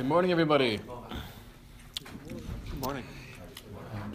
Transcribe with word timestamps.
Good 0.00 0.08
morning, 0.08 0.32
everybody. 0.32 0.80
Good 2.26 2.80
morning. 2.80 3.04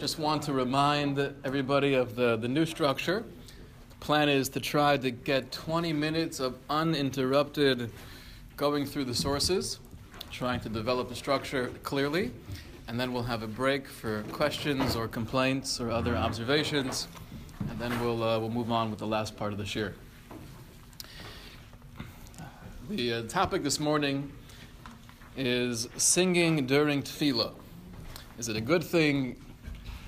Just 0.00 0.18
want 0.18 0.42
to 0.42 0.52
remind 0.52 1.16
everybody 1.44 1.94
of 1.94 2.16
the, 2.16 2.36
the 2.36 2.48
new 2.48 2.66
structure. 2.66 3.22
The 3.90 3.94
plan 4.04 4.28
is 4.28 4.48
to 4.48 4.60
try 4.60 4.96
to 4.96 5.12
get 5.12 5.52
20 5.52 5.92
minutes 5.92 6.40
of 6.40 6.58
uninterrupted 6.68 7.92
going 8.56 8.84
through 8.84 9.04
the 9.04 9.14
sources, 9.14 9.78
trying 10.32 10.58
to 10.62 10.68
develop 10.68 11.08
the 11.08 11.14
structure 11.14 11.70
clearly, 11.84 12.32
and 12.88 12.98
then 12.98 13.12
we'll 13.12 13.22
have 13.22 13.44
a 13.44 13.46
break 13.46 13.86
for 13.86 14.24
questions 14.32 14.96
or 14.96 15.06
complaints 15.06 15.80
or 15.80 15.92
other 15.92 16.16
observations, 16.16 17.06
and 17.70 17.78
then 17.78 17.96
we'll, 18.00 18.24
uh, 18.24 18.40
we'll 18.40 18.50
move 18.50 18.72
on 18.72 18.90
with 18.90 18.98
the 18.98 19.06
last 19.06 19.36
part 19.36 19.52
of 19.52 19.58
the 19.58 19.64
shir. 19.64 19.94
The 22.90 23.12
uh, 23.12 23.22
topic 23.28 23.62
this 23.62 23.78
morning 23.78 24.32
is 25.36 25.88
singing 25.96 26.66
during 26.66 27.02
tefillah. 27.02 27.52
Is 28.38 28.48
it 28.48 28.56
a 28.56 28.60
good 28.60 28.82
thing? 28.82 29.36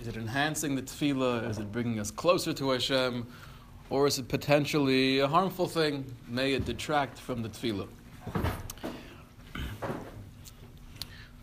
Is 0.01 0.09
it 0.09 0.17
enhancing 0.17 0.75
the 0.75 0.83
tefillah? 0.83 1.49
Is 1.49 1.59
it 1.59 1.71
bringing 1.71 1.99
us 1.99 2.11
closer 2.11 2.53
to 2.55 2.71
Hashem? 2.71 3.27
Or 3.91 4.07
is 4.07 4.19
it 4.19 4.29
potentially 4.29 5.19
a 5.21 5.29
harmful 5.29 5.67
thing? 5.67 6.05
May 6.29 6.53
it 6.53 6.65
detract 6.65 7.19
from 7.19 7.43
the 7.43 7.49
tefillah? 7.49 7.89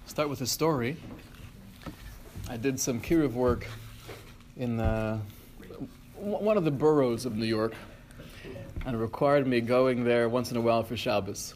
Start 0.05 0.29
with 0.29 0.41
a 0.41 0.47
story. 0.47 0.97
I 2.49 2.57
did 2.57 2.79
some 2.79 3.01
kiruv 3.01 3.33
work 3.33 3.67
in 4.55 4.79
uh, 4.79 5.19
one 6.15 6.57
of 6.57 6.63
the 6.63 6.71
boroughs 6.71 7.25
of 7.25 7.35
New 7.35 7.45
York, 7.45 7.73
and 8.85 8.95
it 8.95 8.99
required 8.99 9.47
me 9.47 9.59
going 9.61 10.03
there 10.03 10.29
once 10.29 10.51
in 10.51 10.57
a 10.57 10.61
while 10.61 10.83
for 10.83 10.95
Shabbos. 10.95 11.55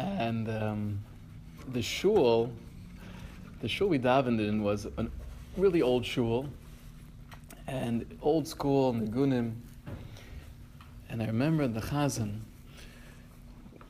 And 0.00 0.48
um, 0.48 1.04
the 1.68 1.82
shul, 1.82 2.52
the 3.60 3.68
shul 3.68 3.88
we 3.88 3.98
davened 3.98 4.40
in 4.40 4.62
was 4.62 4.86
a 4.86 5.06
really 5.56 5.82
old 5.82 6.04
shul, 6.04 6.48
and 7.66 8.04
old 8.22 8.46
school 8.46 8.94
nigunim. 8.94 9.54
And 11.08 11.22
I 11.22 11.26
remember 11.26 11.66
the 11.66 11.80
chazan 11.80 12.40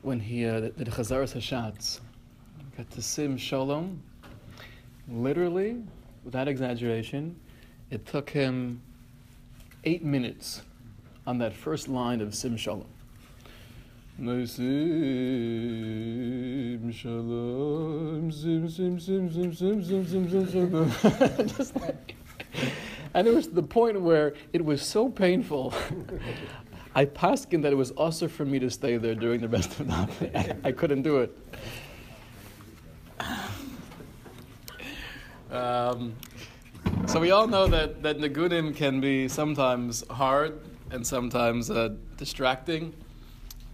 when 0.01 0.19
he 0.19 0.45
uh, 0.45 0.59
did 0.59 0.87
Chazaras 0.87 1.35
Hashatz, 1.35 1.99
got 2.75 2.89
to 2.91 3.01
Sim 3.01 3.37
Shalom. 3.37 4.01
Literally, 5.07 5.83
without 6.23 6.47
exaggeration, 6.47 7.39
it 7.91 8.05
took 8.05 8.29
him 8.29 8.81
eight 9.83 10.03
minutes 10.03 10.61
on 11.27 11.37
that 11.39 11.53
first 11.53 11.87
line 11.87 12.21
of 12.21 12.33
Sim 12.33 12.57
Shalom. 12.57 12.87
Sim 16.91 16.97
Shalom, 16.97 18.31
Sim 18.31 18.69
Sim 18.69 18.99
Sim 18.99 19.31
Sim 19.31 19.53
Sim 19.53 19.83
Sim 19.83 20.05
Sim 20.05 20.29
Sim 20.29 20.47
Sim. 20.47 21.47
Just 21.57 21.75
like, 21.77 22.15
and 23.13 23.27
it 23.27 23.33
was 23.33 23.47
the 23.47 23.63
point 23.63 24.01
where 24.01 24.33
it 24.51 24.63
was 24.63 24.81
so 24.81 25.07
painful. 25.07 25.73
I 26.93 27.05
paskin 27.05 27.61
that 27.61 27.71
it 27.71 27.75
was 27.75 27.91
also 27.91 28.27
for 28.27 28.43
me 28.43 28.59
to 28.59 28.69
stay 28.69 28.97
there 28.97 29.15
during 29.15 29.39
the 29.39 29.47
rest 29.47 29.71
of 29.71 29.77
the 29.77 29.83
night. 29.85 30.35
I, 30.35 30.69
I 30.69 30.71
couldn't 30.73 31.03
do 31.03 31.19
it. 31.19 31.37
Um, 35.49 36.15
so 37.05 37.19
we 37.19 37.31
all 37.31 37.47
know 37.47 37.67
that, 37.67 38.03
that 38.03 38.17
Nagunim 38.17 38.75
can 38.75 38.99
be 38.99 39.29
sometimes 39.29 40.05
hard 40.09 40.59
and 40.91 41.07
sometimes 41.07 41.69
uh, 41.69 41.95
distracting, 42.17 42.93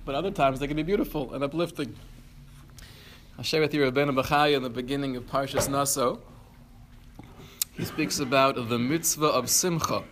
but 0.06 0.14
other 0.14 0.32
times 0.32 0.60
they 0.60 0.68
can 0.68 0.76
be 0.78 0.84
beautiful 0.84 1.34
and 1.34 1.44
uplifting. 1.44 1.96
I'll 3.38 3.44
share 3.44 3.62
with 3.62 3.72
you 3.72 3.82
Rabbeinu 3.82 4.20
Bachaya 4.20 4.58
in 4.58 4.64
the 4.64 4.70
beginning 4.70 5.16
of 5.16 5.28
Parshas 5.28 5.70
Naso. 5.70 6.20
He 7.74 7.86
speaks 7.86 8.18
about 8.18 8.56
the 8.68 8.80
mitzvah 8.80 9.28
of 9.28 9.48
simcha. 9.48 10.04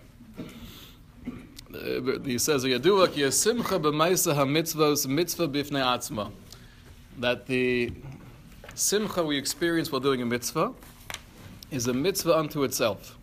Uh, 1.73 2.19
he 2.23 2.37
says, 2.37 2.63
"Yadua 2.63 3.11
ki 3.11 3.31
simcha 3.31 3.79
b'maisa 3.79 4.35
ha-mitzvos 4.35 5.07
mitzvah 5.07 5.47
b'fnei 5.47 5.81
atzma." 5.81 6.31
That 7.17 7.47
the 7.47 7.93
simcha 8.75 9.23
we 9.23 9.39
experience 9.39 9.91
while 9.91 10.01
doing 10.01 10.21
a 10.21 10.25
mitzvah 10.27 10.73
is 11.71 11.87
a 11.87 11.93
mitzvah 11.95 12.37
unto 12.37 12.61
itself. 12.61 13.17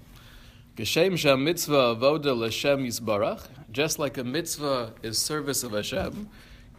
Geshem 0.76 1.16
sham 1.16 1.44
mitzvah 1.44 1.94
avoda 1.94 2.36
l'Hashem 2.36 2.84
yisbarach. 2.84 3.46
Just 3.70 4.00
like 4.00 4.18
a 4.18 4.24
mitzvah 4.24 4.94
is 5.04 5.16
service 5.16 5.62
of 5.62 5.70
Hashem, 5.70 6.28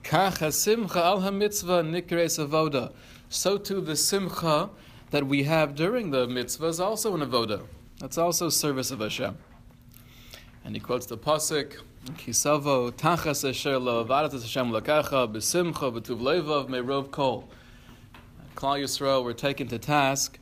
kach 0.03 0.39
ha-simcha 0.39 1.01
al 1.01 1.21
ha-mitzvah 1.21 1.83
nikres 1.83 2.37
avoda. 2.45 2.91
So 3.33 3.57
too 3.57 3.81
the 3.81 3.95
simcha 3.95 4.69
that 5.09 5.25
we 5.25 5.41
have 5.45 5.73
during 5.73 6.11
the 6.11 6.27
mitzvah 6.27 6.67
is 6.67 6.79
also 6.79 7.15
an 7.15 7.21
avoda. 7.21 7.63
That's 7.99 8.19
also 8.19 8.49
service 8.49 8.91
of 8.91 8.99
Hashem. 8.99 9.35
And 10.63 10.75
he 10.75 10.79
quotes 10.79 11.07
the 11.07 11.17
pasuk, 11.17 11.77
Kisavo 12.11 12.91
tachas 12.91 13.49
asher 13.49 13.79
lo 13.79 14.05
avadat 14.05 14.33
Hashem 14.33 14.69
lakacha 14.69 15.33
b'simcha 15.33 15.73
b'tuv 15.73 16.21
levav 16.21 16.69
me'rov 16.69 17.09
kol. 17.09 17.49
Klal 18.55 18.83
Yisrael 18.83 19.23
were 19.23 19.33
taken 19.33 19.67
to 19.69 19.79
task 19.79 20.37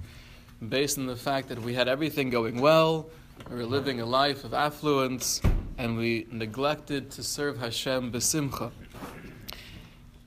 based 0.68 0.97
on 0.97 1.06
the 1.06 1.16
fact 1.16 1.47
that 1.47 1.62
we 1.62 1.73
had 1.73 1.88
everything 1.88 2.29
going 2.29 2.59
well, 2.59 3.09
we 3.50 3.56
were 3.56 3.66
living 3.66 4.02
a 4.02 4.06
life 4.06 4.44
of 4.44 4.53
affluence, 4.53 5.41
and 5.78 5.96
we 5.96 6.28
neglected 6.29 7.09
to 7.12 7.23
serve 7.23 7.58
Hashem 7.58 8.12
b'simcha. 8.12 8.69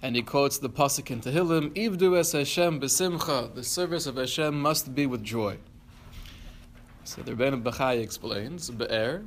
And 0.04 0.14
he 0.16 0.20
quotes 0.20 0.58
the 0.58 0.68
pasuk 0.68 1.10
in 1.10 1.22
Tehillim, 1.22 1.70
"Ivdu 1.70 2.18
es 2.18 2.32
Hashem 2.32 2.78
b'simcha." 2.78 3.54
The 3.54 3.64
service 3.64 4.06
of 4.06 4.16
Hashem 4.16 4.60
must 4.60 4.94
be 4.94 5.06
with 5.06 5.24
joy. 5.24 5.56
So 7.04 7.22
the 7.22 7.32
Rebbeinu 7.32 7.62
Bachai 7.62 8.02
explains, 8.02 8.68
"Be'er 8.68 9.22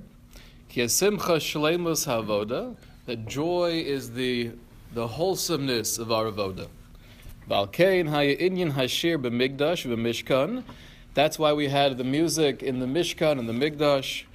ki 0.70 0.88
simcha 0.88 1.38
shleimus 1.40 2.06
havoda." 2.06 2.76
That 3.08 3.28
joy 3.28 3.84
is 3.84 4.12
the 4.12 4.52
the 4.94 5.08
wholesomeness 5.08 5.98
of 5.98 6.12
our 6.12 6.26
avoda. 6.26 6.68
Valkein 7.50 8.06
inyan 8.08 8.74
hashir 8.74 9.18
b'migdash 9.18 9.88
b'mishkan. 9.88 10.64
That's 11.16 11.40
why 11.40 11.54
we 11.54 11.70
had 11.70 11.98
the 11.98 12.04
music 12.04 12.62
in 12.62 12.78
the 12.82 12.86
Mishkan 12.86 13.40
and 13.40 13.50
the 13.50 13.54
Migdash, 13.54 14.26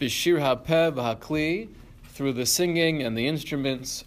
b'shir 0.00 0.40
ha'peh 0.40 0.90
v'hakli, 0.90 1.68
through 2.08 2.32
the 2.32 2.44
singing 2.44 3.04
and 3.04 3.16
the 3.16 3.28
instruments. 3.28 4.02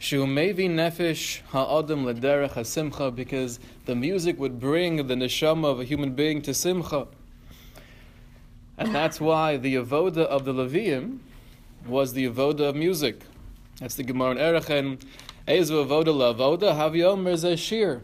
Shumevi 0.00 0.66
nefesh 0.70 1.42
ha'adam 1.48 2.06
lederech 2.06 2.52
hasimcha, 2.52 3.14
because 3.14 3.60
the 3.84 3.94
music 3.94 4.40
would 4.40 4.58
bring 4.58 4.96
the 4.96 5.14
neshama 5.14 5.66
of 5.66 5.80
a 5.80 5.84
human 5.84 6.14
being 6.14 6.40
to 6.40 6.54
simcha. 6.54 7.06
And 8.78 8.94
that's 8.94 9.20
why 9.20 9.58
the 9.58 9.74
avoda 9.74 10.24
of 10.24 10.46
the 10.46 10.54
Levium 10.54 11.18
was 11.86 12.14
the 12.14 12.26
avoda 12.26 12.70
of 12.70 12.76
music. 12.76 13.20
That's 13.78 13.94
the 13.94 14.02
Gemara 14.02 14.30
in 14.30 14.38
Erechen. 14.38 15.04
Ezu 15.46 15.86
avoda 15.86 16.16
la 16.16 16.32
avoda 16.32 16.74
havyomer. 16.74 18.00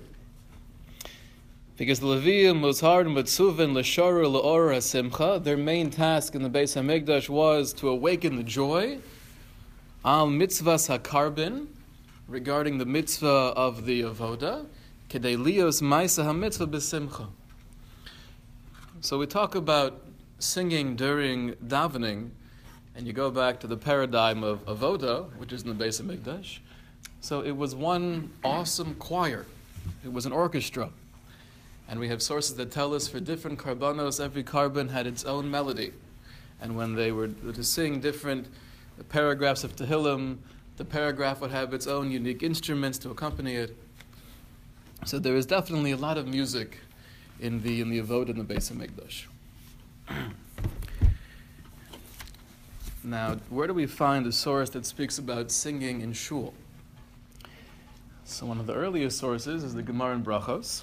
Because 1.78 2.00
the 2.00 2.06
Levium 2.06 2.60
was 2.60 2.80
hard 2.80 3.06
mitzuvin 3.06 3.74
l'shara 3.74 4.30
l'or 4.30 4.68
hasimcha. 4.68 5.42
Their 5.42 5.56
main 5.56 5.88
task 5.88 6.34
in 6.34 6.42
the 6.42 6.50
Beis 6.50 6.76
Hamikdash 6.76 7.30
was 7.30 7.72
to 7.72 7.88
awaken 7.88 8.36
the 8.36 8.42
joy 8.42 8.98
al 10.04 10.28
mitzvahs 10.28 10.94
hakarbin 10.94 11.68
regarding 12.28 12.78
the 12.78 12.86
mitzvah 12.86 13.52
of 13.56 13.86
the 13.86 14.02
avoda 14.02 14.66
kedei 15.08 15.36
lios 15.36 15.80
ma'isa 15.80 16.24
hamitzvah 16.24 16.66
b'simcha. 16.66 17.28
So 19.00 19.18
we 19.18 19.26
talk 19.26 19.54
about 19.54 20.02
singing 20.38 20.96
during 20.96 21.52
davening, 21.54 22.30
and 22.94 23.06
you 23.06 23.12
go 23.12 23.30
back 23.30 23.60
to 23.60 23.66
the 23.66 23.76
paradigm 23.76 24.42
of 24.42 24.64
avoda, 24.66 25.30
which 25.36 25.52
is 25.52 25.62
in 25.62 25.68
the 25.68 25.74
base 25.74 26.00
of 26.00 26.06
Hamikdash. 26.06 26.58
So 27.20 27.42
it 27.42 27.56
was 27.56 27.74
one 27.74 28.32
awesome 28.42 28.94
choir. 28.96 29.46
It 30.04 30.12
was 30.12 30.26
an 30.26 30.32
orchestra. 30.32 30.90
And 31.88 32.00
we 32.00 32.08
have 32.08 32.20
sources 32.20 32.56
that 32.56 32.72
tell 32.72 32.94
us 32.94 33.06
for 33.06 33.20
different 33.20 33.58
karbanos, 33.58 34.22
every 34.22 34.42
carbon 34.42 34.88
had 34.88 35.06
its 35.06 35.24
own 35.24 35.50
melody. 35.50 35.92
And 36.60 36.76
when 36.76 36.94
they 36.94 37.12
were 37.12 37.28
to 37.28 37.62
sing 37.62 38.00
different 38.00 38.48
paragraphs 39.08 39.62
of 39.62 39.76
Tehillim, 39.76 40.38
the 40.76 40.84
paragraph 40.84 41.40
would 41.40 41.50
have 41.50 41.72
its 41.72 41.86
own 41.86 42.10
unique 42.10 42.42
instruments 42.42 42.98
to 42.98 43.10
accompany 43.10 43.54
it. 43.54 43.76
So 45.04 45.18
there 45.18 45.36
is 45.36 45.46
definitely 45.46 45.92
a 45.92 45.96
lot 45.96 46.18
of 46.18 46.26
music 46.26 46.80
in 47.40 47.62
the 47.62 47.80
in 47.80 47.90
the 47.90 48.00
Avod 48.00 48.28
in 48.28 48.38
the 48.38 48.44
Beis 48.44 48.72
Hamikdash. 48.72 49.26
now, 53.04 53.36
where 53.50 53.66
do 53.66 53.74
we 53.74 53.86
find 53.86 54.26
a 54.26 54.32
source 54.32 54.70
that 54.70 54.86
speaks 54.86 55.18
about 55.18 55.50
singing 55.50 56.00
in 56.00 56.12
shul? 56.12 56.54
So 58.24 58.46
one 58.46 58.58
of 58.58 58.66
the 58.66 58.74
earliest 58.74 59.18
sources 59.18 59.62
is 59.62 59.74
the 59.74 59.82
Gemara 59.82 60.14
in 60.14 60.24
Brachos. 60.24 60.82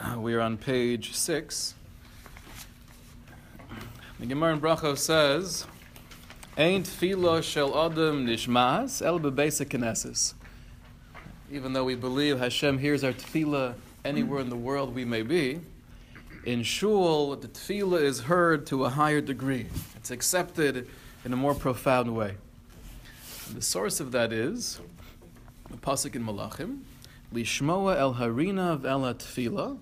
Uh, 0.00 0.18
we 0.18 0.34
are 0.34 0.40
on 0.40 0.56
page 0.56 1.14
six. 1.14 1.74
The 4.18 4.26
Gemara 4.26 4.54
in 4.54 4.60
Brachos 4.60 4.98
says, 4.98 5.66
"Ain't 6.56 6.86
filo 6.86 7.40
shel 7.40 7.76
adam 7.76 8.26
nishmas 8.26 9.04
el 9.04 9.18
knesses." 9.18 10.34
even 11.50 11.72
though 11.72 11.84
we 11.84 11.94
believe 11.94 12.38
Hashem 12.38 12.78
hears 12.78 13.04
our 13.04 13.12
tefillah 13.12 13.74
anywhere 14.04 14.40
in 14.40 14.50
the 14.50 14.56
world 14.56 14.94
we 14.94 15.04
may 15.04 15.22
be, 15.22 15.60
in 16.44 16.62
shul, 16.62 17.36
the 17.36 17.48
tefillah 17.48 18.02
is 18.02 18.20
heard 18.22 18.66
to 18.66 18.84
a 18.84 18.90
higher 18.90 19.20
degree. 19.20 19.66
It's 19.96 20.10
accepted 20.10 20.88
in 21.24 21.32
a 21.32 21.36
more 21.36 21.54
profound 21.54 22.14
way. 22.14 22.36
And 23.46 23.56
the 23.56 23.62
source 23.62 24.00
of 24.00 24.12
that 24.12 24.32
is 24.32 24.80
the 25.70 25.76
pasuk 25.76 26.14
in 26.14 26.24
Malachim, 26.24 26.80
Lishmoa 27.32 27.96
el 27.96 28.14
harina 28.14 28.78
v'el 28.78 29.14
tefillah, 29.14 29.78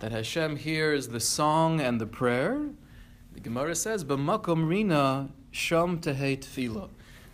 that 0.00 0.12
Hashem 0.12 0.56
hears 0.56 1.08
the 1.08 1.20
song 1.20 1.80
and 1.80 2.00
the 2.00 2.06
prayer. 2.06 2.60
The 3.32 3.40
Gemara 3.40 3.74
says, 3.74 4.04
"B'makom 4.04 4.68
rina 4.68 5.30
sham 5.54 6.00
tehei 6.00 6.36
tefillah," 6.36 6.88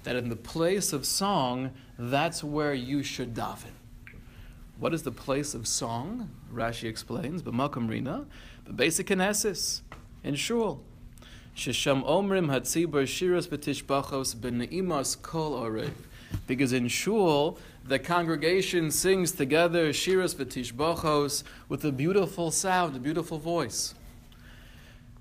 that 0.04 0.14
in 0.14 0.28
the 0.28 0.36
place 0.36 0.92
of 0.92 1.06
song, 1.06 1.70
that's 1.98 2.44
where 2.44 2.74
you 2.74 3.02
should 3.02 3.34
daven. 3.34 3.72
What 4.78 4.92
is 4.92 5.02
the 5.02 5.10
place 5.10 5.54
of 5.54 5.66
song? 5.66 6.30
Rashi 6.52 6.88
explains, 6.88 7.42
but 7.42 7.54
"B'makom 7.54 7.88
rina." 7.88 8.26
Beis 8.66 9.02
Knesses 9.02 9.80
in 10.22 10.34
shul. 10.34 10.82
Shisham 11.56 12.04
omrim 12.04 12.48
hatzibur 12.48 13.04
shiras 13.04 13.48
b'tishbachos 13.48 14.36
b'neimas 14.36 15.20
kol 15.20 15.58
orev. 15.58 15.92
Because 16.46 16.72
in 16.72 16.88
shul, 16.88 17.58
the 17.84 17.98
congregation 17.98 18.90
sings 18.90 19.32
together 19.32 19.90
shiras 19.90 20.34
b'tishbachos 20.34 21.42
with 21.68 21.84
a 21.84 21.92
beautiful 21.92 22.50
sound, 22.50 22.96
a 22.96 23.00
beautiful 23.00 23.38
voice. 23.38 23.94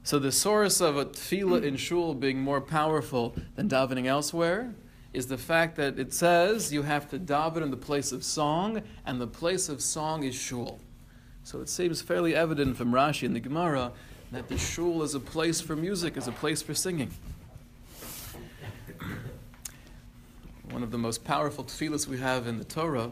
So 0.10 0.18
the 0.18 0.32
source 0.32 0.82
of 0.82 0.98
a 0.98 1.06
tefillah 1.06 1.64
in 1.64 1.78
shul 1.78 2.16
being 2.16 2.42
more 2.42 2.62
powerful 2.62 3.36
than 3.56 3.70
davening 3.70 4.08
elsewhere 4.08 4.74
is 5.14 5.28
the 5.28 5.38
fact 5.38 5.76
that 5.76 6.00
it 6.00 6.16
says 6.16 6.74
you 6.74 6.82
have 6.82 7.08
to 7.12 7.20
daven 7.20 7.62
in 7.62 7.70
the 7.70 7.78
place 7.78 8.12
of 8.12 8.24
song, 8.24 8.82
and 9.06 9.22
the 9.22 9.28
place 9.28 9.70
of 9.70 9.84
song 9.84 10.24
is 10.24 10.34
shul. 10.34 10.80
So 11.44 11.62
it 11.62 11.70
seems 11.70 12.02
fairly 12.02 12.34
evident 12.34 12.76
from 12.76 12.92
Rashi 12.92 13.28
and 13.28 13.36
the 13.36 13.40
Gemara 13.40 13.92
that 14.32 14.48
the 14.48 14.58
shul 14.58 15.04
is 15.04 15.14
a 15.14 15.20
place 15.20 15.62
for 15.62 15.76
music, 15.76 16.18
is 16.18 16.28
a 16.28 16.32
place 16.32 16.64
for 16.64 16.74
singing. 16.74 17.12
One 20.72 20.82
of 20.82 20.90
the 20.90 20.98
most 20.98 21.24
powerful 21.24 21.66
tefillahs 21.66 22.08
we 22.08 22.18
have 22.18 22.48
in 22.48 22.58
the 22.58 22.64
Torah 22.64 23.12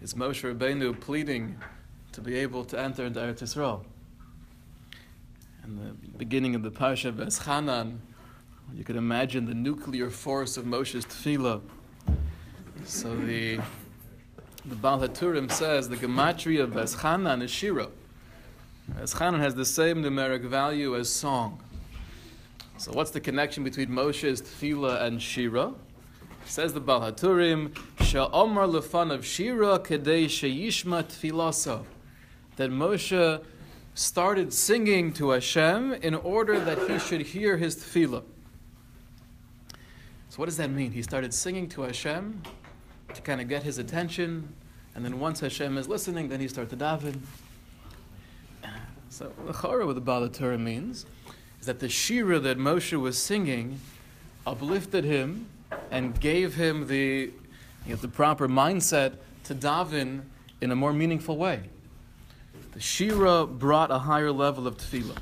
is 0.00 0.14
Moshe 0.14 0.50
Rabbeinu 0.50 0.98
pleading 0.98 1.58
to 2.12 2.22
be 2.22 2.36
able 2.36 2.64
to 2.64 2.80
enter 2.80 3.04
into 3.04 3.20
Eretz 3.20 3.42
Yisrael. 3.42 3.84
In 5.66 5.74
the 5.74 6.18
beginning 6.18 6.54
of 6.54 6.62
the 6.62 6.70
Parsha 6.70 7.06
of 7.06 7.16
Eschanan, 7.16 7.98
you 8.72 8.84
can 8.84 8.96
imagine 8.96 9.46
the 9.46 9.54
nuclear 9.54 10.10
force 10.10 10.56
of 10.56 10.64
Moshe's 10.64 11.04
tefillah. 11.04 11.60
So 12.84 13.16
the 13.16 13.58
the 14.64 14.76
Baal 14.76 15.00
HaTurim 15.00 15.50
says 15.50 15.88
the 15.88 15.96
gematria 15.96 16.62
of 16.62 16.70
Eschanan 16.70 17.42
is 17.42 17.50
Shira. 17.50 17.88
Eschanan 19.00 19.40
has 19.40 19.56
the 19.56 19.64
same 19.64 20.04
numeric 20.04 20.42
value 20.42 20.94
as 20.94 21.08
song. 21.08 21.60
So 22.78 22.92
what's 22.92 23.10
the 23.10 23.20
connection 23.20 23.64
between 23.64 23.88
Moshe's 23.88 24.42
tefillah 24.42 25.02
and 25.02 25.20
Shira? 25.20 25.72
Says 26.44 26.74
the 26.74 26.80
Baal 26.80 27.00
HaTurim, 27.00 27.74
Sha'omar 27.98 28.70
lefan 28.70 29.12
of 29.12 29.26
Shira 29.26 29.80
kedei 29.80 30.26
sheyishma 30.26 31.02
tefilasa. 31.02 31.84
That 32.54 32.70
Moshe 32.70 33.42
started 33.96 34.52
singing 34.52 35.10
to 35.10 35.30
Hashem 35.30 35.94
in 35.94 36.14
order 36.14 36.60
that 36.60 36.78
he 36.88 36.98
should 36.98 37.22
hear 37.22 37.56
his 37.56 37.76
tefillah. 37.76 38.22
So 40.28 40.36
what 40.36 40.44
does 40.44 40.58
that 40.58 40.70
mean? 40.70 40.92
He 40.92 41.00
started 41.00 41.32
singing 41.32 41.66
to 41.70 41.82
Hashem 41.82 42.42
to 43.14 43.22
kind 43.22 43.40
of 43.40 43.48
get 43.48 43.62
his 43.62 43.78
attention, 43.78 44.52
and 44.94 45.02
then 45.02 45.18
once 45.18 45.40
Hashem 45.40 45.78
is 45.78 45.88
listening, 45.88 46.28
then 46.28 46.40
he 46.40 46.46
starts 46.46 46.70
to 46.70 46.76
daven. 46.76 47.20
So 49.08 49.32
the 49.46 49.54
chara 49.54 49.86
what 49.86 49.94
the 49.94 50.02
Baal 50.02 50.28
HaTurim 50.28 50.60
means 50.60 51.06
is 51.58 51.66
that 51.66 51.80
the 51.80 51.88
shira 51.88 52.38
that 52.38 52.58
Moshe 52.58 53.00
was 53.00 53.16
singing 53.16 53.80
uplifted 54.46 55.04
him 55.04 55.46
and 55.90 56.20
gave 56.20 56.54
him 56.54 56.86
the, 56.86 57.32
you 57.86 57.94
know, 57.94 57.96
the 57.96 58.08
proper 58.08 58.46
mindset 58.46 59.14
to 59.44 59.54
daven 59.54 60.24
in 60.60 60.70
a 60.70 60.76
more 60.76 60.92
meaningful 60.92 61.38
way. 61.38 61.62
The 62.76 62.82
shira 62.82 63.46
brought 63.46 63.90
a 63.90 64.00
higher 64.00 64.30
level 64.30 64.66
of 64.66 64.76
tefillah. 64.76 65.16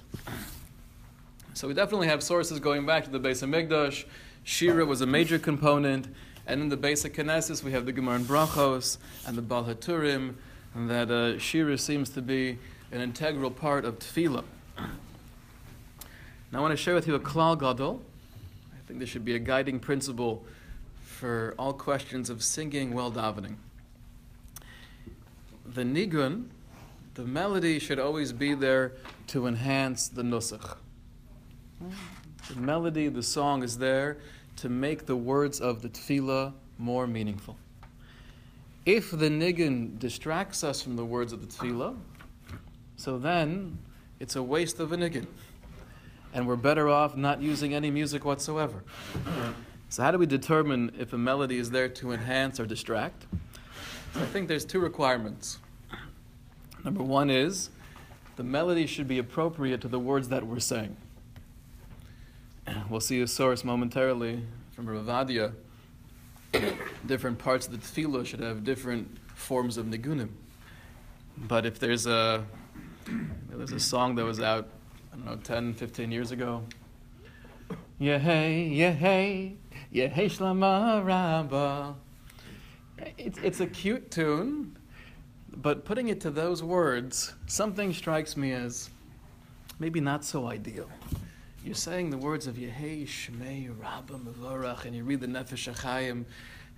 So 1.52 1.68
we 1.68 1.74
definitely 1.74 2.08
have 2.08 2.20
sources 2.20 2.58
going 2.58 2.84
back 2.84 3.04
to 3.04 3.10
the 3.10 3.20
base 3.20 3.42
of 3.42 3.50
Hamikdash. 3.50 4.06
Shira 4.42 4.84
was 4.84 5.02
a 5.02 5.06
major 5.06 5.38
component. 5.38 6.08
And 6.48 6.60
in 6.60 6.68
the 6.68 6.76
base 6.76 7.04
of 7.04 7.12
Knesset, 7.12 7.62
we 7.62 7.70
have 7.70 7.86
the 7.86 7.92
Gemara 7.92 8.16
and 8.16 8.24
Brachos 8.24 8.98
and 9.24 9.38
the 9.38 9.42
Baal 9.42 9.66
HaTurim, 9.66 10.34
and 10.74 10.90
that 10.90 11.12
uh, 11.12 11.38
Shira 11.38 11.78
seems 11.78 12.10
to 12.10 12.20
be 12.20 12.58
an 12.90 13.00
integral 13.00 13.52
part 13.52 13.84
of 13.84 14.00
Tefillah. 14.00 14.42
Now 14.76 16.58
I 16.58 16.60
want 16.60 16.72
to 16.72 16.76
share 16.76 16.96
with 16.96 17.06
you 17.06 17.14
a 17.14 17.20
Klal 17.20 17.56
Gadol. 17.56 18.02
I 18.74 18.88
think 18.88 18.98
this 18.98 19.08
should 19.08 19.24
be 19.24 19.36
a 19.36 19.38
guiding 19.38 19.78
principle 19.78 20.44
for 21.04 21.54
all 21.56 21.72
questions 21.72 22.30
of 22.30 22.42
singing 22.42 22.94
while 22.94 23.12
davening. 23.12 23.54
The 25.64 25.84
nigun, 25.84 26.46
the 27.14 27.24
melody 27.24 27.78
should 27.78 27.98
always 27.98 28.32
be 28.32 28.54
there 28.54 28.92
to 29.28 29.46
enhance 29.46 30.08
the 30.08 30.22
nusach. 30.22 30.76
The 32.48 32.60
melody, 32.60 33.08
the 33.08 33.22
song 33.22 33.62
is 33.62 33.78
there 33.78 34.18
to 34.56 34.68
make 34.68 35.06
the 35.06 35.16
words 35.16 35.60
of 35.60 35.82
the 35.82 35.88
tefillah 35.88 36.52
more 36.78 37.06
meaningful. 37.06 37.56
If 38.84 39.10
the 39.10 39.28
nigun 39.28 39.98
distracts 39.98 40.62
us 40.62 40.82
from 40.82 40.96
the 40.96 41.04
words 41.04 41.32
of 41.32 41.40
the 41.40 41.46
tefillah, 41.46 41.96
so 42.96 43.18
then 43.18 43.78
it's 44.20 44.36
a 44.36 44.42
waste 44.42 44.80
of 44.80 44.92
a 44.92 44.96
nigun. 44.96 45.26
And 46.32 46.46
we're 46.48 46.56
better 46.56 46.88
off 46.88 47.16
not 47.16 47.40
using 47.40 47.74
any 47.74 47.90
music 47.90 48.24
whatsoever. 48.24 48.82
So, 49.88 50.02
how 50.02 50.10
do 50.10 50.18
we 50.18 50.26
determine 50.26 50.90
if 50.98 51.12
a 51.12 51.18
melody 51.18 51.58
is 51.58 51.70
there 51.70 51.88
to 51.88 52.12
enhance 52.12 52.58
or 52.58 52.66
distract? 52.66 53.26
So 54.12 54.20
I 54.20 54.26
think 54.26 54.48
there's 54.48 54.64
two 54.64 54.80
requirements. 54.80 55.58
Number 56.84 57.02
one 57.02 57.30
is 57.30 57.70
the 58.36 58.44
melody 58.44 58.86
should 58.86 59.08
be 59.08 59.18
appropriate 59.18 59.80
to 59.80 59.88
the 59.88 59.98
words 59.98 60.28
that 60.28 60.46
we're 60.46 60.60
saying. 60.60 60.96
We'll 62.90 63.00
see 63.00 63.20
a 63.22 63.26
source 63.26 63.64
momentarily 63.64 64.42
from 64.72 64.86
Ravadia. 64.86 65.52
different 67.06 67.38
parts 67.38 67.66
of 67.66 67.72
the 67.72 67.78
tefillah 67.78 68.26
should 68.26 68.40
have 68.40 68.64
different 68.64 69.16
forms 69.34 69.76
of 69.76 69.86
nigunim. 69.86 70.28
But 71.36 71.66
if 71.66 71.78
there's 71.78 72.06
a 72.06 72.44
there's 73.48 73.72
a 73.72 73.80
song 73.80 74.14
that 74.16 74.24
was 74.24 74.40
out, 74.40 74.68
I 75.12 75.16
don't 75.16 75.26
know, 75.26 75.36
10, 75.36 75.74
15 75.74 76.12
years 76.12 76.30
ago. 76.30 76.62
Yehey, 78.00 78.76
yehey, 78.76 79.56
yehey 79.92 80.26
shlama 80.26 81.04
rabba. 81.04 81.94
It's, 83.18 83.38
it's 83.38 83.60
a 83.60 83.66
cute 83.66 84.10
tune, 84.10 84.76
but 85.56 85.84
putting 85.84 86.08
it 86.08 86.20
to 86.22 86.30
those 86.30 86.62
words, 86.62 87.34
something 87.46 87.92
strikes 87.92 88.36
me 88.36 88.52
as 88.52 88.90
maybe 89.78 90.00
not 90.00 90.24
so 90.24 90.46
ideal 90.48 90.88
you're 91.64 91.74
saying 91.74 92.10
the 92.10 92.18
words 92.18 92.46
of 92.46 92.56
Yehei 92.56 93.06
Shmei 93.06 93.70
Rabba 93.80 94.18
Mevorach, 94.18 94.84
and 94.84 94.94
you 94.94 95.02
read 95.02 95.20
the 95.20 95.26
Nefesh 95.26 95.72
HaChaim, 95.72 96.26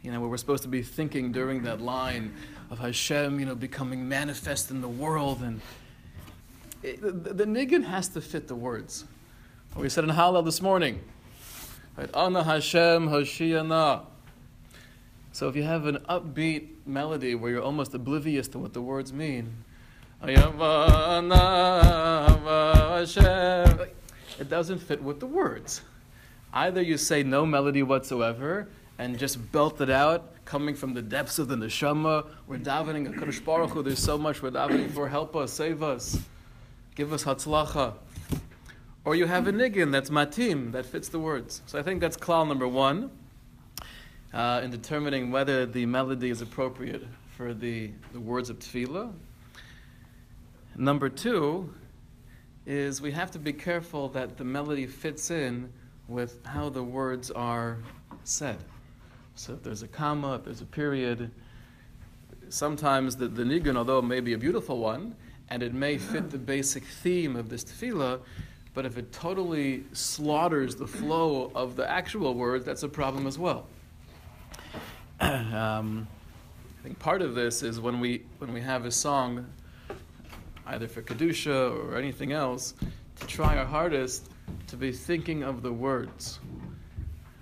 you 0.02 0.12
know, 0.12 0.20
where 0.20 0.28
we're 0.28 0.36
supposed 0.36 0.62
to 0.62 0.68
be 0.68 0.80
thinking 0.80 1.32
during 1.32 1.64
that 1.64 1.80
line 1.80 2.32
of 2.70 2.78
Hashem, 2.78 3.40
you 3.40 3.46
know, 3.46 3.56
becoming 3.56 4.08
manifest 4.08 4.70
in 4.70 4.80
the 4.80 4.88
world, 4.88 5.42
and 5.42 5.60
it, 6.84 7.02
the, 7.02 7.10
the 7.10 7.82
has 7.84 8.06
to 8.10 8.20
fit 8.20 8.46
the 8.46 8.54
words. 8.54 9.04
We 9.74 9.88
said 9.88 10.04
in 10.04 10.10
Hallel 10.10 10.44
this 10.44 10.62
morning, 10.62 11.00
right? 11.96 12.08
Ana 12.14 12.44
Hashem 12.44 13.08
Hoshiana. 13.08 14.06
So 15.36 15.50
if 15.50 15.54
you 15.54 15.64
have 15.64 15.84
an 15.84 15.98
upbeat 16.08 16.68
melody 16.86 17.34
where 17.34 17.50
you're 17.50 17.62
almost 17.62 17.92
oblivious 17.92 18.48
to 18.48 18.58
what 18.58 18.72
the 18.72 18.80
words 18.80 19.12
mean, 19.12 19.52
it 20.22 20.34
doesn't 24.48 24.78
fit 24.78 25.02
with 25.02 25.20
the 25.20 25.26
words. 25.26 25.82
Either 26.54 26.80
you 26.80 26.96
say 26.96 27.22
no 27.22 27.44
melody 27.44 27.82
whatsoever 27.82 28.68
and 28.96 29.18
just 29.18 29.52
belt 29.52 29.82
it 29.82 29.90
out, 29.90 30.32
coming 30.46 30.74
from 30.74 30.94
the 30.94 31.02
depths 31.02 31.38
of 31.38 31.48
the 31.48 31.56
neshama. 31.56 32.24
We're 32.46 32.56
davening 32.56 33.06
a 33.06 33.10
Kadosh 33.12 33.44
Baruch 33.44 33.72
Hu. 33.72 33.82
There's 33.82 33.98
so 33.98 34.16
much 34.16 34.40
we're 34.40 34.52
davening 34.52 34.90
for. 34.90 35.06
Help 35.06 35.36
us, 35.36 35.52
save 35.52 35.82
us, 35.82 36.18
give 36.94 37.12
us 37.12 37.24
hatzlacha. 37.24 37.92
Or 39.04 39.14
you 39.14 39.26
have 39.26 39.46
a 39.46 39.52
nigun 39.52 39.92
that's 39.92 40.08
matim 40.08 40.72
that 40.72 40.86
fits 40.86 41.10
the 41.10 41.18
words. 41.18 41.60
So 41.66 41.78
I 41.78 41.82
think 41.82 42.00
that's 42.00 42.16
klal 42.16 42.48
number 42.48 42.66
one 42.66 43.10
uh, 44.36 44.60
in 44.62 44.70
determining 44.70 45.30
whether 45.30 45.64
the 45.64 45.86
melody 45.86 46.28
is 46.28 46.42
appropriate 46.42 47.02
for 47.30 47.54
the, 47.54 47.90
the 48.12 48.20
words 48.20 48.50
of 48.50 48.58
tefillah. 48.58 49.10
Number 50.76 51.08
two 51.08 51.72
is 52.66 53.00
we 53.00 53.12
have 53.12 53.30
to 53.30 53.38
be 53.38 53.54
careful 53.54 54.10
that 54.10 54.36
the 54.36 54.44
melody 54.44 54.86
fits 54.86 55.30
in 55.30 55.72
with 56.06 56.44
how 56.44 56.68
the 56.68 56.82
words 56.82 57.30
are 57.30 57.78
said. 58.24 58.58
So 59.36 59.54
if 59.54 59.62
there's 59.62 59.82
a 59.82 59.88
comma, 59.88 60.34
if 60.34 60.44
there's 60.44 60.60
a 60.60 60.66
period, 60.66 61.30
sometimes 62.50 63.16
the, 63.16 63.28
the 63.28 63.42
nigun, 63.42 63.74
although 63.74 64.00
it 64.00 64.04
may 64.04 64.20
be 64.20 64.34
a 64.34 64.38
beautiful 64.38 64.76
one, 64.78 65.16
and 65.48 65.62
it 65.62 65.72
may 65.72 65.96
fit 65.96 66.30
the 66.30 66.38
basic 66.38 66.84
theme 66.84 67.36
of 67.36 67.48
this 67.48 67.64
tefillah, 67.64 68.20
but 68.74 68.84
if 68.84 68.98
it 68.98 69.12
totally 69.12 69.84
slaughters 69.94 70.76
the 70.76 70.86
flow 70.86 71.50
of 71.54 71.74
the 71.74 71.90
actual 71.90 72.34
words, 72.34 72.66
that's 72.66 72.82
a 72.82 72.88
problem 72.88 73.26
as 73.26 73.38
well. 73.38 73.66
um, 75.20 76.06
I 76.78 76.82
think 76.82 76.98
part 76.98 77.22
of 77.22 77.34
this 77.34 77.62
is 77.62 77.80
when 77.80 78.00
we 78.00 78.22
when 78.38 78.52
we 78.52 78.60
have 78.60 78.84
a 78.84 78.90
song, 78.90 79.46
either 80.66 80.86
for 80.88 81.02
kedusha 81.02 81.74
or 81.74 81.96
anything 81.96 82.32
else, 82.32 82.74
to 83.20 83.26
try 83.26 83.56
our 83.56 83.64
hardest 83.64 84.28
to 84.66 84.76
be 84.76 84.92
thinking 84.92 85.42
of 85.42 85.62
the 85.62 85.72
words. 85.72 86.38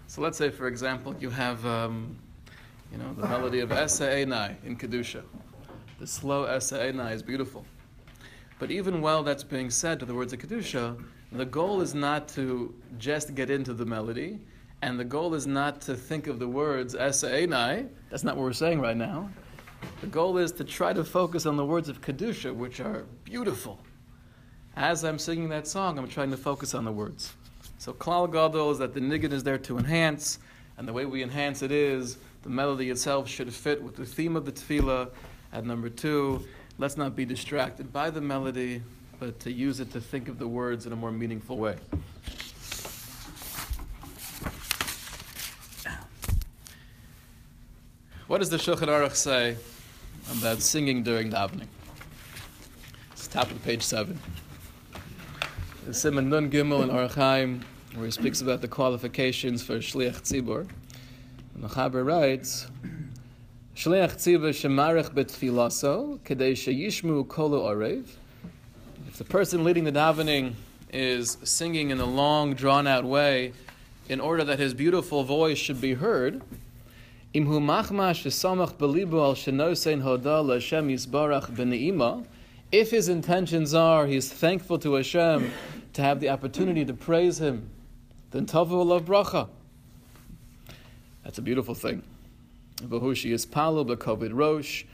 So 0.06 0.20
let's 0.20 0.38
say, 0.38 0.50
for 0.50 0.68
example, 0.68 1.16
you 1.18 1.30
have 1.30 1.64
um, 1.66 2.16
you 2.92 2.98
know 2.98 3.12
the 3.14 3.26
melody 3.26 3.60
of 3.60 3.72
Esa 3.72 4.04
Einai 4.04 4.54
in 4.64 4.76
kedusha. 4.76 5.22
The 5.98 6.06
slow 6.06 6.44
Esa 6.44 6.78
Einai 6.78 7.12
is 7.12 7.22
beautiful. 7.22 7.64
But 8.58 8.70
even 8.70 9.00
while 9.00 9.22
that's 9.22 9.44
being 9.44 9.70
said 9.70 9.98
to 10.00 10.06
the 10.06 10.14
words 10.14 10.32
of 10.32 10.38
Kedusha, 10.38 11.02
the 11.32 11.44
goal 11.44 11.80
is 11.80 11.94
not 11.94 12.28
to 12.28 12.74
just 12.98 13.34
get 13.34 13.50
into 13.50 13.74
the 13.74 13.84
melody, 13.84 14.38
and 14.84 15.00
the 15.00 15.04
goal 15.04 15.32
is 15.32 15.46
not 15.46 15.80
to 15.80 15.96
think 15.96 16.26
of 16.26 16.38
the 16.38 16.46
words 16.46 16.94
Esa 16.94 17.30
Einai. 17.30 17.88
That's 18.10 18.22
not 18.22 18.36
what 18.36 18.42
we're 18.42 18.52
saying 18.52 18.82
right 18.82 18.96
now. 18.96 19.30
The 20.02 20.06
goal 20.06 20.36
is 20.36 20.52
to 20.52 20.64
try 20.64 20.92
to 20.92 21.02
focus 21.02 21.46
on 21.46 21.56
the 21.56 21.64
words 21.64 21.88
of 21.88 22.02
Kedusha, 22.02 22.54
which 22.54 22.80
are 22.80 23.06
beautiful. 23.24 23.80
As 24.76 25.02
I'm 25.02 25.18
singing 25.18 25.48
that 25.48 25.66
song, 25.66 25.98
I'm 25.98 26.06
trying 26.06 26.30
to 26.32 26.36
focus 26.36 26.74
on 26.74 26.84
the 26.84 26.92
words. 26.92 27.32
So 27.78 27.94
Klal 27.94 28.30
Gadol 28.30 28.72
is 28.72 28.78
that 28.78 28.92
the 28.92 29.00
niggin 29.00 29.32
is 29.32 29.42
there 29.42 29.56
to 29.56 29.78
enhance, 29.78 30.38
and 30.76 30.86
the 30.86 30.92
way 30.92 31.06
we 31.06 31.22
enhance 31.22 31.62
it 31.62 31.72
is 31.72 32.18
the 32.42 32.50
melody 32.50 32.90
itself 32.90 33.26
should 33.26 33.54
fit 33.54 33.82
with 33.82 33.96
the 33.96 34.04
theme 34.04 34.36
of 34.36 34.44
the 34.44 34.52
tefillah. 34.52 35.08
And 35.52 35.66
number 35.66 35.88
two, 35.88 36.44
let's 36.76 36.98
not 36.98 37.16
be 37.16 37.24
distracted 37.24 37.90
by 37.90 38.10
the 38.10 38.20
melody, 38.20 38.82
but 39.18 39.40
to 39.40 39.50
use 39.50 39.80
it 39.80 39.90
to 39.92 40.00
think 40.02 40.28
of 40.28 40.38
the 40.38 40.46
words 40.46 40.84
in 40.84 40.92
a 40.92 40.96
more 40.96 41.10
meaningful 41.10 41.56
way. 41.56 41.76
What 48.34 48.40
does 48.40 48.50
the 48.50 48.56
Shulchan 48.56 48.88
Aruch 48.88 49.14
say 49.14 49.56
about 50.28 50.60
singing 50.60 51.04
during 51.04 51.30
davening? 51.30 51.68
It's 53.12 53.28
top 53.28 53.48
of 53.48 53.62
page 53.62 53.84
seven. 53.84 54.18
The 55.86 55.94
Simon 55.94 56.30
Nun 56.30 56.50
Gimel 56.50 56.82
in 56.82 57.08
Chaim, 57.10 57.64
where 57.94 58.06
he 58.06 58.10
speaks 58.10 58.40
about 58.40 58.60
the 58.60 58.66
qualifications 58.66 59.62
for 59.62 59.76
Shliach 59.76 60.22
Tzibur. 60.22 60.68
The 61.54 61.68
Chaber 61.68 62.04
writes, 62.04 62.66
Shliach 63.76 64.16
Tzibur 64.16 64.50
shemarech 64.50 65.10
betfilaso, 65.10 66.18
kedei 66.18 66.54
sheyishmu 66.54 67.28
kolo 67.28 67.72
orev. 67.72 68.04
If 69.06 69.16
the 69.16 69.24
person 69.24 69.62
leading 69.62 69.84
the 69.84 69.92
davening 69.92 70.54
is 70.92 71.38
singing 71.44 71.90
in 71.90 72.00
a 72.00 72.04
long, 72.04 72.54
drawn-out 72.54 73.04
way, 73.04 73.52
in 74.08 74.18
order 74.18 74.42
that 74.42 74.58
his 74.58 74.74
beautiful 74.74 75.22
voice 75.22 75.56
should 75.56 75.80
be 75.80 75.94
heard, 75.94 76.42
if 82.72 82.90
his 82.90 83.08
intentions 83.08 83.74
are 83.74 84.06
he's 84.06 84.32
thankful 84.32 84.78
to 84.78 84.94
Hashem 84.94 85.50
to 85.94 86.02
have 86.02 86.20
the 86.20 86.28
opportunity 86.28 86.84
to 86.84 86.94
praise 86.94 87.40
Him, 87.40 87.70
then 88.30 88.46
Tavu 88.46 88.86
will 88.86 89.00
bracha. 89.00 89.48
That's 91.24 91.38
a 91.38 91.42
beautiful 91.42 91.74
thing. 91.74 92.04
Vahushi 92.76 93.32
is 93.32 93.44
palu 93.46 93.84
b'kovid 93.84 94.30
rosh, 94.32 94.84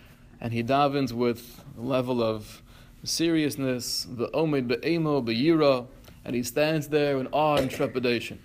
and 0.41 0.55
he 0.55 0.63
davens 0.63 1.13
with 1.13 1.63
a 1.79 1.83
level 1.83 2.23
of 2.23 2.63
seriousness, 3.05 4.07
the 4.09 4.29
omid 4.29 4.67
be'emo 4.67 5.23
be'yira, 5.23 5.87
and 6.25 6.35
he 6.35 6.43
stands 6.43 6.89
there 6.89 7.19
in 7.19 7.27
awe 7.33 7.57
and 7.57 7.71
trepidation. 7.71 8.39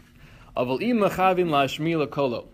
Aval 0.58 0.82
imachavim 0.82 1.48
lashmila 1.48 2.10
kolo, 2.10 2.50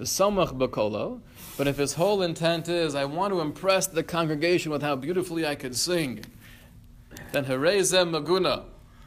the 0.00 0.06
samach 0.06 0.56
b'kolo, 0.56 1.20
but 1.58 1.68
if 1.68 1.76
his 1.76 1.92
whole 1.92 2.22
intent 2.22 2.70
is, 2.70 2.94
I 2.94 3.04
want 3.04 3.34
to 3.34 3.42
impress 3.42 3.86
the 3.86 4.02
congregation 4.02 4.72
with 4.72 4.80
how 4.80 4.96
beautifully 4.96 5.46
I 5.46 5.54
could 5.54 5.76
sing, 5.76 6.24
then 7.32 7.44
herezem 7.44 8.10
maguna, 8.10 8.62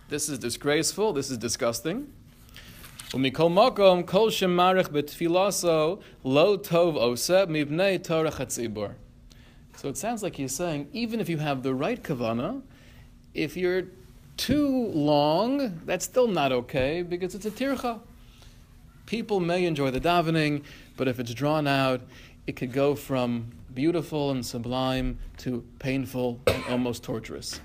this 0.10 0.30
is 0.30 0.38
disgraceful, 0.38 1.12
this 1.12 1.32
is 1.32 1.40
disgusting. 1.40 2.14
So 3.12 3.20
it 3.20 3.36
sounds 9.98 10.22
like 10.22 10.36
he's 10.36 10.56
saying, 10.56 10.90
even 10.94 11.20
if 11.20 11.28
you 11.28 11.38
have 11.40 11.64
the 11.64 11.74
right 11.74 12.04
kavana, 12.04 12.62
if 13.34 13.58
you're 13.58 13.86
too 14.38 14.88
long, 14.90 15.82
that's 15.86 16.06
still 16.06 16.28
not 16.28 16.52
okay 16.52 17.02
because 17.02 17.34
it's 17.34 17.48
a 17.48 17.52
tircha. 17.52 18.00
People 19.06 19.40
may 19.42 19.66
enjoy 19.66 19.92
the 19.92 20.00
davening, 20.00 20.64
but 20.98 21.08
if 21.08 21.20
it's 21.20 21.34
drawn 21.34 21.68
out, 21.68 22.02
it 22.48 22.56
could 22.56 22.72
go 22.72 22.96
from 22.96 23.52
beautiful 23.74 24.32
and 24.32 24.46
sublime 24.46 25.18
to 25.38 25.64
painful 25.80 26.40
and 26.48 26.64
almost 26.70 27.04
torturous. 27.04 27.60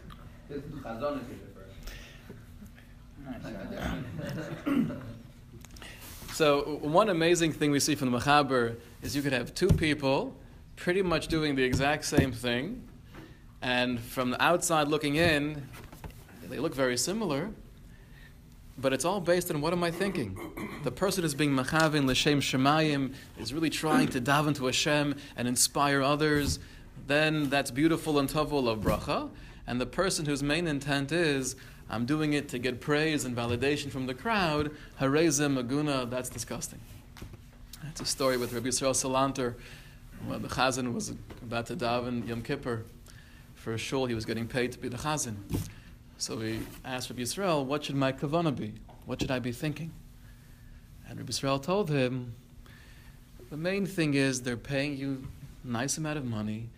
so 6.33 6.79
one 6.83 7.11
amazing 7.11 7.53
thing 7.53 7.71
we 7.71 7.81
see 7.81 7.95
from 7.95 8.11
the 8.11 8.19
Machaber 8.19 8.77
is 9.03 9.15
you 9.15 9.23
could 9.23 9.33
have 9.33 9.55
two 9.55 9.69
people 9.69 10.35
pretty 10.77 11.03
much 11.03 11.29
doing 11.29 11.57
the 11.57 11.63
exact 11.63 12.05
same 12.05 12.33
thing, 12.33 12.83
and 13.61 13.99
from 14.01 14.31
the 14.31 14.43
outside 14.43 14.89
looking 14.89 15.17
in, 15.17 15.67
they 16.49 16.59
look 16.59 16.75
very 16.75 16.97
similar, 16.97 17.51
but 18.79 18.93
it's 18.93 19.05
all 19.05 19.21
based 19.21 19.51
on 19.51 19.61
what 19.61 19.73
am 19.73 19.83
I 19.83 19.91
thinking? 19.91 20.39
The 20.85 20.91
person 20.91 21.25
is 21.25 21.35
being 21.35 21.51
machavin 21.51 22.07
l'shem 22.07 22.41
shemayim, 22.41 23.15
is 23.39 23.53
really 23.53 23.71
trying 23.71 24.09
to 24.09 24.21
daven 24.21 24.55
to 24.57 24.67
Hashem 24.67 25.17
and 25.37 25.49
inspire 25.49 26.03
others, 26.03 26.59
then 27.07 27.51
that's 27.51 27.71
beautiful 27.71 28.19
and 28.19 28.29
tovul 28.29 28.69
of 28.69 28.81
bracha. 28.81 29.31
And 29.67 29.81
the 29.81 29.87
person 29.87 30.27
whose 30.27 30.43
main 30.43 30.67
intent 30.67 31.13
is, 31.13 31.57
I'm 31.91 32.07
doing 32.07 32.35
it 32.35 32.49
to 32.51 32.59
get 32.59 32.81
praise 32.81 33.25
and 33.25 33.37
validation 33.37 33.91
from 33.91 34.07
the 34.07 34.15
crowd, 34.15 34.71
harezim 35.01 35.63
maguna, 35.63 36.09
that's 36.09 36.29
disgusting. 36.29 36.81
That's 37.83 38.01
a 38.01 38.07
story 38.07 38.37
with 38.37 38.53
Rabbi 38.53 38.69
Yisrael 38.69 38.91
Salanter 38.91 39.55
when 40.27 40.43
the 40.43 40.49
Chazan 40.49 40.93
was 40.93 41.11
about 41.43 41.67
to 41.67 41.77
daven 41.77 42.27
Yom 42.27 42.43
Kippur 42.43 42.85
for 43.55 43.75
a 43.75 43.79
shul, 43.79 44.07
he 44.07 44.15
was 44.15 44.25
getting 44.25 44.47
paid 44.47 44.73
to 44.73 44.79
be 44.79 44.89
the 44.89 44.97
Chazan. 44.97 45.37
So 46.21 46.41
he 46.41 46.61
asked 46.85 47.11
Rabbi 47.11 47.23
Yisrael, 47.23 47.65
what 47.65 47.85
should 47.85 47.95
my 47.95 48.13
kavana 48.13 48.55
be? 48.55 48.75
What 49.07 49.21
should 49.21 49.31
I 49.31 49.39
be 49.39 49.53
thinking? 49.53 49.93
And 51.09 51.17
Rabbi 51.17 51.31
Yisrael 51.31 51.63
told 51.63 51.89
him, 51.89 52.35
the 53.51 53.57
main 53.57 53.87
thing 53.87 54.15
is 54.15 54.43
they're 54.43 54.57
paying 54.57 54.97
you 54.97 55.27
a 55.65 55.69
nice 55.69 55.97
amount 55.97 56.19
of 56.19 56.25
money. 56.25 56.71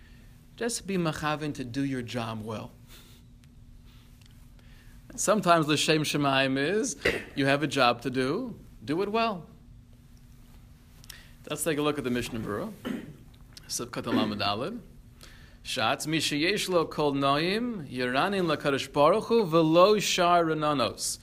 Just 0.57 0.87
be 0.87 0.99
machavin 0.99 1.55
to 1.55 1.65
do 1.65 1.83
your 1.85 2.03
job 2.03 2.45
well. 2.45 2.71
Sometimes 5.17 5.67
the 5.67 5.77
Shem 5.77 6.03
Shemaim 6.03 6.59
is 6.59 6.97
you 7.35 7.47
have 7.47 7.63
a 7.63 7.67
job 7.67 8.03
to 8.03 8.11
do, 8.11 8.55
do 8.85 9.01
it 9.03 9.11
well. 9.11 9.47
Let's 11.49 11.65
take 11.65 11.79
a 11.79 11.83
look 11.83 11.97
at 11.97 12.05
the 12.05 12.11
Mishnah 12.11 12.41
Berurah. 12.41 12.73
Sivkat 13.69 14.05
Alamad 14.05 14.41
Alad. 14.41 14.79
Shatz 15.65 16.07
Mishayesh 16.07 16.69
Lo 16.69 16.85
Kol 16.85 17.15
Noim 17.15 17.89
Yeranin 17.89 18.47
LaKadosh 18.47 18.93
Baruch 18.93 19.25
Hu 19.25 19.45
Velo 19.45 19.99
Shar 19.99 20.45
Renanos. 20.45 21.19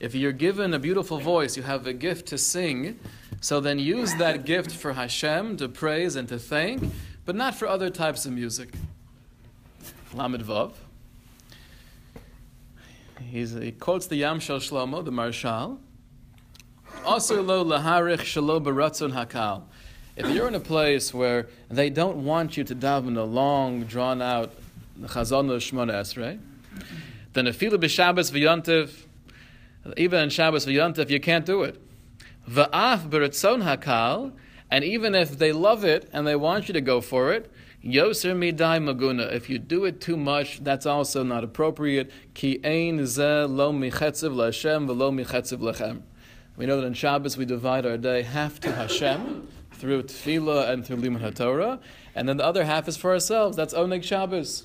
If 0.00 0.14
you're 0.14 0.32
given 0.32 0.74
a 0.74 0.78
beautiful 0.78 1.18
voice, 1.18 1.56
you 1.56 1.62
have 1.62 1.86
a 1.86 1.92
gift 1.92 2.26
to 2.28 2.38
sing, 2.38 2.98
so 3.40 3.60
then 3.60 3.78
use 3.78 4.14
that 4.14 4.44
gift 4.44 4.72
for 4.72 4.94
Hashem 4.94 5.58
to 5.58 5.68
praise 5.68 6.16
and 6.16 6.28
to 6.28 6.38
thank, 6.38 6.82
but 7.24 7.36
not 7.36 7.54
for 7.54 7.68
other 7.68 7.90
types 7.90 8.26
of 8.26 8.32
music. 8.32 8.70
Lamed 10.12 10.42
Vav. 10.42 10.72
He's, 13.20 13.52
he 13.52 13.72
quotes 13.72 14.08
the 14.08 14.16
Yam 14.16 14.40
Shel 14.40 14.58
Shlomo, 14.58 15.04
the 15.04 15.12
Maharshal. 15.12 15.78
Also 17.04 17.42
lo 17.42 17.64
laharich 17.64 18.20
shalo 18.20 18.62
baratzon 18.62 19.12
hakal. 19.12 19.62
If 20.14 20.28
you're 20.28 20.46
in 20.46 20.54
a 20.54 20.60
place 20.60 21.14
where 21.14 21.48
they 21.70 21.88
don't 21.88 22.24
want 22.24 22.58
you 22.58 22.64
to 22.64 22.74
daven 22.74 23.16
a 23.16 23.22
long, 23.22 23.84
drawn 23.84 24.20
out 24.20 24.52
Chazon 25.00 25.46
Shmona 25.46 25.92
Esrei, 25.92 26.38
then 27.32 27.46
if 27.46 27.56
fila 27.56 27.78
b'Shabbos 27.78 28.30
v'yontiv, 28.30 29.06
even 29.96 30.20
in 30.20 30.28
Shabbos 30.28 30.66
v'yontiv, 30.66 31.08
you 31.08 31.18
can't 31.18 31.46
do 31.46 31.62
it. 31.62 31.80
Va'af 32.46 33.08
b'ratzon 33.08 33.62
hakal, 33.64 34.32
and 34.70 34.84
even 34.84 35.14
if 35.14 35.38
they 35.38 35.50
love 35.50 35.82
it 35.82 36.10
and 36.12 36.26
they 36.26 36.36
want 36.36 36.68
you 36.68 36.74
to 36.74 36.82
go 36.82 37.00
for 37.00 37.32
it, 37.32 37.50
Yoser 37.82 38.36
midai 38.36 38.82
maguna. 38.82 39.32
If 39.32 39.48
you 39.48 39.58
do 39.58 39.86
it 39.86 40.02
too 40.02 40.18
much, 40.18 40.62
that's 40.62 40.84
also 40.84 41.22
not 41.22 41.42
appropriate. 41.42 42.10
Ki 42.34 42.60
ein 42.62 43.06
ze 43.06 43.44
lo 43.44 43.72
michetziv 43.72 44.34
l'Hashem 44.34 44.86
v'lo 44.86 45.10
michetziv 45.10 45.60
lechem. 45.60 46.02
We 46.58 46.66
know 46.66 46.78
that 46.78 46.86
in 46.86 46.92
Shabbos 46.92 47.38
we 47.38 47.46
divide 47.46 47.86
our 47.86 47.96
day 47.96 48.22
half 48.22 48.60
to 48.60 48.72
Hashem, 48.72 49.48
through 49.82 50.04
tefillah 50.04 50.70
and 50.70 50.86
through 50.86 50.96
limud 50.98 51.20
haTorah, 51.20 51.80
and 52.14 52.28
then 52.28 52.36
the 52.36 52.44
other 52.44 52.64
half 52.64 52.86
is 52.86 52.96
for 52.96 53.10
ourselves. 53.10 53.56
That's 53.56 53.74
oneg 53.74 54.04
Shabbos, 54.04 54.64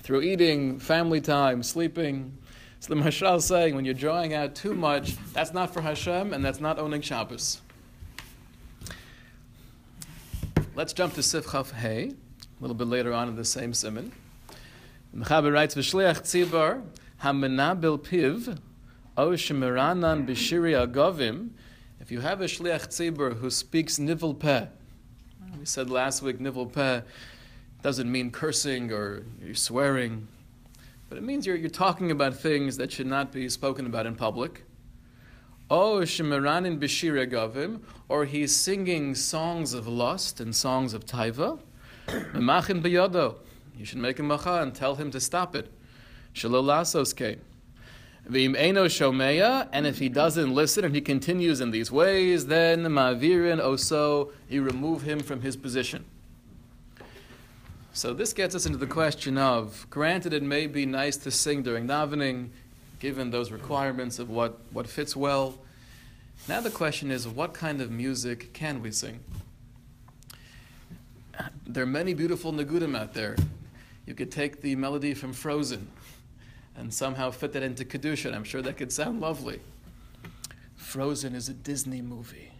through 0.00 0.22
eating, 0.22 0.80
family 0.80 1.20
time, 1.20 1.62
sleeping. 1.62 2.36
So 2.80 2.92
the 2.92 3.00
Mashal 3.00 3.40
saying 3.40 3.76
when 3.76 3.84
you're 3.84 3.94
drawing 3.94 4.34
out 4.34 4.56
too 4.56 4.74
much, 4.74 5.14
that's 5.32 5.52
not 5.52 5.72
for 5.72 5.80
Hashem 5.80 6.32
and 6.32 6.44
that's 6.44 6.58
not 6.58 6.78
oneg 6.78 7.04
Shabbos. 7.04 7.60
Let's 10.74 10.92
jump 10.92 11.14
to 11.14 11.20
Sifchaf 11.20 11.70
Hey, 11.70 12.10
a 12.10 12.60
little 12.60 12.74
bit 12.74 12.88
later 12.88 13.12
on 13.12 13.28
in 13.28 13.36
the 13.36 13.44
same 13.44 13.72
simon. 13.74 14.10
Mechaber 15.16 15.52
writes, 15.52 15.76
"V'shliach 15.76 16.22
tzibar 16.22 16.82
hamenabil 17.22 18.00
piv 18.00 18.58
o 19.16 19.28
shemiranan 19.30 20.26
b'shiri 20.26 20.74
agavim." 20.84 21.50
If 22.06 22.12
you 22.12 22.20
have 22.20 22.40
a 22.40 22.44
shliach 22.44 22.86
tzibur 22.86 23.36
who 23.40 23.50
speaks 23.50 23.98
nivel 23.98 24.32
peh, 24.32 24.66
we 25.58 25.64
said 25.64 25.90
last 25.90 26.22
week 26.22 26.38
nivel 26.38 26.66
peh 26.66 27.00
doesn't 27.82 28.12
mean 28.12 28.30
cursing 28.30 28.92
or 28.92 29.24
you're 29.44 29.56
swearing, 29.56 30.28
but 31.08 31.18
it 31.18 31.24
means 31.24 31.48
you're, 31.48 31.56
you're 31.56 31.68
talking 31.68 32.12
about 32.12 32.36
things 32.36 32.76
that 32.76 32.92
should 32.92 33.08
not 33.08 33.32
be 33.32 33.48
spoken 33.48 33.86
about 33.86 34.06
in 34.06 34.14
public. 34.14 34.62
Oh, 35.68 36.02
Shemiranin 36.02 36.78
Bishira 36.78 37.28
Gavim, 37.28 37.80
or 38.08 38.24
he's 38.24 38.54
singing 38.54 39.16
songs 39.16 39.74
of 39.74 39.88
lust 39.88 40.38
and 40.38 40.54
songs 40.54 40.94
of 40.94 41.06
taiva. 41.06 41.58
Memachin 42.06 42.82
Biyado. 42.82 43.34
You 43.76 43.84
should 43.84 43.98
make 43.98 44.20
a 44.20 44.22
macha 44.22 44.62
and 44.62 44.72
tell 44.72 44.94
him 44.94 45.10
to 45.10 45.18
stop 45.18 45.56
it. 45.56 45.72
Shalolasos 46.34 47.16
came. 47.16 47.40
V'im 48.28 48.56
eno 48.56 48.86
shomeya, 48.86 49.68
and 49.72 49.86
if 49.86 49.98
he 49.98 50.08
doesn't 50.08 50.52
listen 50.52 50.84
and 50.84 50.94
he 50.94 51.00
continues 51.00 51.60
in 51.60 51.70
these 51.70 51.92
ways, 51.92 52.46
then 52.46 52.82
ma'virin 52.82 53.60
oso, 53.60 54.32
you 54.48 54.62
remove 54.62 55.02
him 55.02 55.20
from 55.20 55.42
his 55.42 55.56
position. 55.56 56.04
So 57.92 58.12
this 58.12 58.32
gets 58.32 58.54
us 58.54 58.66
into 58.66 58.78
the 58.78 58.86
question 58.86 59.38
of, 59.38 59.86
granted 59.90 60.32
it 60.32 60.42
may 60.42 60.66
be 60.66 60.86
nice 60.86 61.16
to 61.18 61.30
sing 61.30 61.62
during 61.62 61.86
davening, 61.86 62.48
given 62.98 63.30
those 63.30 63.52
requirements 63.52 64.18
of 64.18 64.28
what, 64.28 64.58
what 64.72 64.88
fits 64.88 65.14
well. 65.14 65.58
Now 66.48 66.60
the 66.60 66.70
question 66.70 67.12
is, 67.12 67.28
what 67.28 67.54
kind 67.54 67.80
of 67.80 67.90
music 67.90 68.52
can 68.52 68.82
we 68.82 68.90
sing? 68.90 69.20
There 71.64 71.84
are 71.84 71.86
many 71.86 72.12
beautiful 72.12 72.52
nagudim 72.52 72.98
out 72.98 73.14
there. 73.14 73.36
You 74.04 74.14
could 74.14 74.32
take 74.32 74.62
the 74.62 74.74
melody 74.74 75.14
from 75.14 75.32
Frozen 75.32 75.88
and 76.76 76.92
somehow 76.92 77.30
fit 77.30 77.52
that 77.52 77.62
into 77.62 77.84
Kedusha. 77.84 78.34
I'm 78.34 78.44
sure 78.44 78.62
that 78.62 78.76
could 78.76 78.92
sound 78.92 79.20
lovely. 79.20 79.60
Frozen 80.76 81.34
is 81.34 81.48
a 81.48 81.54
Disney 81.54 82.02
movie. 82.02 82.52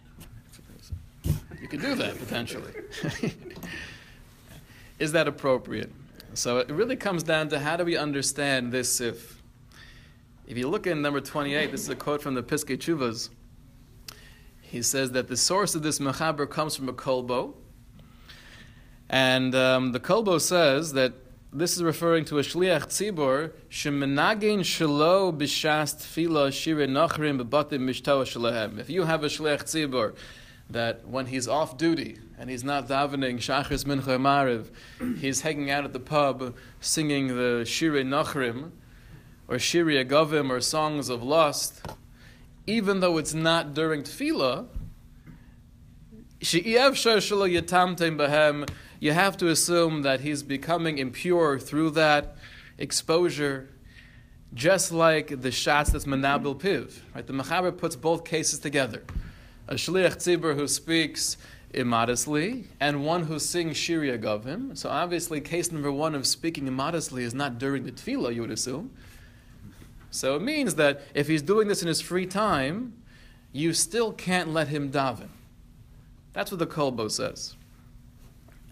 You 1.61 1.69
could 1.69 1.81
do 1.81 1.95
that 1.95 2.19
potentially. 2.19 2.73
is 4.99 5.13
that 5.13 5.27
appropriate? 5.29 5.93
So 6.35 6.59
it 6.59 6.71
really 6.71 6.97
comes 6.97 7.23
down 7.23 7.49
to 7.51 7.59
how 7.59 7.77
do 7.77 7.85
we 7.85 7.97
understand 7.97 8.73
this 8.73 9.01
if 9.01 9.37
if 10.47 10.57
you 10.57 10.69
look 10.69 10.87
in 10.87 11.03
number 11.03 11.21
28, 11.21 11.73
this 11.73 11.81
is 11.81 11.89
a 11.89 11.97
quote 11.97 12.23
from 12.23 12.35
the 12.35 12.43
Piskei 12.43 12.79
Teshuvos. 12.79 13.31
He 14.61 14.81
says 14.81 15.11
that 15.13 15.27
the 15.27 15.37
source 15.37 15.75
of 15.75 15.83
this 15.83 15.99
mechaber 15.99 16.49
comes 16.49 16.77
from 16.77 16.89
a 16.89 16.93
kolbo. 16.93 17.55
And 19.09 19.57
um, 19.57 19.91
the 19.91 19.99
kolbo 19.99 20.41
says 20.41 20.93
that 20.93 21.15
this 21.53 21.77
is 21.77 21.83
referring 21.83 22.25
to 22.27 22.39
a 22.39 22.43
shliach 22.43 22.87
tzibur 22.87 23.53
shemenagin 23.71 24.61
shelo 24.61 25.37
b'shas 25.37 25.97
tefila 25.97 26.53
shire 26.53 26.87
nachrim 26.87 27.41
bebatim 27.41 27.81
mishtoa. 27.81 28.79
If 28.79 28.91
you 28.91 29.05
have 29.05 29.25
a 29.25 29.29
shliach 29.29 29.65
tzibur 29.65 30.15
that 30.69 31.07
when 31.07 31.27
he's 31.27 31.47
off 31.47 31.79
duty 31.79 32.19
and 32.39 32.51
he's 32.51 32.65
not 32.65 32.89
davening 32.89 33.37
shachris 33.37 33.85
mincha 33.85 34.19
mariv, 34.19 35.19
he's 35.19 35.43
hanging 35.43 35.71
out 35.71 35.85
at 35.85 35.93
the 35.93 36.01
pub 36.01 36.55
singing 36.81 37.29
the 37.29 37.65
shire 37.65 38.03
nachrim 38.03 38.73
or 39.49 39.57
shiri 39.57 40.05
agavim 40.05 40.51
or 40.51 40.61
songs 40.61 41.09
of 41.09 41.23
lust, 41.23 41.87
even 42.67 43.01
though 43.01 43.17
it's 43.17 43.35
not 43.35 43.73
during 43.75 44.03
tefillah, 44.03 44.67
you 49.01 49.13
have 49.13 49.37
to 49.39 49.49
assume 49.49 50.03
that 50.03 50.21
he's 50.21 50.43
becoming 50.43 50.99
impure 50.99 51.59
through 51.59 51.91
that 51.91 52.37
exposure, 52.79 53.69
just 54.55 54.93
like 54.93 55.41
the 55.43 55.51
shots 55.51 55.91
that's 55.91 56.05
manabil 56.05 56.59
piv. 56.61 56.99
Right? 57.15 57.27
The 57.27 57.33
Mechaber 57.33 57.77
puts 57.77 57.97
both 57.97 58.25
cases 58.25 58.59
together. 58.59 59.03
A 59.69 59.75
shliach 59.75 60.17
tzibur 60.17 60.55
who 60.55 60.69
speaks 60.69 61.37
immodestly, 61.75 62.65
and 62.81 63.05
one 63.05 63.25
who 63.25 63.39
sings 63.39 63.77
shiri 63.77 64.17
agavim. 64.19 64.77
So 64.77 64.89
obviously, 64.89 65.41
case 65.41 65.71
number 65.71 65.93
one 65.93 66.15
of 66.15 66.27
speaking 66.27 66.67
immodestly 66.67 67.23
is 67.23 67.35
not 67.35 67.59
during 67.59 67.85
the 67.85 67.93
tefillah, 67.93 68.35
you 68.35 68.41
would 68.41 68.51
assume. 68.51 68.91
So 70.11 70.37
it 70.37 70.43
means 70.43 70.77
that 70.77 71.03
if 71.15 71.29
he's 71.29 71.43
doing 71.43 71.69
this 71.69 71.83
in 71.83 71.89
his 71.89 72.01
free 72.01 72.27
time, 72.27 72.95
you 73.53 73.73
still 73.73 74.13
can't 74.13 74.53
let 74.53 74.69
him 74.69 74.91
daven. 74.91 75.29
That's 76.33 76.51
what 76.51 76.59
the 76.59 76.67
Kolbo 76.67 77.11
says. 77.11 77.57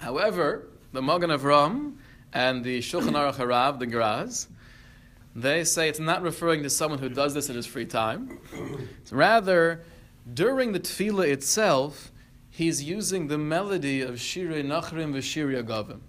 However, 0.05 0.69
the 0.93 1.01
Magen 1.01 1.31
Avram 1.31 1.95
and 2.35 2.63
the 2.63 2.81
Shulchan 2.81 3.13
Aruch 3.13 3.37
Harav, 3.37 3.79
the 3.79 3.87
Graz, 3.87 4.49
they 5.35 5.65
say 5.65 5.89
it's 5.89 5.99
not 5.99 6.21
referring 6.21 6.63
to 6.63 6.69
someone 6.69 6.99
who 6.99 7.09
does 7.09 7.33
this 7.33 7.49
in 7.49 7.57
his 7.57 7.65
free 7.65 7.87
time. 7.87 8.39
It's 9.01 9.15
rather, 9.15 9.83
during 10.35 10.73
the 10.73 10.79
tefillah 10.79 11.27
itself, 11.29 12.13
he's 12.51 12.83
using 12.83 13.29
the 13.29 13.39
melody 13.39 14.03
of 14.03 14.17
Shirei 14.17 14.63
Nachrim 14.63 15.15
v'Shirei 15.15 15.65
Agavim. 15.65 16.01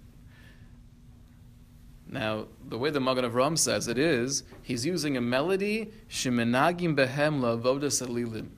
Now, 2.06 2.48
the 2.68 2.76
way 2.76 2.90
the 2.90 3.00
Magen 3.00 3.24
Avram 3.24 3.56
says 3.56 3.88
it 3.88 3.96
is, 3.96 4.42
he's 4.62 4.84
using 4.84 5.16
a 5.16 5.22
melody, 5.22 5.90
Shemenagim 6.10 6.94
Behem 6.94 7.40
Lavoda 7.40 7.86
Salilim, 7.86 8.48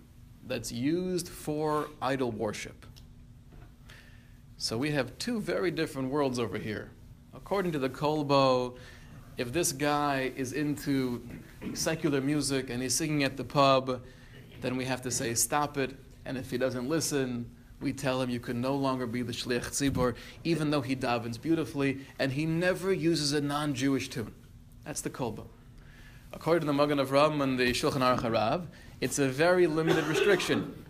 that's 0.44 0.72
used 0.72 1.28
for 1.28 1.86
idol 2.02 2.32
worship. 2.32 2.86
So 4.60 4.76
we 4.76 4.90
have 4.90 5.16
two 5.18 5.40
very 5.40 5.70
different 5.70 6.10
worlds 6.10 6.40
over 6.40 6.58
here. 6.58 6.90
According 7.32 7.70
to 7.72 7.78
the 7.78 7.88
Kolbo, 7.88 8.76
if 9.36 9.52
this 9.52 9.70
guy 9.70 10.32
is 10.34 10.52
into 10.52 11.22
secular 11.74 12.20
music 12.20 12.68
and 12.68 12.82
he's 12.82 12.96
singing 12.96 13.22
at 13.22 13.36
the 13.36 13.44
pub, 13.44 14.02
then 14.60 14.76
we 14.76 14.84
have 14.84 15.00
to 15.02 15.12
say, 15.12 15.32
stop 15.34 15.78
it. 15.78 15.94
And 16.24 16.36
if 16.36 16.50
he 16.50 16.58
doesn't 16.58 16.88
listen, 16.88 17.48
we 17.80 17.92
tell 17.92 18.20
him 18.20 18.30
you 18.30 18.40
can 18.40 18.60
no 18.60 18.74
longer 18.74 19.06
be 19.06 19.22
the 19.22 19.32
shliach 19.32 19.66
tzibor, 19.66 20.16
even 20.42 20.70
though 20.70 20.80
he 20.80 20.96
davens 20.96 21.40
beautifully, 21.40 22.00
and 22.18 22.32
he 22.32 22.44
never 22.44 22.92
uses 22.92 23.32
a 23.34 23.40
non-Jewish 23.40 24.08
tune. 24.08 24.34
That's 24.84 25.02
the 25.02 25.10
Kolbo. 25.10 25.46
According 26.32 26.62
to 26.62 26.66
the 26.66 26.72
Magen 26.72 26.98
Avram 26.98 27.44
and 27.44 27.56
the 27.56 27.70
Shulchan 27.70 28.00
Aruch 28.00 28.22
Harav, 28.22 28.66
it's 29.00 29.20
a 29.20 29.28
very 29.28 29.68
limited 29.68 30.04
restriction. 30.06 30.84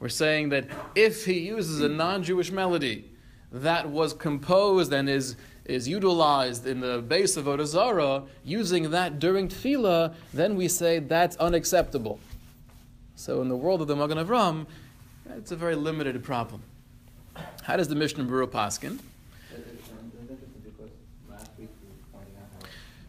We're 0.00 0.08
saying 0.08 0.50
that 0.50 0.68
if 0.94 1.24
he 1.24 1.40
uses 1.40 1.80
a 1.80 1.88
non-Jewish 1.88 2.50
melody 2.52 3.10
that 3.50 3.88
was 3.88 4.12
composed 4.12 4.92
and 4.92 5.08
is 5.08 5.36
is 5.68 5.86
utilized 5.86 6.66
in 6.66 6.80
the 6.80 7.02
base 7.02 7.36
of 7.36 7.44
Odazara, 7.44 8.26
using 8.42 8.90
that 8.90 9.18
during 9.18 9.48
tefillah, 9.48 10.14
then 10.32 10.56
we 10.56 10.66
say 10.66 10.98
that's 10.98 11.36
unacceptable. 11.36 12.18
So 13.16 13.42
in 13.42 13.48
the 13.48 13.56
world 13.56 13.82
of 13.82 13.86
the 13.86 13.94
Magen 13.94 14.16
Avram, 14.16 14.66
it's 15.36 15.52
a 15.52 15.56
very 15.56 15.74
limited 15.74 16.24
problem. 16.24 16.62
How 17.62 17.76
does 17.76 17.88
the 17.88 17.94
Mishnah 17.94 18.24
Berurah 18.24 18.48
paskin? 18.48 18.98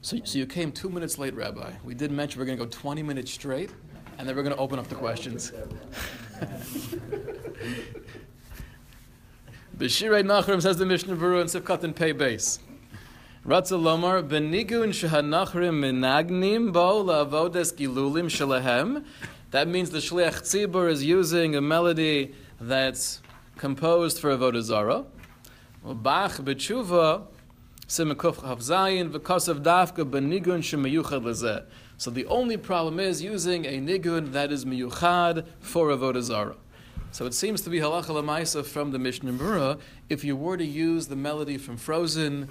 So, 0.02 0.18
so 0.24 0.38
you 0.38 0.46
came 0.46 0.72
two 0.72 0.90
minutes 0.90 1.18
late, 1.18 1.34
Rabbi. 1.34 1.72
We 1.84 1.94
did 1.94 2.12
mention 2.12 2.40
we're 2.40 2.46
going 2.46 2.58
to 2.58 2.66
go 2.66 2.70
20 2.70 3.04
minutes 3.04 3.32
straight, 3.32 3.70
and 4.18 4.28
then 4.28 4.36
we're 4.36 4.44
going 4.44 4.56
to 4.56 4.62
open 4.62 4.80
up 4.80 4.88
the 4.88 4.96
questions. 4.96 5.54
B'shirei 9.78 10.24
Nachrim 10.24 10.62
says 10.62 10.78
the 10.78 10.86
Mishnah 10.86 11.16
Berurah 11.16 11.42
in 11.42 11.48
Sivkat 11.48 11.84
and 11.84 11.96
Pei 11.96 12.12
Base. 12.12 12.60
Ratza 13.46 13.80
Lomar, 13.80 14.28
Benigun 14.28 14.90
Shahanachrim 14.90 15.80
Minagnim 15.80 16.74
Bo 16.74 17.04
La'avodes 17.04 17.74
Gilulim 17.74 18.26
Shalahem 18.26 19.06
that 19.52 19.68
means 19.68 19.90
the 19.90 19.98
Shliach 19.98 20.42
Tzibur 20.42 20.92
is 20.92 21.04
using 21.04 21.56
a 21.56 21.62
melody 21.62 22.36
that's 22.62 23.20
composed 23.58 24.20
for 24.20 24.38
Avodah 24.38 24.62
Zarah. 24.62 25.06
Bach 25.84 26.34
b'tshuva 26.34 27.26
simekuf 27.88 28.36
chavzayin 28.36 29.10
v'kosav 29.10 29.64
dafka 29.64 30.06
b'nigun 30.08 30.60
shemeyuchad 30.60 31.24
lezeh. 31.24 31.66
So 32.00 32.10
the 32.10 32.26
only 32.28 32.56
problem 32.56 32.98
is 32.98 33.22
using 33.22 33.66
a 33.66 33.78
nigun 33.78 34.32
that 34.32 34.54
is 34.54 34.64
miyuchad 34.64 35.46
for 35.60 35.90
Avodah 35.90 36.22
Zarah. 36.22 36.56
So 37.12 37.26
it 37.26 37.34
seems 37.34 37.60
to 37.64 37.70
be 37.70 37.80
halacha 37.80 38.06
lemaisa 38.06 38.66
from 38.66 38.92
the 38.92 38.98
Mishnah 38.98 39.34
Berurah. 39.34 39.82
If 40.08 40.24
you 40.24 40.38
were 40.38 40.56
to 40.56 40.64
use 40.64 41.08
the 41.08 41.18
melody 41.18 41.58
from 41.58 41.76
Frozen, 41.76 42.48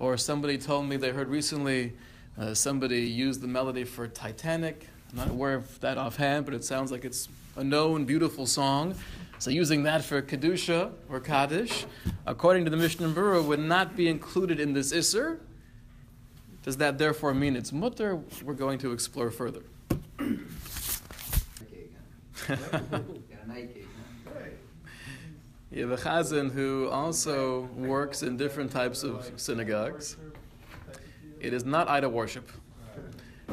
or 0.00 0.16
somebody 0.16 0.58
told 0.58 0.88
me 0.88 0.96
they 0.96 1.10
heard 1.10 1.28
recently 1.28 1.92
uh, 2.36 2.54
somebody 2.54 3.02
used 3.02 3.40
the 3.40 3.46
melody 3.46 3.84
for 3.84 4.08
Titanic, 4.08 4.88
I'm 5.12 5.18
not 5.18 5.30
aware 5.30 5.54
of 5.54 5.78
that 5.78 5.96
offhand, 5.96 6.44
but 6.44 6.52
it 6.54 6.64
sounds 6.64 6.90
like 6.90 7.04
it's 7.04 7.28
a 7.54 7.62
known, 7.62 8.04
beautiful 8.04 8.46
song. 8.46 8.96
So 9.38 9.52
using 9.52 9.84
that 9.84 10.04
for 10.04 10.20
Kedusha 10.22 10.90
or 11.08 11.20
Kaddish, 11.20 11.86
according 12.26 12.64
to 12.64 12.70
the 12.72 12.76
Mishnah 12.76 13.10
Berurah, 13.10 13.44
would 13.44 13.60
not 13.60 13.94
be 13.94 14.08
included 14.08 14.58
in 14.58 14.72
this 14.72 14.92
Isser. 14.92 15.38
Does 16.68 16.76
that 16.76 16.98
therefore 16.98 17.32
mean 17.32 17.56
it's 17.56 17.72
mutter? 17.72 18.20
We're 18.44 18.52
going 18.52 18.78
to 18.80 18.92
explore 18.92 19.30
further. 19.30 19.62
You 25.70 25.88
have 25.88 25.92
a 25.92 25.96
chazan 25.96 26.52
who 26.52 26.90
also 26.90 27.70
works 27.74 28.22
in 28.22 28.36
different 28.36 28.70
types 28.70 29.02
of 29.02 29.32
synagogues. 29.36 30.18
It 31.40 31.54
is 31.54 31.64
not 31.64 31.88
idol 31.88 32.10
worship. 32.10 32.52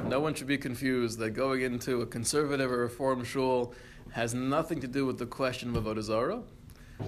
No 0.08 0.20
one 0.20 0.34
should 0.34 0.48
be 0.48 0.58
confused 0.58 1.18
that 1.20 1.30
going 1.30 1.62
into 1.62 2.02
a 2.02 2.06
conservative 2.06 2.70
or 2.70 2.80
reform 2.80 3.24
shul 3.24 3.74
has 4.12 4.34
nothing 4.34 4.82
to 4.82 4.90
do 4.90 5.06
with 5.06 5.20
the 5.20 5.26
question 5.26 5.74
of 5.74 5.82
Avodah 5.82 6.04
Zarah. 6.04 6.44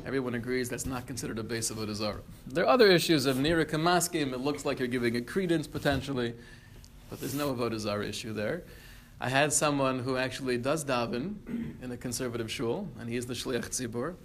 Everyone 0.05 0.35
agrees 0.35 0.69
that's 0.69 0.85
not 0.85 1.07
considered 1.07 1.39
a 1.39 1.43
base 1.43 1.69
of 1.69 1.77
Avodah 1.77 1.95
Zarah. 1.95 2.21
There 2.47 2.63
are 2.65 2.67
other 2.67 2.87
issues 2.87 3.25
of 3.25 3.37
Nira 3.37 3.65
Kamaskim. 3.65 4.33
It 4.33 4.39
looks 4.39 4.65
like 4.65 4.79
you're 4.79 4.87
giving 4.87 5.15
it 5.15 5.27
credence 5.27 5.67
potentially, 5.67 6.33
but 7.09 7.19
there's 7.19 7.33
no 7.33 7.53
Avodah 7.53 8.07
issue 8.07 8.33
there. 8.33 8.63
I 9.19 9.29
had 9.29 9.51
someone 9.51 9.99
who 9.99 10.17
actually 10.17 10.57
does 10.57 10.85
daven 10.85 11.35
in 11.81 11.91
a 11.91 11.97
conservative 11.97 12.51
shul, 12.51 12.87
and 12.99 13.09
he's 13.09 13.25
the 13.25 13.33
Shliach 13.33 13.69
Tzibur. 13.69 14.15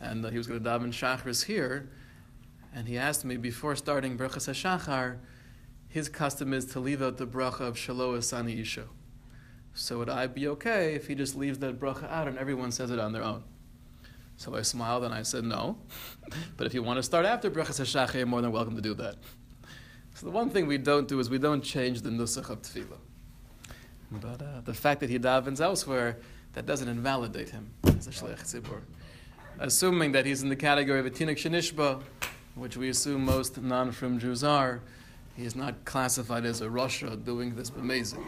And 0.00 0.24
uh, 0.24 0.30
he 0.30 0.38
was 0.38 0.46
going 0.46 0.62
to 0.62 0.68
daven 0.68 0.92
Shachris 0.92 1.44
here, 1.44 1.88
and 2.74 2.86
he 2.86 2.98
asked 2.98 3.24
me 3.24 3.36
before 3.36 3.74
starting 3.74 4.16
Brachas 4.16 4.48
HaShachar, 4.48 5.18
his 5.88 6.08
custom 6.08 6.52
is 6.52 6.66
to 6.66 6.80
leave 6.80 7.02
out 7.02 7.16
the 7.16 7.26
bracha 7.26 7.60
of 7.60 7.76
Shelo 7.76 8.16
Asani 8.16 8.60
Isha. 8.60 8.84
So 9.74 9.98
would 9.98 10.08
I 10.10 10.26
be 10.26 10.46
okay 10.48 10.94
if 10.94 11.06
he 11.06 11.14
just 11.14 11.36
leaves 11.36 11.58
that 11.58 11.80
bracha 11.80 12.10
out 12.10 12.28
and 12.28 12.38
everyone 12.38 12.72
says 12.72 12.90
it 12.90 12.98
on 12.98 13.12
their 13.12 13.22
own? 13.22 13.44
So 14.36 14.54
I 14.54 14.62
smiled 14.62 15.04
and 15.04 15.14
I 15.14 15.22
said 15.22 15.44
no. 15.44 15.78
but 16.56 16.66
if 16.66 16.74
you 16.74 16.82
want 16.82 16.98
to 16.98 17.02
start 17.02 17.26
after 17.26 17.50
Brachas 17.50 17.80
HaShachar, 17.80 18.14
you're 18.14 18.26
more 18.26 18.42
than 18.42 18.52
welcome 18.52 18.76
to 18.76 18.82
do 18.82 18.94
that. 18.94 19.16
So 20.14 20.26
the 20.26 20.32
one 20.32 20.50
thing 20.50 20.66
we 20.66 20.78
don't 20.78 21.08
do 21.08 21.18
is 21.20 21.30
we 21.30 21.38
don't 21.38 21.62
change 21.62 22.02
the 22.02 22.10
nusach 22.10 22.50
of 22.50 22.62
tefillah. 22.62 22.98
But 24.10 24.42
uh, 24.42 24.60
the 24.64 24.74
fact 24.74 25.00
that 25.00 25.10
he 25.10 25.18
davens 25.18 25.60
elsewhere, 25.60 26.18
that 26.52 26.66
doesn't 26.66 26.88
invalidate 26.88 27.50
him 27.50 27.70
as 27.84 28.06
a 28.06 28.10
shliach 28.10 28.42
tzibur. 28.42 28.80
Assuming 29.58 30.12
that 30.12 30.24
he's 30.26 30.42
in 30.42 30.48
the 30.48 30.56
category 30.56 31.00
of 31.00 31.06
a 31.06 31.10
tinik 31.10 31.36
shenishba, 31.36 32.00
which 32.54 32.76
we 32.76 32.88
assume 32.88 33.24
most 33.24 33.60
non-from 33.60 34.18
Jews 34.18 34.44
are, 34.44 34.80
he 35.36 35.44
is 35.44 35.56
not 35.56 35.84
classified 35.84 36.44
as 36.44 36.60
a 36.60 36.70
Russia 36.70 37.16
doing 37.16 37.56
this 37.56 37.70
amazing. 37.70 38.20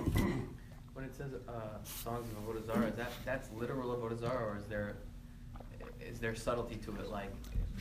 When 0.92 1.04
it 1.04 1.14
says 1.14 1.32
uh, 1.48 1.52
songs 1.84 2.28
of 2.30 2.42
Avodah 2.42 2.66
Zarah, 2.66 2.90
that 2.96 3.12
that's 3.24 3.48
literal 3.52 3.96
Avodah 3.96 4.18
Zarah, 4.18 4.44
or 4.44 4.56
is 4.56 4.64
there 4.64 4.96
is 6.10 6.18
there 6.18 6.34
subtlety 6.34 6.76
to 6.76 6.90
it, 6.96 7.10
like 7.10 7.32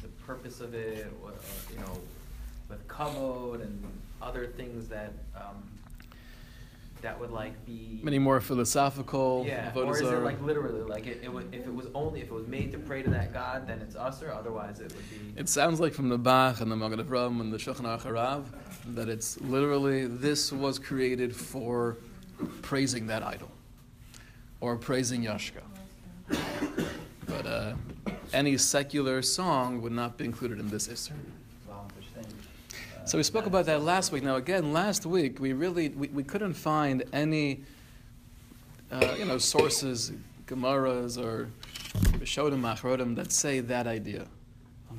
the 0.01 0.07
purpose 0.25 0.61
of 0.61 0.73
it, 0.73 1.11
or, 1.23 1.31
you 1.71 1.79
know, 1.79 1.99
with 2.69 2.87
kavod 2.87 3.61
and 3.61 3.83
other 4.21 4.47
things 4.47 4.87
that 4.87 5.13
um, 5.35 5.63
that 7.01 7.19
would 7.19 7.29
like 7.29 7.65
be 7.65 7.99
many 8.03 8.17
more 8.17 8.41
philosophical. 8.41 9.45
Yeah, 9.47 9.71
or 9.75 9.95
is 9.95 10.01
it 10.01 10.23
like 10.23 10.41
literally 10.41 10.81
like 10.81 11.05
it, 11.05 11.19
it 11.23 11.31
would, 11.31 11.53
if 11.53 11.67
it 11.67 11.73
was 11.73 11.87
only 11.93 12.21
if 12.21 12.27
it 12.27 12.33
was 12.33 12.47
made 12.47 12.71
to 12.71 12.79
pray 12.79 13.03
to 13.03 13.09
that 13.11 13.31
God, 13.33 13.67
then 13.67 13.79
it's 13.79 13.95
usher. 13.95 14.31
Otherwise, 14.31 14.79
it 14.79 14.91
would 14.91 15.09
be. 15.09 15.39
It 15.39 15.47
sounds 15.47 15.79
like 15.79 15.93
from 15.93 16.09
the 16.09 16.17
Bach 16.17 16.61
and 16.61 16.71
the 16.71 16.75
Magen 16.75 16.99
Avraham 16.99 17.41
and 17.41 17.53
the 17.53 17.57
Shulchan 17.57 17.81
Aruch 17.81 18.01
Harav 18.01 18.45
that 18.95 19.09
it's 19.09 19.39
literally 19.41 20.07
this 20.07 20.51
was 20.51 20.79
created 20.79 21.35
for 21.35 21.97
praising 22.61 23.07
that 23.07 23.23
idol 23.23 23.51
or 24.59 24.75
praising 24.75 25.23
Yashka. 25.23 25.61
But 27.35 27.45
uh, 27.47 27.73
any 28.33 28.57
secular 28.57 29.21
song 29.21 29.81
would 29.81 29.91
not 29.91 30.17
be 30.17 30.25
included 30.25 30.59
in 30.59 30.69
this 30.69 30.87
Isser. 30.87 31.11
So 33.05 33.17
we 33.17 33.23
spoke 33.23 33.45
about 33.45 33.65
that 33.65 33.83
last 33.83 34.11
week. 34.11 34.23
Now 34.23 34.35
again, 34.35 34.73
last 34.73 35.05
week 35.05 35.39
we 35.39 35.53
really 35.53 35.89
we, 35.89 36.07
we 36.07 36.23
couldn't 36.23 36.53
find 36.53 37.03
any 37.13 37.61
uh, 38.91 39.15
you 39.17 39.25
know 39.25 39.37
sources, 39.37 40.11
Gemaras 40.47 41.23
or 41.23 41.49
Rishonim 42.19 42.61
Achrodim 42.61 43.15
that 43.15 43.31
say 43.31 43.59
that 43.59 43.85
idea 43.85 44.25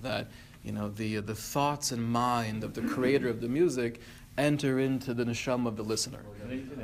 that 0.03 0.29
you 0.63 0.73
know 0.73 0.89
the 0.89 1.17
the 1.17 1.35
thoughts 1.35 1.91
and 1.91 2.03
mind 2.03 2.63
of 2.63 2.75
the 2.75 2.83
creator 2.83 3.29
of 3.29 3.41
the 3.41 3.49
music 3.49 4.01
enter 4.39 4.79
into 4.79 5.15
the 5.15 5.25
neshama 5.25 5.67
of 5.67 5.77
the 5.77 5.83
listener. 5.83 6.21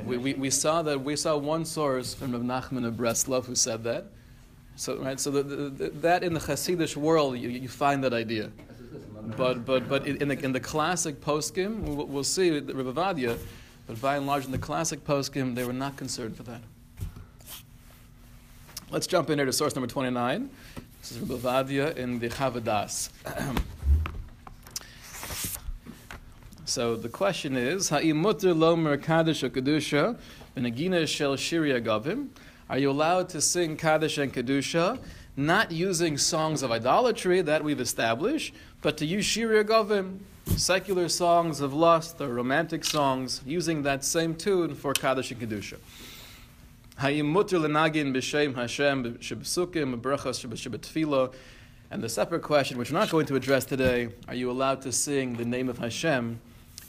We, 0.05 0.17
we, 0.17 0.33
we 0.33 0.49
saw 0.49 0.81
that 0.81 1.01
we 1.01 1.15
saw 1.15 1.37
one 1.37 1.63
source 1.63 2.13
from 2.13 2.31
Rav 2.33 2.41
Nachman 2.41 2.85
of 2.85 2.95
Breslov 2.95 3.45
who 3.45 3.55
said 3.55 3.83
that. 3.83 4.07
So 4.75 4.97
right, 4.97 5.19
so 5.19 5.29
the, 5.29 5.43
the, 5.43 5.55
the, 5.69 5.89
that 6.01 6.23
in 6.23 6.33
the 6.33 6.39
Hasidic 6.39 6.95
world 6.95 7.37
you, 7.37 7.49
you 7.49 7.67
find 7.67 8.03
that 8.03 8.13
idea. 8.13 8.51
But 9.37 9.65
but 9.65 9.87
but 9.87 10.05
in 10.05 10.27
the 10.27 10.43
in 10.43 10.51
the 10.51 10.59
classic 10.59 11.21
poskim, 11.21 11.81
we'll, 11.81 12.07
we'll 12.07 12.23
see 12.23 12.59
the 12.59 12.73
Rebavadia, 12.73 13.37
but 13.87 14.01
by 14.01 14.17
and 14.17 14.27
large 14.27 14.45
in 14.45 14.51
the 14.51 14.57
classic 14.57 15.05
poskim, 15.05 15.55
they 15.55 15.63
were 15.63 15.73
not 15.73 15.95
concerned 15.95 16.35
for 16.35 16.43
that. 16.43 16.61
Let's 18.89 19.07
jump 19.07 19.29
in 19.29 19.39
here 19.39 19.45
to 19.45 19.53
source 19.53 19.75
number 19.75 19.87
twenty 19.87 20.09
nine. 20.09 20.49
This 20.99 21.13
is 21.13 21.17
Rebavadia 21.19 21.95
in 21.95 22.19
the 22.19 22.29
Chavadas. 22.29 23.09
so 26.65 26.95
the 26.95 27.09
question 27.09 27.55
is: 27.55 27.89
Ha'imutter 27.89 28.53
lomer 28.53 28.97
kaddish 28.97 29.43
kedusha 29.43 30.17
benagina 30.57 31.07
shel 31.07 31.37
shiri 31.37 31.81
agavim? 31.81 32.27
Are 32.73 32.79
you 32.79 32.89
allowed 32.89 33.29
to 33.29 33.39
sing 33.39 33.77
kaddish 33.77 34.17
and 34.17 34.33
kedusha? 34.33 34.97
Not 35.37 35.71
using 35.71 36.17
songs 36.17 36.63
of 36.63 36.71
idolatry 36.71 37.43
that 37.43 37.63
we've 37.63 37.79
established, 37.79 38.55
but 38.81 38.97
to 38.97 39.05
use 39.05 39.27
Shiri 39.27 39.63
Agavim, 39.63 40.17
secular 40.57 41.07
songs 41.07 41.61
of 41.61 41.71
lust 41.71 42.19
or 42.19 42.29
romantic 42.29 42.83
songs, 42.83 43.41
using 43.45 43.83
that 43.83 44.03
same 44.03 44.33
tune 44.33 44.73
for 44.73 44.91
Kaddish 44.93 45.29
and 45.29 45.39
Kedusha. 45.39 45.77
And 51.91 52.03
the 52.03 52.09
separate 52.09 52.41
question, 52.41 52.79
which 52.79 52.91
we're 52.91 52.99
not 52.99 53.11
going 53.11 53.27
to 53.27 53.35
address 53.35 53.65
today, 53.65 54.09
are 54.27 54.33
you 54.33 54.49
allowed 54.49 54.81
to 54.81 54.91
sing 54.91 55.35
the 55.35 55.45
name 55.45 55.69
of 55.69 55.77
Hashem 55.77 56.39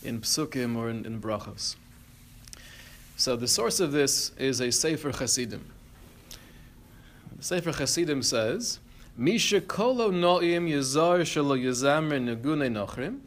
in 0.02 0.22
psukim 0.22 0.78
or 0.78 0.88
in, 0.88 1.04
in 1.04 1.20
brachos? 1.20 1.76
So 3.16 3.36
the 3.36 3.46
source 3.46 3.80
of 3.80 3.92
this 3.92 4.32
is 4.38 4.60
a 4.60 4.72
Sefer 4.72 5.12
Chassidim. 5.12 5.73
The 7.36 7.42
Sefer 7.42 7.72
Chassidim 7.72 8.22
says 8.22 8.78
Misha 9.16 9.60
kolo 9.60 10.10
noim 10.10 10.68
yazar 10.68 11.22
shelo 11.22 11.58
yazamer 11.60 12.20
negune 12.20 12.70
nochrim. 12.70 13.20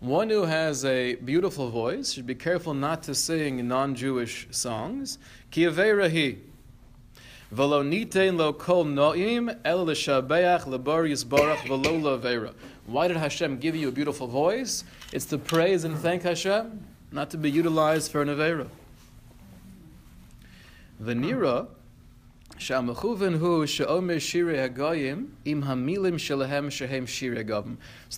One 0.00 0.30
who 0.30 0.42
has 0.42 0.84
a 0.84 1.14
beautiful 1.14 1.70
voice 1.70 2.12
should 2.12 2.26
be 2.26 2.34
careful 2.34 2.74
not 2.74 3.04
to 3.04 3.14
sing 3.14 3.68
non-Jewish 3.68 4.48
songs. 4.50 5.18
Ki 5.52 5.64
hi. 5.64 6.38
V'lo 7.54 7.84
nitein 7.84 8.36
lo 8.36 8.52
kol 8.52 8.84
noim 8.84 9.56
el 9.64 9.84
l'shabeach 9.84 10.64
lebar 10.64 11.08
yisbarach 11.08 11.58
v'lo 11.58 12.02
l'avera. 12.02 12.54
Why 12.86 13.06
did 13.06 13.16
Hashem 13.16 13.58
give 13.58 13.76
you 13.76 13.88
a 13.88 13.92
beautiful 13.92 14.26
voice? 14.26 14.82
It's 15.12 15.26
to 15.26 15.38
praise 15.38 15.84
and 15.84 15.96
thank 15.96 16.22
Hashem, 16.22 16.84
not 17.12 17.30
to 17.30 17.38
be 17.38 17.50
utilized 17.50 18.10
for 18.10 18.22
an 18.22 18.28
avera. 18.28 18.68
Venira 21.00 21.68
So 22.64 22.80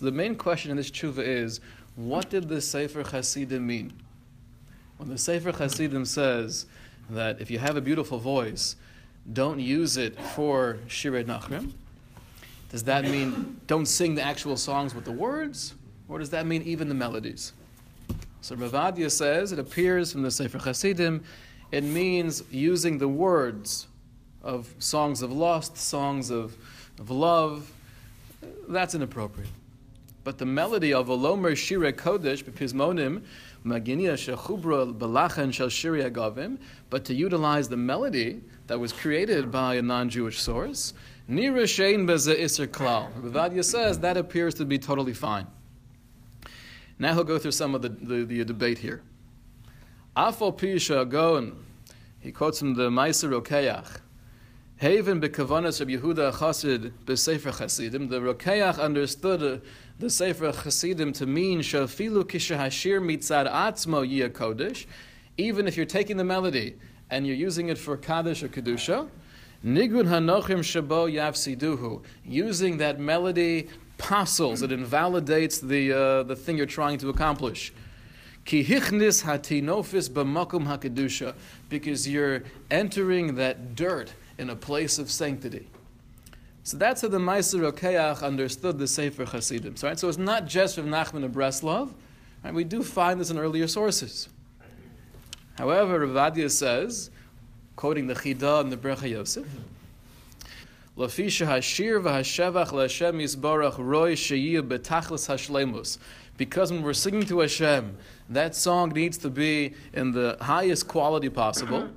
the 0.05 0.11
main 0.11 0.35
question 0.35 0.71
in 0.71 0.77
this 0.77 0.91
tshuva 0.91 1.19
is, 1.19 1.59
what 1.95 2.29
did 2.29 2.47
the 2.47 2.61
Sefer 2.61 3.03
Hasidim 3.03 3.65
mean? 3.65 3.93
When 4.97 5.09
the 5.09 5.17
Sefer 5.17 5.51
Hasidim 5.51 6.05
says 6.05 6.67
that 7.09 7.41
if 7.41 7.49
you 7.49 7.57
have 7.59 7.75
a 7.75 7.81
beautiful 7.81 8.19
voice, 8.19 8.75
don't 9.33 9.59
use 9.59 9.97
it 9.97 10.19
for 10.19 10.77
shirei 10.87 11.25
nachrim, 11.25 11.71
does 12.69 12.83
that 12.83 13.05
mean 13.05 13.59
don't 13.65 13.87
sing 13.87 14.13
the 14.13 14.21
actual 14.21 14.57
songs 14.57 14.93
with 14.93 15.05
the 15.05 15.11
words, 15.11 15.73
or 16.07 16.19
does 16.19 16.29
that 16.29 16.45
mean 16.45 16.61
even 16.61 16.87
the 16.87 16.93
melodies? 16.93 17.53
So 18.41 18.55
Ravadia 18.55 19.09
says 19.09 19.51
it 19.51 19.57
appears 19.57 20.11
from 20.11 20.21
the 20.21 20.29
Sefer 20.29 20.59
Hasidim, 20.59 21.23
it 21.71 21.83
means 21.83 22.43
using 22.51 22.99
the 22.99 23.07
words 23.07 23.87
of 24.45 24.73
songs 24.79 25.21
of 25.21 25.31
lust, 25.31 25.75
songs 25.75 26.29
of, 26.29 26.55
of 26.99 27.09
love, 27.09 27.71
that's 28.69 28.95
inappropriate. 28.95 29.49
But 30.23 30.37
the 30.37 30.45
melody 30.45 30.93
of 30.93 31.07
Olomer 31.07 31.55
Shire 31.57 31.91
Kodesh, 31.91 32.43
B'pizmonim, 32.43 33.23
Maginia 33.65 34.13
Shechubra 34.13 34.95
Belachen 34.97 35.51
Shel 35.51 35.67
Shiri 35.67 36.09
Agavim, 36.09 36.59
but 36.89 37.03
to 37.05 37.13
utilize 37.13 37.67
the 37.67 37.77
melody 37.77 38.41
that 38.67 38.79
was 38.79 38.93
created 38.93 39.51
by 39.51 39.75
a 39.75 39.81
non-Jewish 39.81 40.39
source, 40.39 40.93
Nira 41.29 41.63
Shein 41.63 42.07
Beze 42.07 42.35
Isser 42.35 42.67
Klal. 42.67 43.11
Bavadia 43.21 43.63
says 43.63 43.99
that 43.99 44.15
appears 44.15 44.53
to 44.55 44.65
be 44.65 44.77
totally 44.77 45.13
fine. 45.13 45.47
Now 46.99 47.13
he'll 47.13 47.23
go 47.23 47.39
through 47.39 47.51
some 47.51 47.73
of 47.75 47.81
the, 47.81 47.89
the, 47.89 48.23
the 48.23 48.45
debate 48.45 48.77
here. 48.77 49.01
Afal 50.15 50.57
Pisha 50.57 51.07
Goen, 51.09 51.55
he 52.19 52.31
quotes 52.31 52.59
from 52.59 52.75
the 52.75 52.89
Meiser 52.89 53.29
Rokeach, 53.29 53.99
Haven 54.85 55.19
bekavanas 55.19 55.81
of 55.81 55.87
Yehuda 55.87 56.31
Chassid 56.31 56.91
besefer 57.05 57.51
Chasidim. 57.57 58.07
The 58.07 58.19
Rokeach 58.19 58.79
understood 58.79 59.63
the 59.97 60.09
Sefer 60.11 60.51
Chasidim 60.51 61.11
to 61.13 61.25
mean 61.25 61.61
shafilu 61.61 62.23
kishahashir 62.23 63.01
mitzad 63.01 63.51
atzmo 63.51 64.07
yia 64.07 64.29
kodesh. 64.29 64.85
Even 65.37 65.67
if 65.67 65.75
you're 65.75 65.87
taking 65.87 66.17
the 66.17 66.23
melody 66.23 66.75
and 67.09 67.25
you're 67.25 67.35
using 67.35 67.69
it 67.69 67.79
for 67.79 67.97
kaddish 67.97 68.43
or 68.43 68.47
kedusha, 68.47 69.09
nigun 69.65 70.05
hanochim 70.05 70.59
shabo 70.59 71.11
yavsiduhu. 71.11 72.03
Using 72.23 72.77
that 72.77 72.99
melody 72.99 73.67
apostles, 73.97 74.61
it 74.61 74.71
invalidates 74.71 75.57
the, 75.61 75.93
uh, 75.93 76.21
the 76.21 76.35
thing 76.35 76.57
you're 76.57 76.67
trying 76.67 76.99
to 76.99 77.09
accomplish. 77.09 77.73
Kihichnis 78.45 79.23
hatinofis 79.23 80.11
b'makum 80.11 80.67
hakedusha, 80.67 81.33
because 81.69 82.07
you're 82.07 82.43
entering 82.69 83.33
that 83.33 83.73
dirt 83.73 84.13
in 84.37 84.49
a 84.49 84.55
place 84.55 84.99
of 84.99 85.09
sanctity. 85.09 85.67
So 86.63 86.77
that's 86.77 87.01
how 87.03 87.09
the 87.09 87.19
Meiser 87.19 87.71
Rokeach 87.71 88.23
understood 88.23 88.79
the 88.79 88.87
Sefer 88.87 89.25
Hasidim. 89.25 89.75
Right? 89.83 89.99
so 89.99 90.09
it's 90.09 90.17
not 90.17 90.47
just 90.47 90.75
from 90.75 90.87
Nachman 90.87 91.23
of 91.23 91.31
Breslov. 91.31 91.91
Right? 92.43 92.53
We 92.53 92.63
do 92.63 92.81
find 92.81 93.19
this 93.19 93.29
in 93.29 93.37
earlier 93.37 93.67
sources. 93.67 94.29
However, 95.57 96.05
Ravadia 96.05 96.49
says, 96.49 97.11
quoting 97.75 98.07
the 98.07 98.15
Chida 98.15 98.61
and 98.61 98.71
the 98.71 98.77
Brecha 98.77 99.09
Yosef. 99.09 99.45
Because 106.37 106.71
when 106.71 106.83
we're 106.83 106.93
singing 106.93 107.23
to 107.23 107.39
Hashem, 107.39 107.97
that 108.29 108.55
song 108.55 108.89
needs 108.89 109.17
to 109.19 109.29
be 109.29 109.73
in 109.93 110.11
the 110.11 110.37
highest 110.41 110.87
quality 110.87 111.29
possible. 111.29 111.89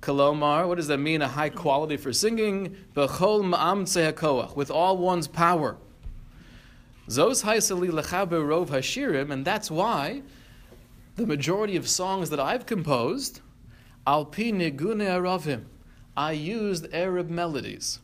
Kalomar, 0.00 0.68
what 0.68 0.76
does 0.76 0.88
that 0.88 0.98
mean? 0.98 1.22
A 1.22 1.28
high 1.28 1.48
quality 1.48 1.96
for 1.96 2.12
singing. 2.12 2.76
B'chol 2.94 3.44
ma'am 3.44 3.84
hakoach, 3.84 4.54
with 4.54 4.70
all 4.70 4.98
one's 4.98 5.26
power. 5.26 5.76
Zos 7.08 7.44
haisali 7.44 7.88
lechaber 7.88 8.42
rov 8.42 8.68
hashirim, 8.68 9.30
and 9.30 9.44
that's 9.44 9.70
why 9.70 10.22
the 11.16 11.26
majority 11.26 11.76
of 11.76 11.88
songs 11.88 12.30
that 12.30 12.40
I've 12.40 12.66
composed, 12.66 13.40
al 14.06 14.26
alpi 14.26 14.52
nigune 14.52 15.02
aravim, 15.02 15.64
I 16.16 16.32
used 16.32 16.92
Arab 16.92 17.30
melodies. 17.30 18.00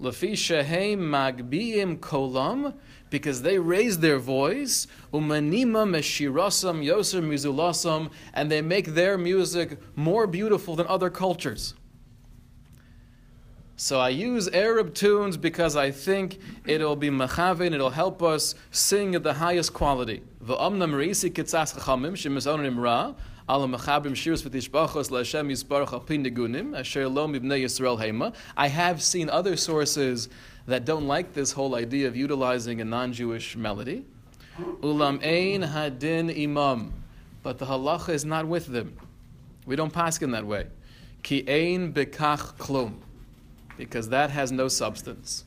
Lafi 0.00 0.36
shehem 0.36 1.00
magbiim 1.00 1.98
kolam, 1.98 2.74
because 3.12 3.42
they 3.42 3.58
raise 3.58 3.98
their 4.00 4.18
voice, 4.18 4.88
umanima 5.12 5.86
meshirasam 5.86 6.82
yoser 6.82 7.22
mizulasam, 7.22 8.10
and 8.34 8.50
they 8.50 8.62
make 8.62 8.86
their 8.86 9.16
music 9.16 9.78
more 9.94 10.26
beautiful 10.26 10.74
than 10.74 10.86
other 10.88 11.10
cultures. 11.10 11.74
So 13.76 14.00
I 14.00 14.08
use 14.08 14.48
Arab 14.48 14.94
tunes 14.94 15.36
because 15.36 15.76
I 15.76 15.90
think 15.90 16.38
it'll 16.66 16.96
be 16.96 17.10
machavin, 17.10 17.72
it'll 17.74 17.90
help 17.90 18.22
us 18.22 18.54
sing 18.70 19.14
at 19.14 19.22
the 19.22 19.34
highest 19.34 19.74
quality. 19.74 20.22
I 28.56 28.68
have 28.68 29.02
seen 29.02 29.30
other 29.30 29.56
sources 29.56 30.28
that 30.66 30.84
don't 30.84 31.06
like 31.06 31.32
this 31.32 31.52
whole 31.52 31.74
idea 31.74 32.08
of 32.08 32.16
utilizing 32.16 32.80
a 32.80 32.84
non-Jewish 32.84 33.56
melody. 33.56 34.04
Ulam 34.82 35.24
ein 35.24 35.62
hadin 35.62 36.30
imam, 36.30 36.92
but 37.42 37.58
the 37.58 37.66
halacha 37.66 38.10
is 38.10 38.24
not 38.24 38.46
with 38.46 38.66
them. 38.66 38.96
We 39.66 39.76
don't 39.76 39.92
pass 39.92 40.20
in 40.20 40.30
that 40.32 40.46
way. 40.46 40.66
Ki 41.22 41.44
ein 41.48 41.92
bekach 41.92 42.56
klum, 42.58 42.94
because 43.76 44.08
that 44.10 44.30
has 44.30 44.52
no 44.52 44.68
substance. 44.68 45.44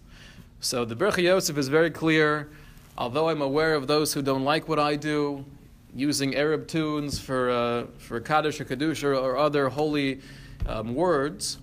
So 0.59 0.85
the 0.85 0.95
Bercha 0.95 1.21
Yosef 1.21 1.57
is 1.57 1.67
very 1.67 1.91
clear. 1.91 2.49
Although 2.97 3.29
I'm 3.29 3.41
aware 3.41 3.75
of 3.75 3.87
those 3.87 4.13
who 4.13 4.21
don't 4.21 4.45
like 4.45 4.69
what 4.69 4.79
I 4.79 4.95
do, 4.95 5.45
using 5.93 6.35
Arab 6.35 6.67
tunes 6.67 7.19
for 7.19 7.49
uh, 7.49 7.85
for 7.97 8.19
Kaddish 8.19 8.59
or 8.59 8.65
Kedusha 8.65 9.21
or 9.21 9.37
other 9.37 9.69
holy 9.69 10.21
um, 10.65 10.95
words, 10.95 11.59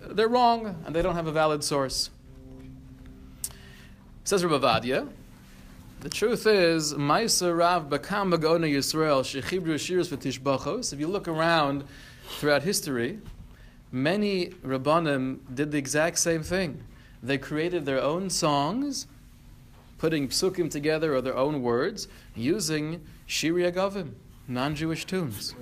they're 0.00 0.28
wrong 0.28 0.82
and 0.84 0.94
they 0.94 1.02
don't 1.02 1.14
have 1.14 1.26
a 1.26 1.32
valid 1.32 1.62
source. 1.62 2.10
Says 4.30 4.44
Rabavadia, 4.44 5.08
the 6.02 6.08
truth 6.08 6.46
is, 6.46 6.94
Maisa 6.94 7.52
Rav 7.58 7.88
Bakam 7.90 8.32
Bagona 8.32 8.72
Yisrael 8.72 9.24
Shechibru 9.24 9.74
Shirs 9.74 10.06
V'Tishbachos. 10.06 10.92
If 10.92 11.00
you 11.00 11.08
look 11.08 11.26
around 11.26 11.82
throughout 12.38 12.62
history, 12.62 13.18
many 13.90 14.50
Rabbanim 14.64 15.40
did 15.52 15.72
the 15.72 15.78
exact 15.78 16.20
same 16.20 16.44
thing. 16.44 16.80
They 17.20 17.38
created 17.38 17.86
their 17.86 18.00
own 18.00 18.30
songs, 18.30 19.08
putting 19.98 20.28
psukim 20.28 20.70
together 20.70 21.12
or 21.12 21.20
their 21.20 21.36
own 21.36 21.60
words, 21.60 22.06
using 22.36 23.04
Shiri 23.26 23.68
Agavim, 23.68 24.12
non-Jewish 24.46 25.06
tunes. 25.06 25.56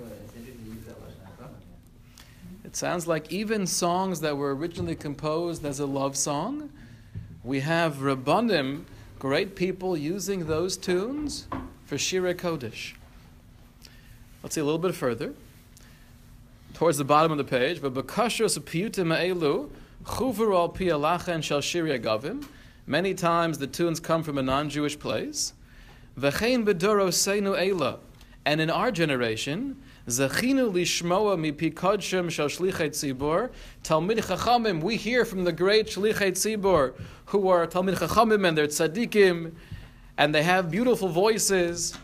It 2.67 2.77
sounds 2.77 3.07
like 3.07 3.33
even 3.33 3.67
songs 3.67 4.21
that 4.21 4.37
were 4.37 4.55
originally 4.55 4.95
composed 4.95 5.65
as 5.65 5.81
a 5.81 5.87
love 5.87 6.19
song, 6.19 6.69
we 7.49 7.61
have 7.61 7.95
Rabbanim, 7.97 8.83
great 9.19 9.57
people, 9.57 9.97
using 9.97 10.49
those 10.49 10.77
tunes 10.77 11.49
for 11.87 11.97
Shira 11.97 12.35
Kodesh. 12.35 12.93
Let's 14.43 14.55
see 14.55 14.61
a 14.61 14.65
little 14.65 14.79
bit 14.79 14.95
further. 14.95 15.33
Towards 16.75 16.99
the 16.99 17.07
bottom 17.07 17.33
of 17.33 17.39
the 17.39 17.45
page, 17.45 17.81
but 17.81 17.95
Bakashros 17.95 18.59
Piyutim 18.59 19.17
Elu, 19.19 19.71
Chuvar 20.05 20.55
al 20.55 20.69
Pialachen 20.69 21.43
Shal 21.43 21.61
Shiri 21.61 21.99
Agavim. 21.99 22.45
Many 22.87 23.15
times 23.15 23.57
the 23.57 23.67
tunes 23.67 23.99
come 23.99 24.23
from 24.23 24.37
a 24.37 24.43
non 24.43 24.69
Jewish 24.69 24.99
place. 24.99 25.55
V'chein 26.21 26.67
bedoro 26.67 27.09
seinu 27.09 27.59
ela. 27.59 28.01
And 28.45 28.61
in 28.61 28.69
our 28.69 28.91
generation, 28.91 29.77
Zechinu 30.09 30.73
lishmoa 30.73 31.37
mipi 31.37 31.71
kodshem 31.73 32.31
shal 32.31 32.49
shlichet 32.49 32.93
tzibor. 32.93 33.51
Talmid 33.85 34.25
chachamim, 34.25 34.83
we 34.83 34.97
hear 34.97 35.27
from 35.27 35.45
the 35.45 35.53
great 35.53 35.89
shlichet 35.89 36.33
tzibor, 36.33 36.95
who 37.27 37.47
are 37.49 37.67
Talmid 37.67 37.99
chachamim 37.99 38.49
and 38.49 38.57
they're 38.57 38.69
tzaddikim, 38.69 39.53
and 40.17 40.35
they 40.35 40.43
have 40.43 40.71
beautiful 40.71 41.11
voices. 41.11 41.95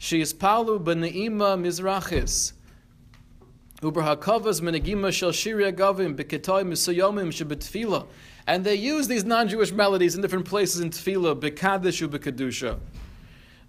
She 0.00 0.20
is 0.20 0.32
palu 0.32 0.80
b'neima 0.80 1.56
mizrachis. 1.56 2.54
Uber 3.82 4.02
hakavas 4.02 4.60
menegima 4.60 5.12
shel 5.12 5.30
shiri 5.30 5.72
agavim 5.72 6.16
b'ketoy 6.16 6.64
misayomim 6.64 7.28
shebetfila. 7.28 8.08
And 8.48 8.64
they 8.64 8.74
use 8.74 9.06
these 9.06 9.24
non-Jewish 9.24 9.70
melodies 9.70 10.16
in 10.16 10.22
different 10.22 10.46
places 10.46 10.80
in 10.80 10.90
tefillah, 10.90 11.38
b'kadish 11.38 12.04
u'b'kedusha. 12.08 12.80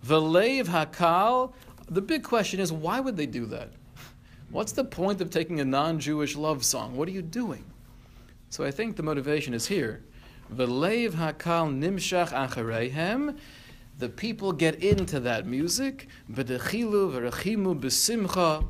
V'leiv 0.04 0.66
hakal. 0.66 1.54
The 1.91 2.02
big 2.02 2.23
question 2.23 2.60
is, 2.60 2.71
why 2.71 2.99
would 2.99 3.17
they 3.17 3.25
do 3.25 3.47
that? 3.47 3.71
What's 4.52 4.71
the 4.71 4.84
point 4.84 5.21
of 5.21 5.30
taking 5.30 5.60
a 5.60 5.65
non-Jewish 5.65 6.36
love 6.36 6.63
song? 6.63 6.95
What 6.95 7.08
are 7.08 7.12
you 7.12 7.21
doing? 7.21 7.65
So 8.49 8.63
I 8.63 8.71
think 8.71 8.95
the 8.95 9.04
motivation 9.04 9.54
is 9.54 9.67
here. 9.67 10.04
V'leiv 10.54 11.12
hakal 11.12 11.71
nimshach 11.71 12.30
achareihem. 12.30 13.38
The 13.97 14.10
people 14.10 14.52
get 14.52 14.84
into 14.84 15.19
that 15.19 15.45
music. 15.45 16.08
B'dechilu 16.32 17.12
v'rechimu 17.12 17.80
b'simcha. 17.80 18.67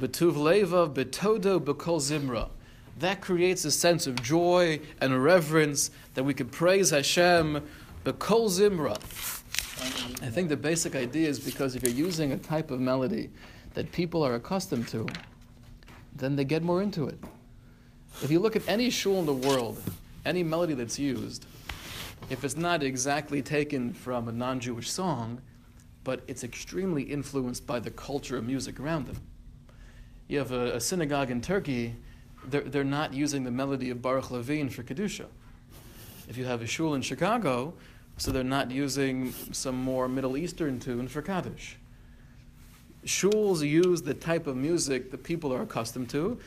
B'tuv 0.00 0.34
levav 0.34 0.94
b'todo 0.94 1.60
b'kol 1.60 2.00
zimra. 2.00 2.48
That 2.98 3.20
creates 3.20 3.64
a 3.64 3.70
sense 3.70 4.06
of 4.06 4.22
joy 4.22 4.80
and 5.00 5.22
reverence 5.22 5.90
that 6.14 6.24
we 6.24 6.34
can 6.34 6.48
praise 6.48 6.90
Hashem 6.90 7.62
b'kol 8.04 8.48
zimra. 8.48 8.98
I 9.80 10.30
think 10.30 10.48
the 10.48 10.56
basic 10.56 10.94
idea 10.94 11.28
is 11.28 11.38
because 11.38 11.74
if 11.74 11.82
you're 11.82 11.92
using 11.92 12.32
a 12.32 12.36
type 12.36 12.70
of 12.70 12.80
melody 12.80 13.30
that 13.74 13.90
people 13.92 14.24
are 14.24 14.34
accustomed 14.34 14.88
to, 14.88 15.06
then 16.16 16.36
they 16.36 16.44
get 16.44 16.62
more 16.62 16.82
into 16.82 17.08
it. 17.08 17.18
If 18.22 18.30
you 18.30 18.38
look 18.38 18.56
at 18.56 18.66
any 18.68 18.90
shul 18.90 19.18
in 19.18 19.26
the 19.26 19.34
world, 19.34 19.82
any 20.24 20.42
melody 20.42 20.74
that's 20.74 20.98
used, 20.98 21.46
if 22.30 22.44
it's 22.44 22.56
not 22.56 22.82
exactly 22.82 23.42
taken 23.42 23.92
from 23.92 24.28
a 24.28 24.32
non 24.32 24.60
Jewish 24.60 24.90
song, 24.90 25.40
but 26.04 26.22
it's 26.28 26.44
extremely 26.44 27.02
influenced 27.02 27.66
by 27.66 27.80
the 27.80 27.90
culture 27.90 28.36
of 28.36 28.44
music 28.44 28.78
around 28.78 29.06
them. 29.06 29.20
You 30.28 30.38
have 30.38 30.52
a, 30.52 30.76
a 30.76 30.80
synagogue 30.80 31.30
in 31.30 31.40
Turkey, 31.40 31.96
they're, 32.46 32.62
they're 32.62 32.84
not 32.84 33.12
using 33.12 33.42
the 33.44 33.50
melody 33.50 33.90
of 33.90 34.00
Baruch 34.00 34.30
Levine 34.30 34.68
for 34.68 34.82
Kedusha. 34.82 35.26
If 36.28 36.36
you 36.36 36.44
have 36.44 36.62
a 36.62 36.66
shul 36.66 36.94
in 36.94 37.02
Chicago, 37.02 37.74
so 38.16 38.30
they're 38.30 38.44
not 38.44 38.70
using 38.70 39.32
some 39.52 39.76
more 39.76 40.08
Middle 40.08 40.36
Eastern 40.36 40.78
tune 40.78 41.08
for 41.08 41.22
Kaddish. 41.22 41.76
Shuls 43.04 43.60
use 43.60 44.02
the 44.02 44.14
type 44.14 44.46
of 44.46 44.56
music 44.56 45.10
that 45.10 45.22
people 45.22 45.52
are 45.52 45.62
accustomed 45.62 46.08
to 46.10 46.38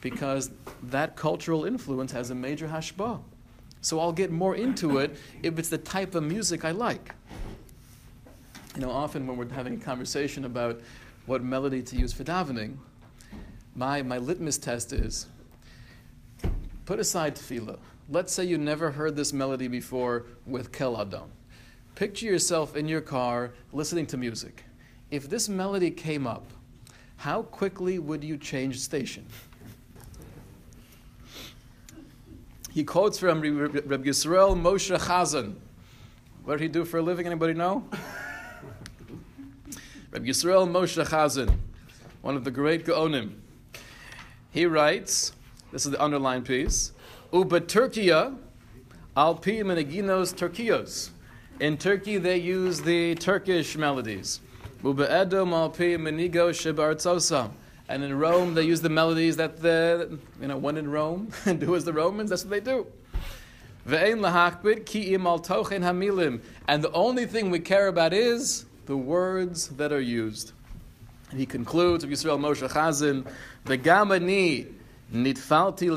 because 0.00 0.50
that 0.82 1.16
cultural 1.16 1.64
influence 1.64 2.12
has 2.12 2.30
a 2.30 2.34
major 2.34 2.68
hashba. 2.68 3.20
So 3.80 3.98
I'll 3.98 4.12
get 4.12 4.30
more 4.30 4.56
into 4.56 4.98
it 4.98 5.16
if 5.42 5.58
it's 5.58 5.68
the 5.68 5.78
type 5.78 6.14
of 6.14 6.22
music 6.22 6.64
I 6.64 6.72
like. 6.72 7.14
You 8.74 8.82
know, 8.82 8.90
often 8.90 9.26
when 9.26 9.36
we're 9.36 9.48
having 9.48 9.74
a 9.74 9.78
conversation 9.78 10.44
about 10.44 10.80
what 11.26 11.42
melody 11.42 11.82
to 11.82 11.96
use 11.96 12.12
for 12.12 12.24
davening, 12.24 12.76
my, 13.74 14.02
my 14.02 14.18
litmus 14.18 14.58
test 14.58 14.92
is 14.92 15.26
Put 16.84 16.98
aside 16.98 17.36
tefillah. 17.36 17.78
Let's 18.08 18.32
say 18.32 18.44
you 18.44 18.58
never 18.58 18.90
heard 18.90 19.16
this 19.16 19.32
melody 19.32 19.68
before 19.68 20.26
with 20.46 20.72
Kel 20.72 20.96
Adon. 20.96 21.30
Picture 21.94 22.26
yourself 22.26 22.76
in 22.76 22.88
your 22.88 23.00
car 23.00 23.52
listening 23.72 24.06
to 24.06 24.16
music. 24.16 24.64
If 25.10 25.28
this 25.28 25.48
melody 25.48 25.90
came 25.90 26.26
up, 26.26 26.50
how 27.16 27.42
quickly 27.42 27.98
would 27.98 28.24
you 28.24 28.36
change 28.36 28.80
station? 28.80 29.24
He 32.72 32.82
quotes 32.84 33.18
from 33.18 33.40
Reb 33.40 34.04
Yisrael 34.04 34.60
Moshe 34.60 34.98
Chazan. 34.98 35.54
What 36.44 36.54
did 36.54 36.62
he 36.62 36.68
do 36.68 36.84
for 36.84 36.98
a 36.98 37.02
living? 37.02 37.26
Anybody 37.26 37.54
know? 37.54 37.84
Reb 40.10 40.24
Yisrael 40.24 40.66
Moshe 40.68 41.04
Chazan, 41.06 41.54
one 42.22 42.34
of 42.34 42.44
the 42.44 42.50
great 42.50 42.84
Gaonim. 42.84 43.34
He 44.50 44.66
writes, 44.66 45.32
this 45.70 45.84
is 45.84 45.92
the 45.92 46.02
underlined 46.02 46.46
piece, 46.46 46.92
Uba 47.32 47.62
Turkiya, 47.62 48.36
Alpi 49.16 49.62
Meneginos 49.62 50.34
Turkios. 50.34 51.08
In 51.60 51.78
Turkey, 51.78 52.18
they 52.18 52.36
use 52.36 52.82
the 52.82 53.14
Turkish 53.14 53.74
melodies. 53.74 54.40
Uba 54.84 55.10
Edom 55.10 55.52
Alpi 55.52 55.96
Menigo 55.96 56.50
Shebartzosam. 56.50 57.52
And 57.88 58.04
in 58.04 58.18
Rome, 58.18 58.52
they 58.52 58.64
use 58.64 58.82
the 58.82 58.90
melodies 58.90 59.36
that 59.38 59.62
the, 59.62 60.18
you 60.42 60.48
know, 60.48 60.58
when 60.58 60.76
in 60.76 60.90
Rome, 60.90 61.30
do 61.58 61.74
as 61.74 61.86
the 61.86 61.94
Romans, 61.94 62.28
that's 62.28 62.44
what 62.44 62.50
they 62.50 62.60
do. 62.60 62.86
And 63.86 64.22
the 66.84 66.90
only 66.92 67.26
thing 67.26 67.50
we 67.50 67.60
care 67.60 67.88
about 67.88 68.12
is 68.12 68.66
the 68.84 68.96
words 68.98 69.68
that 69.68 69.90
are 69.90 70.00
used. 70.02 70.52
And 71.30 71.40
he 71.40 71.46
concludes 71.46 72.04
of 72.04 72.10
Yisrael 72.10 72.38
Moshe 72.38 72.68
Chazan, 72.68 73.26
V'gamani 73.64 74.66
nitfalti 75.12 75.88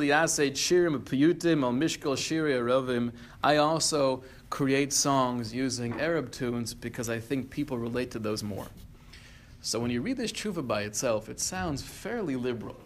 shirim 0.52 1.00
piyutim 1.00 1.64
al 1.64 1.72
mishkal 1.72 2.16
shiri. 2.16 3.12
I 3.44 3.58
also 3.58 4.24
create 4.50 4.94
songs 4.94 5.54
using 5.54 6.00
Arab 6.00 6.32
tunes 6.32 6.74
because 6.74 7.10
I 7.10 7.20
think 7.20 7.50
people 7.50 7.78
relate 7.78 8.12
to 8.12 8.20
those 8.20 8.44
more. 8.44 8.68
So 9.62 9.80
when 9.80 9.90
you 9.90 10.02
read 10.02 10.18
this 10.18 10.32
tshuva 10.32 10.68
by 10.68 10.84
itself, 10.84 11.30
it 11.30 11.40
sounds 11.40 11.82
fairly 11.82 12.36
liberal. 12.36 12.78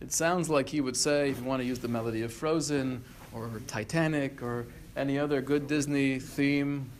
It 0.00 0.12
sounds 0.12 0.50
like 0.50 0.68
he 0.68 0.80
would 0.80 0.96
say, 0.96 1.30
if 1.30 1.38
you 1.38 1.44
want 1.44 1.62
to 1.62 1.66
use 1.66 1.78
the 1.78 1.88
melody 1.88 2.22
of 2.22 2.32
Frozen 2.32 3.04
or 3.32 3.48
Titanic 3.68 4.42
or 4.42 4.66
any 4.96 5.18
other 5.18 5.40
good 5.40 5.68
Disney 5.68 6.18
theme, 6.18 6.90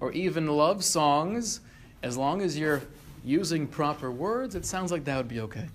or 0.00 0.12
even 0.12 0.46
love 0.46 0.82
songs, 0.84 1.60
as 2.02 2.16
long 2.16 2.40
as 2.40 2.58
you're 2.58 2.82
using 3.24 3.66
proper 3.66 4.10
words, 4.10 4.54
it 4.54 4.64
sounds 4.64 4.90
like 4.90 5.04
that 5.04 5.16
would 5.16 5.28
be 5.28 5.40
okay. 5.40 5.68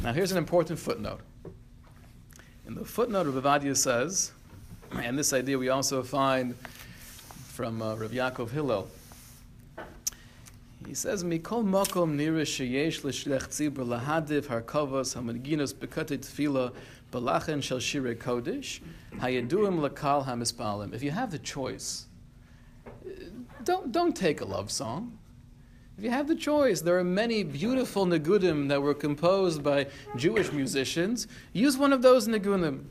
Now, 0.00 0.12
here's 0.12 0.30
an 0.30 0.38
important 0.38 0.78
footnote. 0.78 1.20
In 2.66 2.74
the 2.76 2.84
footnote, 2.84 3.26
Rav 3.26 3.42
Ovadia 3.42 3.76
says, 3.76 4.30
and 4.92 5.18
this 5.18 5.32
idea 5.32 5.58
we 5.58 5.70
also 5.70 6.04
find 6.04 6.54
from 6.56 7.82
uh, 7.82 7.96
Rav 7.96 8.12
Yaakov 8.12 8.50
Hillel, 8.50 8.88
he 10.86 10.94
says, 10.94 11.24
"Mikol 11.24 11.64
makom 11.64 12.16
nira 12.16 12.42
sheyesh 12.42 13.02
l'shlech 13.02 13.48
tzibur 13.48 13.84
lahadiv 13.84 14.46
harkavos 14.46 15.16
hamanginos 15.16 15.74
bekate 15.74 16.16
tefila 16.18 16.72
balachen 17.10 17.60
shel 17.60 17.78
shirei 17.78 18.14
kodesh 18.14 18.80
hayeduim 19.16 19.80
lakal 19.86 20.24
hamispalim." 20.24 20.94
If 20.94 21.02
you 21.02 21.10
have 21.10 21.32
the 21.32 21.38
choice, 21.40 22.06
don't 23.64 23.90
don't 23.90 24.14
take 24.14 24.40
a 24.40 24.44
love 24.44 24.70
song. 24.70 25.18
If 25.98 26.04
you 26.04 26.10
have 26.10 26.28
the 26.28 26.36
choice, 26.36 26.80
there 26.80 26.96
are 26.96 27.02
many 27.02 27.42
beautiful 27.42 28.06
negudim 28.06 28.68
that 28.68 28.80
were 28.80 28.94
composed 28.94 29.64
by 29.64 29.88
Jewish 30.14 30.52
musicians. 30.52 31.26
Use 31.52 31.76
one 31.76 31.92
of 31.92 32.02
those 32.02 32.28
negudim. 32.28 32.84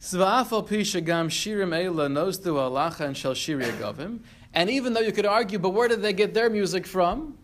Sva'afal 0.00 0.66
pisha 0.66 1.04
gam 1.04 1.28
shirim 1.28 1.68
eila 1.68 2.10
nostu 2.10 2.54
alacha 2.54 3.00
and 3.00 3.14
shel 3.14 3.34
shiriagovim. 3.34 4.20
And 4.54 4.70
even 4.70 4.94
though 4.94 5.02
you 5.02 5.12
could 5.12 5.26
argue, 5.26 5.58
but 5.58 5.70
where 5.70 5.86
did 5.86 6.00
they 6.00 6.14
get 6.14 6.32
their 6.32 6.48
music 6.48 6.86
from? 6.86 7.36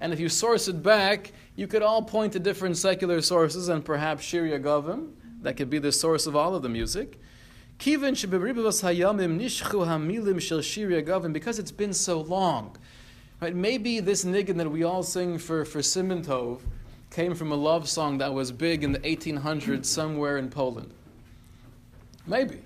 And 0.00 0.12
if 0.12 0.18
you 0.18 0.28
source 0.28 0.66
it 0.66 0.82
back, 0.82 1.30
you 1.54 1.68
could 1.68 1.82
all 1.82 2.02
point 2.02 2.32
to 2.32 2.40
different 2.40 2.76
secular 2.76 3.22
sources 3.22 3.68
and 3.68 3.84
perhaps 3.84 4.24
Shiri 4.24 4.60
Agavim, 4.60 5.12
that 5.42 5.56
could 5.56 5.70
be 5.70 5.78
the 5.78 5.92
source 5.92 6.26
of 6.26 6.34
all 6.34 6.56
of 6.56 6.64
the 6.64 6.68
music. 6.68 7.20
Kivin 7.78 8.14
hayamim 8.14 9.38
nishchu 9.38 9.86
hamilim 9.86 10.40
shel 10.40 10.58
Shiri 10.58 11.04
Agavim, 11.04 11.32
because 11.32 11.60
it's 11.60 11.70
been 11.70 11.92
so 11.92 12.20
long. 12.20 12.76
Right? 13.40 13.54
Maybe 13.54 14.00
this 14.00 14.24
niggin 14.24 14.56
that 14.56 14.70
we 14.70 14.82
all 14.82 15.02
sing 15.02 15.38
for, 15.38 15.64
for 15.64 15.80
Siman 15.80 16.24
Tov 16.24 16.60
came 17.10 17.34
from 17.34 17.52
a 17.52 17.54
love 17.54 17.88
song 17.88 18.18
that 18.18 18.32
was 18.32 18.50
big 18.50 18.82
in 18.82 18.92
the 18.92 18.98
1800s 19.00 19.84
somewhere 19.84 20.38
in 20.38 20.48
Poland. 20.48 20.92
Maybe. 22.26 22.62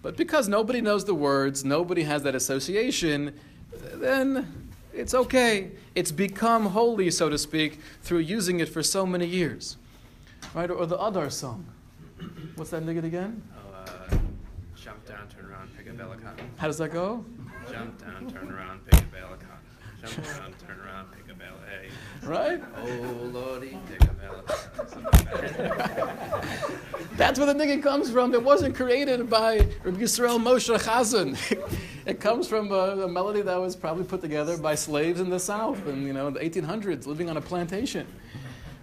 But 0.00 0.16
because 0.16 0.48
nobody 0.48 0.80
knows 0.80 1.04
the 1.04 1.14
words, 1.14 1.64
nobody 1.64 2.02
has 2.02 2.22
that 2.24 2.34
association, 2.34 3.38
then 3.94 4.70
it's 4.92 5.14
okay. 5.14 5.70
It's 5.94 6.10
become 6.10 6.66
holy, 6.66 7.10
so 7.10 7.28
to 7.28 7.38
speak, 7.38 7.78
through 8.02 8.18
using 8.18 8.60
it 8.60 8.68
for 8.68 8.82
so 8.82 9.06
many 9.06 9.26
years. 9.26 9.76
Right? 10.54 10.70
Or, 10.70 10.86
the 10.86 11.00
Adar 11.02 11.30
song. 11.30 11.64
What's 12.56 12.70
that 12.70 12.84
niggin 12.84 13.04
again? 13.04 13.42
Oh, 13.56 13.74
uh, 13.74 14.18
jump 14.74 15.06
down, 15.06 15.28
turn 15.28 15.46
around, 15.46 15.70
pick 15.76 15.86
a 15.88 15.92
bale 15.92 16.12
of 16.12 16.22
cotton. 16.22 16.50
How 16.56 16.66
does 16.66 16.78
that 16.78 16.92
go? 16.92 17.24
Jump 17.70 18.00
down, 18.00 18.30
turn 18.30 18.50
around, 18.50 18.84
pick 18.86 19.00
a 19.00 19.04
bale 19.04 19.32
of 19.32 19.38
cotton. 19.38 19.52
Jump 20.02 20.18
around, 20.18 20.54
turn 20.66 20.80
around, 20.80 21.06
pick 21.12 21.28
a 21.28 21.34
hay. 21.70 21.88
Right? 22.26 22.60
Oh, 22.76 23.30
Lordy, 23.32 23.78
pick 23.88 24.02
a 24.02 24.12
bale. 24.14 24.42
That's 27.16 27.38
where 27.38 27.46
the 27.46 27.54
niggin 27.54 27.80
comes 27.82 28.10
from. 28.10 28.34
It 28.34 28.42
wasn't 28.42 28.74
created 28.74 29.30
by 29.30 29.58
Rabbi 29.84 30.00
Yisrael 30.00 30.42
Moshe 30.42 30.76
Chazan. 30.76 31.38
it 32.06 32.20
comes 32.20 32.48
from 32.48 32.72
a, 32.72 33.04
a, 33.04 33.08
melody 33.08 33.42
that 33.42 33.56
was 33.56 33.76
probably 33.76 34.02
put 34.02 34.20
together 34.20 34.56
by 34.56 34.74
slaves 34.74 35.20
in 35.20 35.30
the 35.30 35.38
South 35.38 35.86
in 35.86 36.04
you 36.04 36.12
know 36.12 36.30
the 36.30 36.40
1800s, 36.40 37.06
living 37.06 37.30
on 37.30 37.36
a 37.36 37.40
plantation. 37.40 38.04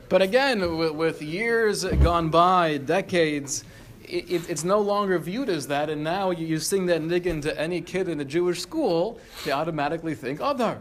But 0.07 0.21
again, 0.21 0.77
with, 0.77 0.91
with 0.91 1.21
years 1.21 1.83
gone 1.83 2.29
by, 2.29 2.77
decades, 2.77 3.65
it, 4.03 4.31
it, 4.31 4.49
it's 4.49 4.63
no 4.63 4.79
longer 4.79 5.19
viewed 5.19 5.49
as 5.49 5.67
that. 5.67 5.89
And 5.89 6.01
now 6.03 6.31
you, 6.31 6.47
you 6.47 6.59
sing 6.59 6.85
that 6.87 7.01
niggin 7.01 7.41
to 7.41 7.59
any 7.59 7.81
kid 7.81 8.07
in 8.07 8.21
a 8.21 8.25
Jewish 8.25 8.61
school, 8.61 9.19
they 9.43 9.51
automatically 9.51 10.15
think 10.15 10.39
Adar. 10.39 10.79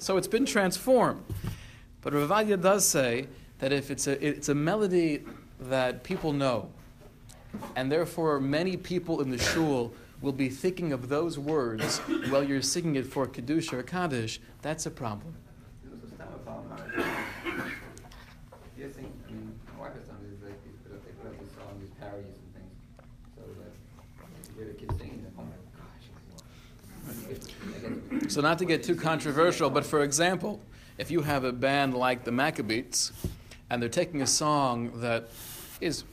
So 0.00 0.16
it's 0.16 0.26
been 0.26 0.46
transformed. 0.46 1.22
But 2.00 2.14
Rav 2.14 2.62
does 2.62 2.88
say 2.88 3.28
that 3.58 3.70
if 3.70 3.90
it's 3.90 4.06
a, 4.06 4.26
it's 4.26 4.48
a 4.48 4.54
melody 4.54 5.22
that 5.60 6.02
people 6.04 6.32
know, 6.32 6.70
and 7.76 7.92
therefore, 7.92 8.40
many 8.40 8.78
people 8.78 9.20
in 9.20 9.30
the 9.30 9.36
shul 9.36 9.92
will 10.22 10.32
be 10.32 10.48
thinking 10.48 10.94
of 10.94 11.10
those 11.10 11.38
words 11.38 11.98
while 12.30 12.42
you're 12.42 12.62
singing 12.62 12.96
it 12.96 13.06
for 13.06 13.26
Kiddush 13.26 13.74
or 13.74 13.82
Kaddish. 13.82 14.40
That's 14.62 14.86
a 14.86 14.90
problem. 14.90 15.34
So 28.28 28.40
not 28.40 28.58
to 28.58 28.64
get 28.64 28.82
too 28.82 28.94
controversial, 28.94 29.70
but 29.70 29.84
for 29.84 30.02
example, 30.02 30.60
if 30.98 31.10
you 31.10 31.22
have 31.22 31.44
a 31.44 31.52
band 31.52 31.94
like 31.94 32.24
the 32.24 32.30
Maccabeats, 32.30 33.12
and 33.70 33.80
they're 33.80 33.88
taking 33.88 34.22
a 34.22 34.26
song 34.26 35.00
that 35.00 35.28
is 35.80 36.04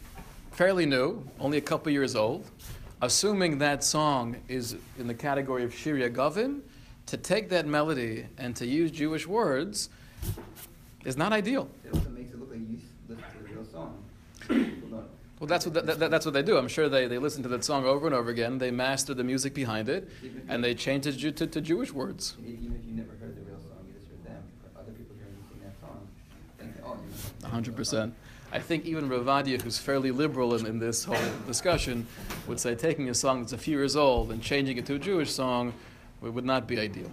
fairly 0.52 0.86
new, 0.86 1.24
only 1.39 1.58
a 1.58 1.62
couple 1.62 1.91
years 1.91 2.15
old, 2.15 2.50
assuming 3.02 3.60
that 3.60 3.84
song 3.84 4.38
is 4.48 4.76
in 4.98 5.08
the 5.08 5.13
category 5.13 5.63
of 5.63 5.72
Shiri 5.72 6.10
Agavim, 6.12 6.62
to 7.08 7.17
take 7.17 7.50
that 7.50 7.65
melody 7.67 8.26
and 8.38 8.56
to 8.56 8.65
use 8.65 8.91
Jewish 8.91 9.28
words 9.28 9.89
is 11.06 11.17
not 11.17 11.32
ideal. 11.32 11.70
It 11.86 11.93
also 11.93 12.10
makes 12.10 12.32
it 12.32 12.39
look 12.39 12.50
like 12.50 12.60
you 12.60 12.80
listen 12.80 12.89
to 13.08 13.43
the 13.43 13.54
real 13.54 13.65
song. 13.65 14.04
Well, 15.40 15.48
that's 15.48 15.65
what, 15.67 15.85
that, 15.85 16.00
that, 16.00 16.10
that's 16.10 16.25
what 16.25 16.33
they 16.33 16.42
do. 16.42 16.58
I'm 16.58 16.67
sure 16.67 16.90
they, 16.90 17.08
they 17.08 17.19
listen 17.19 17.44
to 17.44 17.50
that 17.50 17.63
song 17.63 17.85
over 17.85 18.08
and 18.08 18.15
over 18.15 18.31
again. 18.31 18.58
They 18.58 18.71
master 18.71 19.13
the 19.13 19.23
music 19.23 19.54
behind 19.54 19.88
it, 19.88 20.10
and 20.48 20.63
they 20.63 20.73
change 20.73 21.06
it 21.06 21.19
to, 21.19 21.31
to, 21.31 21.46
to 21.46 21.62
Jewish 21.62 21.94
words. 21.94 22.35
Even 22.40 22.75
if 22.75 22.88
you 22.88 22.96
never 22.96 23.12
heard 23.19 23.35
the 23.35 23.42
real 23.42 23.60
song, 23.60 23.85
you 23.88 23.94
just 23.94 24.08
heard 24.08 24.23
them. 24.25 24.44
Other 24.75 24.92
people 24.94 25.15
hearing 25.15 25.35
you 25.38 25.48
sing 25.48 25.62
that 25.63 25.79
song, 25.79 26.08
think, 26.58 26.73
oh, 26.83 26.98
you 27.65 27.73
100%. 27.73 28.12
I 28.52 28.60
think 28.60 28.85
even 28.85 29.10
Rav 29.10 29.25
Ovadia, 29.25 29.62
who's 29.62 29.77
fairly 29.77 30.10
liberal 30.10 30.56
in, 30.56 30.65
in 30.65 30.79
this 30.79 31.04
whole 31.04 31.17
discussion, 31.46 32.08
would 32.48 32.60
say 32.60 32.73
taking 32.73 33.10
a 33.10 33.13
song 33.13 33.42
that's 33.42 33.54
a 33.54 33.58
few 33.58 33.77
years 33.77 33.96
old 33.96 34.31
and 34.31 34.42
changing 34.42 34.77
it 34.77 34.85
to 34.88 34.96
a 34.96 35.00
Jewish 35.00 35.31
song 35.31 35.73
would 36.21 36.46
not 36.46 36.65
be 36.65 36.79
ideal. 36.79 37.12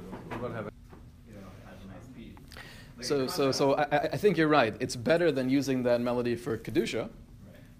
So, 3.01 3.27
so, 3.27 3.53
so 3.53 3.75
I, 3.75 3.99
I 4.13 4.17
think 4.17 4.39
you're 4.39 4.49
right. 4.49 4.75
It's 4.81 4.97
better 4.97 5.31
than 5.31 5.51
using 5.51 5.83
that 5.83 6.01
melody 6.01 6.37
for 6.37 6.57
Kedusha, 6.57 7.11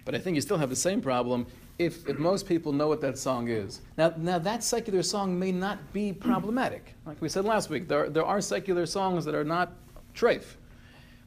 but 0.05 0.15
I 0.15 0.19
think 0.19 0.35
you 0.35 0.41
still 0.41 0.59
have 0.59 0.71
the 0.71 0.77
same 0.77 1.01
problem 1.01 1.47
if, 1.79 2.09
if 2.09 2.19
most 2.19 2.47
people 2.47 2.73
know 2.73 2.89
what 2.89 3.01
that 3.01 3.19
song 3.19 3.49
is. 3.49 3.81
Now, 3.97 4.13
now, 4.17 4.39
that 4.39 4.63
secular 4.63 5.03
song 5.03 5.39
may 5.39 5.51
not 5.51 5.93
be 5.93 6.13
problematic. 6.13 6.95
Like 7.07 7.21
we 7.21 7.29
said 7.29 7.45
last 7.45 7.71
week, 7.71 7.89
there, 7.89 8.09
there 8.11 8.25
are 8.25 8.41
secular 8.41 8.87
songs 8.87 9.25
that 9.25 9.35
are 9.35 9.45
not 9.45 9.73
treif. 10.15 10.57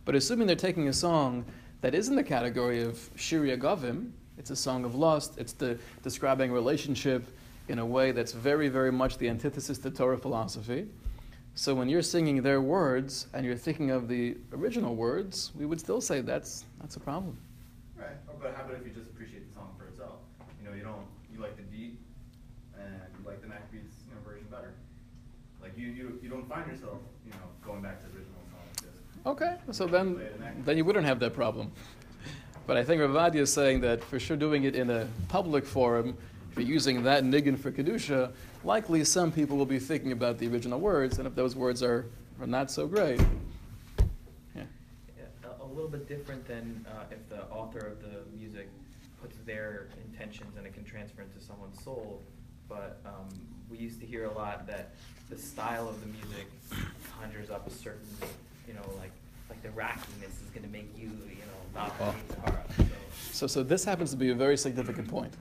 But 0.06 0.16
assuming 0.16 0.48
they're 0.48 0.56
taking 0.56 0.88
a 0.88 0.94
song 0.94 1.46
that 1.82 1.94
is 1.94 2.08
in 2.08 2.16
the 2.16 2.24
category 2.24 2.82
of 2.82 2.96
Shiri 3.16 3.58
Agavim. 3.58 4.12
It's 4.38 4.52
a 4.52 4.56
song 4.56 4.86
of 4.86 4.96
lust. 4.96 5.38
It's 5.38 5.54
the 5.54 5.78
describing 6.04 6.52
relationship 6.52 7.28
in 7.68 7.80
a 7.80 7.86
way 7.86 8.12
that's 8.12 8.32
very, 8.32 8.70
very 8.70 8.92
much 8.92 9.18
the 9.18 9.30
antithesis 9.30 9.78
to 9.80 9.92
Torah 9.92 10.18
philosophy. 10.18 10.88
So 11.56 11.74
when 11.74 11.90
you're 11.90 12.04
singing 12.04 12.42
their 12.44 12.62
words 12.62 13.28
and 13.34 13.46
you're 13.46 13.56
thinking 13.56 13.90
of 13.92 14.08
the 14.08 14.38
original 14.54 14.96
words, 14.96 15.52
we 15.56 15.66
would 15.66 15.80
still 15.80 16.02
say 16.02 16.22
that's 16.22 16.66
that's 16.80 16.96
a 16.96 17.00
problem. 17.00 17.38
But 18.42 18.54
how 18.56 18.64
about 18.64 18.76
if 18.76 18.86
you 18.86 18.94
just 18.94 19.10
appreciate 19.10 19.48
the 19.48 19.54
song 19.54 19.76
for 19.78 19.86
itself? 19.88 20.20
You 20.62 20.70
know, 20.70 20.76
you 20.76 20.84
don't 20.84 21.06
you 21.34 21.42
like 21.42 21.56
the 21.58 21.64
beat 21.64 22.00
and 22.78 22.94
you 23.18 23.26
like 23.26 23.42
the 23.42 23.48
Maccabeats 23.48 24.06
you 24.08 24.14
know, 24.14 24.22
version 24.26 24.48
better. 24.52 24.74
Like 25.62 25.78
you, 25.78 25.88
you 25.88 26.20
you 26.22 26.30
don't 26.30 26.48
find 26.48 26.70
yourself 26.72 27.00
you 27.26 27.32
know 27.32 27.48
going 27.66 27.82
back 27.82 28.02
to 28.04 28.12
the 28.12 28.18
original 28.18 28.42
song. 28.52 29.32
Okay, 29.32 29.56
so 29.72 29.86
then 29.86 30.22
then 30.66 30.78
you 30.78 30.86
wouldn't 30.86 31.06
have 31.06 31.20
that 31.20 31.34
problem. 31.34 31.72
But 32.66 32.78
I 32.78 32.84
think 32.84 33.02
Ravadi 33.02 33.36
is 33.36 33.52
saying 33.52 33.82
that 33.82 34.04
for 34.04 34.20
sure 34.20 34.36
doing 34.38 34.66
it 34.66 34.76
in 34.76 34.90
a 34.90 35.08
public 35.30 35.66
forum, 35.66 36.18
if 36.52 36.58
you're 36.58 36.68
using 36.68 37.02
that 37.04 37.24
niggin 37.24 37.58
for 37.58 37.72
kedusha, 37.72 38.32
likely 38.64 39.04
some 39.06 39.32
people 39.32 39.56
will 39.58 39.66
be 39.66 39.80
thinking 39.80 40.12
about 40.12 40.38
the 40.38 40.48
original 40.48 40.80
words, 40.80 41.18
and 41.18 41.28
if 41.28 41.34
those 41.34 41.56
words 41.56 41.82
are, 41.82 42.06
are 42.42 42.48
not 42.48 42.70
so 42.70 42.86
great, 42.86 43.22
yeah. 44.54 44.64
Yeah, 45.18 45.24
A, 45.46 45.64
a 45.64 45.67
little 45.78 45.92
bit 45.92 46.08
different 46.08 46.46
than 46.48 46.86
uh, 46.90 47.04
if 47.12 47.30
the 47.30 47.44
author 47.52 47.80
of 47.80 48.02
the 48.02 48.20
music 48.36 48.68
puts 49.22 49.38
their 49.46 49.88
intentions 50.06 50.58
and 50.58 50.66
it 50.66 50.74
can 50.74 50.84
transfer 50.84 51.22
into 51.22 51.40
someone's 51.40 51.82
soul. 51.84 52.22
But 52.68 53.00
um, 53.06 53.30
we 53.70 53.78
used 53.78 54.00
to 54.02 54.06
hear 54.06 54.26
a 54.26 54.34
lot 54.34 54.66
that 54.68 54.96
the 55.30 55.38
style 55.38 55.88
of 55.88 56.02
the 56.02 56.08
music 56.08 56.48
conjures 57.20 57.50
up 57.50 57.68
a 57.68 57.70
certain, 57.70 58.08
you 58.68 58.74
know, 58.74 58.82
like 58.98 59.12
like 59.50 59.62
the 59.62 59.70
rockiness 59.72 60.42
is 60.44 60.50
going 60.54 60.64
to 60.64 60.70
make 60.70 60.90
you, 60.98 61.06
you 61.06 61.46
know, 61.46 61.80
not 61.80 61.98
Tahara. 61.98 62.64
So 62.78 62.86
So, 63.32 63.48
so 63.48 63.64
this 63.64 63.86
happens 63.86 64.12
to 64.12 64.18
be 64.18 64.30
a 64.30 64.36
very 64.36 64.58
significant 64.58 65.08
point. 65.08 65.34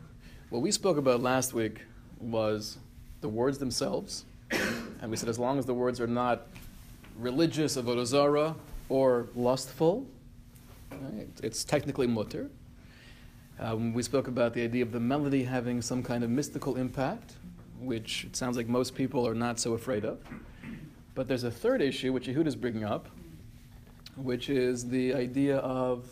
What 0.50 0.62
we 0.62 0.70
spoke 0.70 0.96
about 0.96 1.22
last 1.22 1.54
week 1.54 1.80
was 2.20 2.78
the 3.20 3.28
words 3.28 3.58
themselves, 3.58 4.26
and 4.50 5.10
we 5.10 5.16
said 5.16 5.28
as 5.28 5.38
long 5.38 5.58
as 5.58 5.66
the 5.66 5.74
words 5.74 6.00
are 6.00 6.06
not 6.06 6.46
religious, 7.18 7.76
avodah 7.76 8.06
zarah, 8.06 8.54
or 8.88 9.26
lustful, 9.34 10.06
right, 10.92 11.28
it's 11.42 11.64
technically 11.64 12.06
mutter. 12.06 12.50
Um, 13.58 13.94
we 13.94 14.02
spoke 14.02 14.28
about 14.28 14.52
the 14.52 14.62
idea 14.62 14.82
of 14.82 14.92
the 14.92 15.00
melody 15.00 15.42
having 15.44 15.80
some 15.80 16.02
kind 16.02 16.22
of 16.22 16.30
mystical 16.30 16.76
impact, 16.76 17.34
which 17.80 18.24
it 18.24 18.36
sounds 18.36 18.56
like 18.56 18.68
most 18.68 18.94
people 18.94 19.26
are 19.26 19.34
not 19.34 19.58
so 19.58 19.72
afraid 19.74 20.04
of. 20.04 20.18
But 21.14 21.28
there's 21.28 21.44
a 21.44 21.50
third 21.50 21.80
issue, 21.80 22.12
which 22.12 22.26
Yehud 22.26 22.46
is 22.46 22.54
bringing 22.54 22.84
up, 22.84 23.08
which 24.16 24.50
is 24.50 24.88
the 24.88 25.14
idea 25.14 25.56
of 25.58 26.06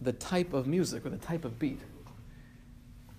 the 0.00 0.12
type 0.12 0.54
of 0.54 0.66
music 0.66 1.04
or 1.04 1.10
the 1.10 1.18
type 1.18 1.44
of 1.44 1.58
beat. 1.58 1.80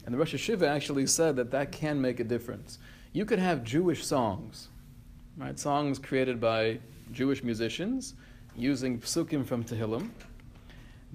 And 0.06 0.14
the 0.14 0.18
Rosh 0.18 0.34
Hashiva 0.34 0.68
actually 0.68 1.08
said 1.08 1.36
that 1.36 1.52
that 1.52 1.72
can 1.72 2.00
make 2.00 2.20
a 2.20 2.24
difference. 2.24 2.80
You 3.14 3.26
could 3.26 3.40
have 3.40 3.64
Jewish 3.64 4.06
songs, 4.06 4.70
right? 5.38 5.58
Songs 5.58 6.00
created 6.00 6.40
by 6.40 6.80
Jewish 7.12 7.44
musicians 7.44 8.16
using 8.58 9.00
psukim 9.00 9.46
from 9.46 9.64
Tehillim, 9.64 10.10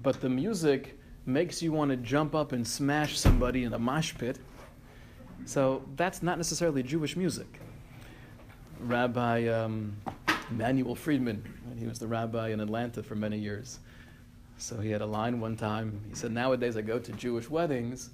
but 0.01 0.21
the 0.21 0.29
music 0.29 0.97
makes 1.25 1.61
you 1.61 1.71
want 1.71 1.91
to 1.91 1.97
jump 1.97 2.35
up 2.35 2.51
and 2.51 2.67
smash 2.67 3.17
somebody 3.17 3.63
in 3.63 3.73
a 3.73 3.79
mosh 3.79 4.13
pit. 4.17 4.39
So 5.45 5.83
that's 5.95 6.21
not 6.21 6.37
necessarily 6.37 6.83
Jewish 6.83 7.15
music. 7.15 7.59
Rabbi 8.79 9.47
um, 9.47 9.95
Manuel 10.49 10.95
Feldman, 10.95 11.43
he 11.77 11.87
was 11.87 11.99
the 11.99 12.07
rabbi 12.07 12.49
in 12.49 12.59
Atlanta 12.59 13.03
for 13.03 13.15
many 13.15 13.37
years. 13.37 13.79
So 14.57 14.79
he 14.79 14.91
had 14.91 15.01
a 15.01 15.05
line 15.05 15.39
one 15.39 15.55
time. 15.55 16.01
He 16.07 16.15
said, 16.15 16.31
Nowadays 16.31 16.77
I 16.77 16.81
go 16.81 16.99
to 16.99 17.11
Jewish 17.13 17.49
weddings, 17.49 18.11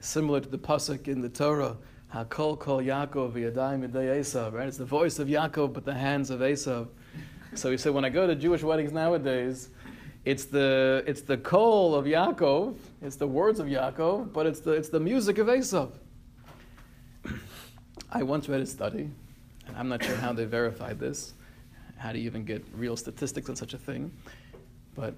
similar 0.00 0.40
to 0.40 0.48
the 0.48 0.58
pasuk 0.58 1.08
in 1.08 1.20
the 1.20 1.28
Torah, 1.28 1.76
Hakol 2.14 2.58
kol 2.58 2.80
Yaakov 2.80 3.32
v'yadayim 3.32 3.86
yadei 3.86 4.20
Esav, 4.20 4.54
right? 4.54 4.66
It's 4.66 4.78
the 4.78 4.86
voice 4.86 5.18
of 5.18 5.28
Yaakov, 5.28 5.74
but 5.74 5.84
the 5.84 5.92
hands 5.92 6.30
of 6.30 6.40
Esav. 6.40 6.88
So 7.54 7.70
he 7.70 7.76
said, 7.76 7.92
when 7.94 8.04
I 8.04 8.08
go 8.08 8.26
to 8.26 8.34
Jewish 8.34 8.62
weddings 8.62 8.92
nowadays, 8.92 9.70
it's 10.24 10.44
the, 10.44 11.02
it's 11.06 11.22
the 11.22 11.38
kol 11.38 11.94
of 11.94 12.04
Yaakov, 12.04 12.76
it's 13.00 13.16
the 13.16 13.26
words 13.26 13.60
of 13.60 13.66
Yaakov, 13.66 14.32
but 14.32 14.46
it's 14.46 14.60
the, 14.60 14.72
it's 14.72 14.88
the 14.90 15.00
music 15.00 15.38
of 15.38 15.46
Esav. 15.46 15.92
I 18.10 18.22
once 18.22 18.48
read 18.48 18.60
a 18.60 18.66
study, 18.66 19.10
and 19.66 19.76
I'm 19.76 19.88
not 19.88 20.04
sure 20.04 20.16
how 20.16 20.32
they 20.32 20.44
verified 20.44 20.98
this. 20.98 21.34
How 21.96 22.12
do 22.12 22.18
you 22.18 22.26
even 22.26 22.44
get 22.44 22.64
real 22.74 22.96
statistics 22.96 23.48
on 23.48 23.56
such 23.56 23.74
a 23.74 23.78
thing? 23.78 24.12
But 24.94 25.14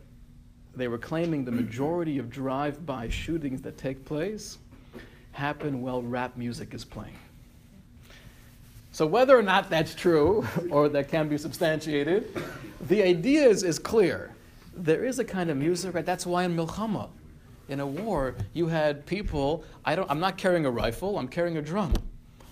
they 0.74 0.88
were 0.88 0.98
claiming 0.98 1.44
the 1.44 1.52
majority 1.52 2.18
of 2.18 2.30
drive-by 2.30 3.08
shootings 3.08 3.62
that 3.62 3.76
take 3.76 4.04
place 4.04 4.58
happen 5.32 5.82
while 5.82 6.02
rap 6.02 6.36
music 6.36 6.74
is 6.74 6.84
playing. 6.84 7.16
So 8.92 9.06
whether 9.06 9.38
or 9.38 9.42
not 9.42 9.70
that's 9.70 9.94
true 9.94 10.46
or 10.70 10.88
that 10.88 11.08
can 11.08 11.28
be 11.28 11.38
substantiated, 11.38 12.36
the 12.88 13.02
idea 13.02 13.46
is, 13.46 13.62
is 13.62 13.78
clear. 13.78 14.30
There 14.74 15.04
is 15.04 15.18
a 15.18 15.24
kind 15.24 15.50
of 15.50 15.56
music, 15.56 15.94
right? 15.94 16.06
That's 16.06 16.26
why 16.26 16.44
in 16.44 16.56
Milchama, 16.56 17.08
in 17.68 17.80
a 17.80 17.86
war, 17.86 18.34
you 18.52 18.66
had 18.66 19.06
people, 19.06 19.64
I 19.84 19.94
don't, 19.94 20.10
I'm 20.10 20.20
not 20.20 20.36
carrying 20.36 20.66
a 20.66 20.70
rifle, 20.70 21.18
I'm 21.18 21.28
carrying 21.28 21.56
a 21.56 21.62
drum. 21.62 21.92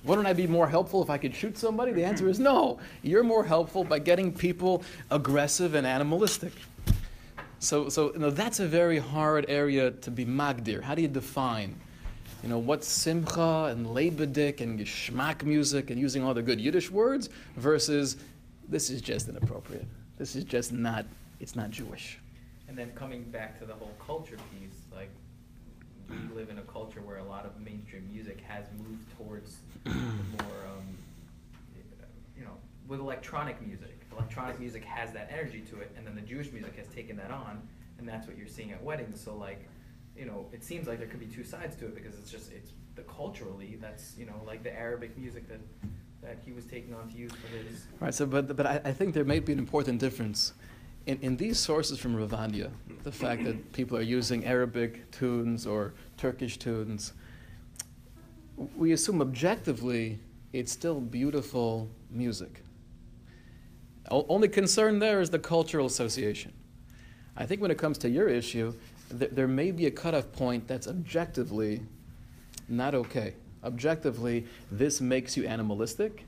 Wouldn't 0.05 0.28
I 0.28 0.32
be 0.32 0.47
more 0.47 0.68
helpful 0.68 1.03
if 1.03 1.11
I 1.11 1.18
could 1.18 1.34
shoot 1.34 1.59
somebody? 1.59 1.93
The 1.93 2.05
answer 2.05 2.28
is 2.28 2.39
no. 2.39 2.78
You're 3.03 3.24
more 3.24 3.45
helpful 3.45 3.82
by 3.82 3.99
getting 3.99 4.32
people 4.32 4.82
aggressive 5.11 5.74
and 5.74 5.86
animalistic. 5.86 6.53
So, 7.59 7.89
so 7.89 8.12
you 8.12 8.20
know, 8.20 8.30
that's 8.30 8.61
a 8.61 8.66
very 8.66 8.99
hard 8.99 9.47
area 9.49 9.91
to 9.91 10.11
be 10.11 10.24
magdir. 10.24 10.80
How 10.82 10.95
do 10.95 11.03
you 11.03 11.09
define? 11.09 11.74
You 12.43 12.49
know, 12.49 12.59
what's 12.59 12.86
simcha 12.86 13.64
and 13.70 13.86
lebedik 13.86 14.61
and 14.61 14.78
geschmack 14.78 15.43
music 15.43 15.91
and 15.91 16.01
using 16.01 16.22
all 16.22 16.34
the 16.34 16.43
good 16.43 16.61
Yiddish 16.61 16.91
words 16.91 17.30
versus 17.57 18.16
this 18.68 18.91
is 18.91 19.01
just 19.01 19.28
inappropriate. 19.28 19.86
This 20.18 20.36
is 20.36 20.45
just 20.45 20.72
not, 20.72 21.05
it's 21.41 21.57
not 21.57 21.70
Jewish. 21.70 22.18
And 22.68 22.78
then 22.78 22.93
coming 22.93 23.24
back 23.24 23.59
to 23.59 23.64
the 23.64 23.74
whole 23.74 23.95
culture 24.05 24.36
piece, 24.53 24.78
like 24.95 25.11
we 26.09 26.16
live 26.34 26.49
in 26.51 26.59
a 26.59 26.62
culture 26.62 27.01
where 27.01 27.18
a 27.18 27.24
lot 27.24 27.45
of 27.45 27.61
mainstream 27.61 28.09
music 28.12 28.41
has 28.47 28.66
moved 28.78 29.05
towards 29.16 29.57
more, 29.84 29.97
um, 30.76 30.97
you 32.36 32.45
know, 32.45 32.57
with 32.86 33.01
electronic 33.01 33.61
music. 33.66 34.01
Electronic 34.12 34.61
music 34.61 34.84
has 34.84 35.12
that 35.12 35.28
energy 35.32 35.62
to 35.70 35.80
it, 35.80 35.93
and 35.97 36.07
then 36.07 36.14
the 36.14 36.22
Jewish 36.22 36.53
music 36.53 36.76
has 36.76 36.86
taken 36.89 37.16
that 37.16 37.30
on, 37.30 37.61
and 37.99 38.09
that's 38.09 38.26
what 38.26 38.39
you're 38.39 38.49
seeing 38.49 38.70
at 38.72 38.82
weddings. 38.82 39.20
So 39.20 39.34
like, 39.34 39.68
you 40.18 40.26
know, 40.26 40.46
it 40.52 40.64
seems 40.64 40.88
like 40.88 40.98
there 40.98 41.06
could 41.06 41.20
be 41.20 41.26
two 41.26 41.44
sides 41.44 41.76
to 41.76 41.86
it 41.86 41.94
because 41.94 42.18
it's 42.18 42.30
just 42.30 42.52
it's 42.52 42.72
the 42.96 43.02
culturally 43.02 43.78
that's 43.80 44.16
you 44.18 44.26
know 44.26 44.40
like 44.46 44.62
the 44.62 44.76
Arabic 44.76 45.16
music 45.16 45.48
that 45.48 45.60
that 46.22 46.38
he 46.44 46.52
was 46.52 46.64
taking 46.64 46.94
on 46.94 47.08
to 47.08 47.16
use 47.16 47.30
for 47.32 47.46
his. 47.56 47.86
Right, 48.00 48.12
so, 48.12 48.26
but, 48.26 48.56
but 48.56 48.66
I, 48.66 48.80
I 48.84 48.92
think 48.92 49.14
there 49.14 49.24
may 49.24 49.38
be 49.38 49.52
an 49.52 49.58
important 49.60 50.00
difference. 50.00 50.52
In, 51.06 51.18
in 51.22 51.36
these 51.36 51.60
sources 51.60 51.98
from 52.00 52.16
Ravadia, 52.16 52.70
the 53.04 53.12
fact 53.12 53.44
that 53.44 53.72
people 53.72 53.96
are 53.96 54.02
using 54.02 54.44
Arabic 54.44 55.08
tunes 55.12 55.64
or 55.64 55.94
Turkish 56.16 56.58
tunes, 56.58 57.12
we 58.76 58.90
assume 58.90 59.22
objectively 59.22 60.18
it's 60.52 60.72
still 60.72 61.00
beautiful 61.00 61.88
music. 62.10 62.62
O- 64.10 64.26
only 64.28 64.48
concern 64.48 64.98
there 64.98 65.20
is 65.20 65.30
the 65.30 65.38
cultural 65.38 65.86
association. 65.86 66.52
I 67.36 67.46
think 67.46 67.62
when 67.62 67.70
it 67.70 67.78
comes 67.78 67.96
to 67.98 68.10
your 68.10 68.28
issue, 68.28 68.74
th- 69.16 69.30
there 69.32 69.48
may 69.48 69.70
be 69.70 69.86
a 69.86 69.90
cutoff 69.90 70.30
point 70.32 70.66
that's 70.66 70.86
objectively 70.86 71.80
not 72.68 72.94
okay. 72.94 73.34
Objectively, 73.64 74.46
this 74.70 75.00
makes 75.00 75.36
you 75.36 75.46
animalistic. 75.46 76.24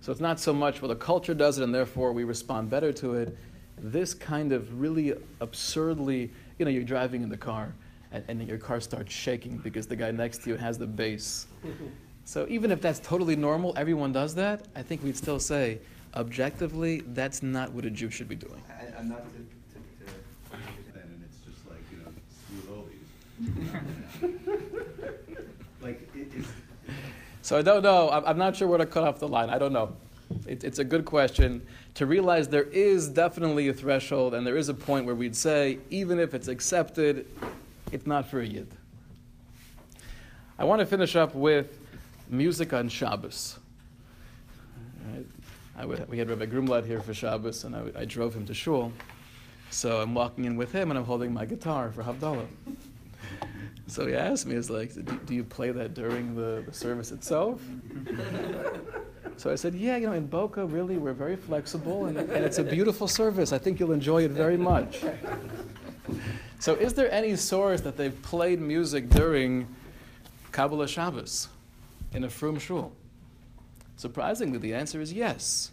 So 0.00 0.12
it's 0.12 0.20
not 0.20 0.38
so 0.38 0.52
much, 0.52 0.82
well, 0.82 0.88
the 0.88 0.96
culture 0.96 1.34
does 1.34 1.58
it 1.58 1.64
and 1.64 1.74
therefore 1.74 2.12
we 2.12 2.24
respond 2.24 2.70
better 2.70 2.92
to 2.92 3.14
it. 3.14 3.36
This 3.78 4.14
kind 4.14 4.52
of 4.52 4.80
really 4.80 5.14
absurdly, 5.40 6.30
you 6.58 6.64
know, 6.64 6.70
you're 6.70 6.84
driving 6.84 7.22
in 7.22 7.28
the 7.28 7.36
car 7.36 7.74
and, 8.12 8.24
and 8.28 8.46
your 8.46 8.58
car 8.58 8.80
starts 8.80 9.12
shaking 9.12 9.58
because 9.58 9.86
the 9.86 9.96
guy 9.96 10.10
next 10.10 10.42
to 10.44 10.50
you 10.50 10.56
has 10.56 10.78
the 10.78 10.86
bass. 10.86 11.46
So 12.26 12.46
even 12.48 12.70
if 12.70 12.80
that's 12.80 13.00
totally 13.00 13.36
normal, 13.36 13.74
everyone 13.76 14.10
does 14.12 14.34
that, 14.36 14.66
I 14.74 14.82
think 14.82 15.02
we'd 15.02 15.16
still 15.16 15.38
say, 15.38 15.78
objectively, 16.14 17.02
that's 17.08 17.42
not 17.42 17.72
what 17.72 17.84
a 17.84 17.90
Jew 17.90 18.08
should 18.08 18.28
be 18.28 18.34
doing. 18.34 18.62
I, 18.70 18.98
I'm 18.98 19.10
not 19.10 19.24
to, 19.24 19.36
to, 19.36 20.06
to. 20.06 20.12
then, 20.94 21.02
and 21.02 21.22
it's 21.28 21.44
just 21.44 21.68
like, 21.68 21.82
you 21.92 21.98
know, 21.98 22.10
smooth 22.48 22.78
oldies. 22.78 23.08
Like, 25.84 26.08
it, 26.14 26.28
it's, 26.34 26.48
So 27.42 27.58
I 27.58 27.62
don't 27.62 27.82
know. 27.82 28.10
I'm, 28.10 28.38
not 28.38 28.56
sure 28.56 28.66
where 28.66 28.78
to 28.78 28.86
cut 28.86 29.04
off 29.04 29.18
the 29.18 29.28
line. 29.28 29.50
I 29.50 29.58
don't 29.58 29.72
know. 29.72 29.94
It, 30.46 30.64
it's 30.64 30.78
a 30.78 30.84
good 30.84 31.04
question. 31.04 31.60
To 31.94 32.06
realize 32.06 32.48
there 32.48 32.64
is 32.64 33.06
definitely 33.08 33.68
a 33.68 33.74
threshold 33.74 34.32
and 34.34 34.46
there 34.46 34.56
is 34.56 34.70
a 34.70 34.74
point 34.74 35.04
where 35.04 35.14
we'd 35.14 35.36
say, 35.36 35.78
even 35.90 36.18
if 36.18 36.32
it's 36.32 36.48
accepted, 36.48 37.26
it's 37.92 38.06
not 38.06 38.26
for 38.26 38.40
a 38.40 38.46
yid. 38.46 38.74
I 40.58 40.64
want 40.64 40.80
to 40.80 40.86
finish 40.86 41.16
up 41.16 41.34
with 41.34 41.78
music 42.30 42.72
on 42.72 42.88
Shabbos. 42.88 43.58
I 45.76 45.84
would, 45.84 46.08
we 46.08 46.18
had 46.18 46.30
Rabbi 46.30 46.46
Grumlad 46.46 46.86
here 46.86 47.00
for 47.00 47.12
Shabbos, 47.12 47.64
and 47.64 47.74
I, 47.74 47.82
I 48.00 48.04
drove 48.04 48.34
him 48.34 48.46
to 48.46 48.54
shul. 48.54 48.92
So 49.70 50.00
I'm 50.00 50.14
walking 50.14 50.44
in 50.44 50.56
with 50.56 50.72
him 50.72 50.90
and 50.90 50.98
I'm 50.98 51.04
holding 51.04 51.34
my 51.34 51.44
guitar 51.44 51.90
for 51.90 52.04
Havdalah. 52.04 52.46
So 53.86 54.06
he 54.06 54.14
asked 54.14 54.46
me, 54.46 54.54
"Is 54.54 54.70
like, 54.70 54.94
do, 54.94 55.02
do 55.02 55.34
you 55.34 55.44
play 55.44 55.70
that 55.70 55.94
during 55.94 56.34
the, 56.34 56.62
the 56.66 56.72
service 56.72 57.12
itself?" 57.12 57.60
So 59.36 59.50
I 59.50 59.56
said, 59.56 59.74
"Yeah, 59.74 59.96
you 59.96 60.06
know, 60.06 60.12
in 60.12 60.28
Boca, 60.28 60.64
really, 60.64 60.96
we're 60.96 61.12
very 61.12 61.34
flexible, 61.34 62.06
and, 62.06 62.16
and 62.16 62.44
it's 62.44 62.58
a 62.58 62.62
beautiful 62.62 63.08
service. 63.08 63.52
I 63.52 63.58
think 63.58 63.80
you'll 63.80 63.90
enjoy 63.90 64.22
it 64.22 64.30
very 64.30 64.56
much." 64.56 65.02
So, 66.60 66.74
is 66.74 66.94
there 66.94 67.10
any 67.12 67.36
source 67.36 67.80
that 67.82 67.96
they've 67.96 68.22
played 68.22 68.60
music 68.60 69.10
during 69.10 69.66
Kabbalah 70.52 70.88
Shabbos 70.88 71.48
in 72.12 72.24
a 72.24 72.30
frum 72.30 72.58
shul? 72.58 72.92
Surprisingly, 73.96 74.58
the 74.58 74.72
answer 74.72 75.00
is 75.00 75.12
yes. 75.12 75.72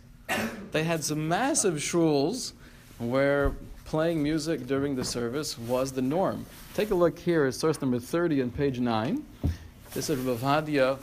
They 0.72 0.84
had 0.84 1.04
some 1.04 1.28
massive 1.28 1.76
shuls 1.76 2.54
where 2.98 3.54
playing 3.92 4.24
music 4.24 4.66
during 4.68 4.96
the 4.96 5.04
service 5.04 5.60
was 5.60 5.92
the 5.92 6.02
norm. 6.02 6.46
Take 6.76 6.92
a 6.92 6.96
look 6.96 7.20
here 7.20 7.44
at 7.44 7.54
source 7.54 7.82
number 7.82 8.00
30 8.00 8.42
on 8.44 8.50
page 8.50 8.80
9. 8.80 9.22
This 9.94 10.10
is 10.10 10.18
Rav 10.18 10.40
Hadia 10.40 10.98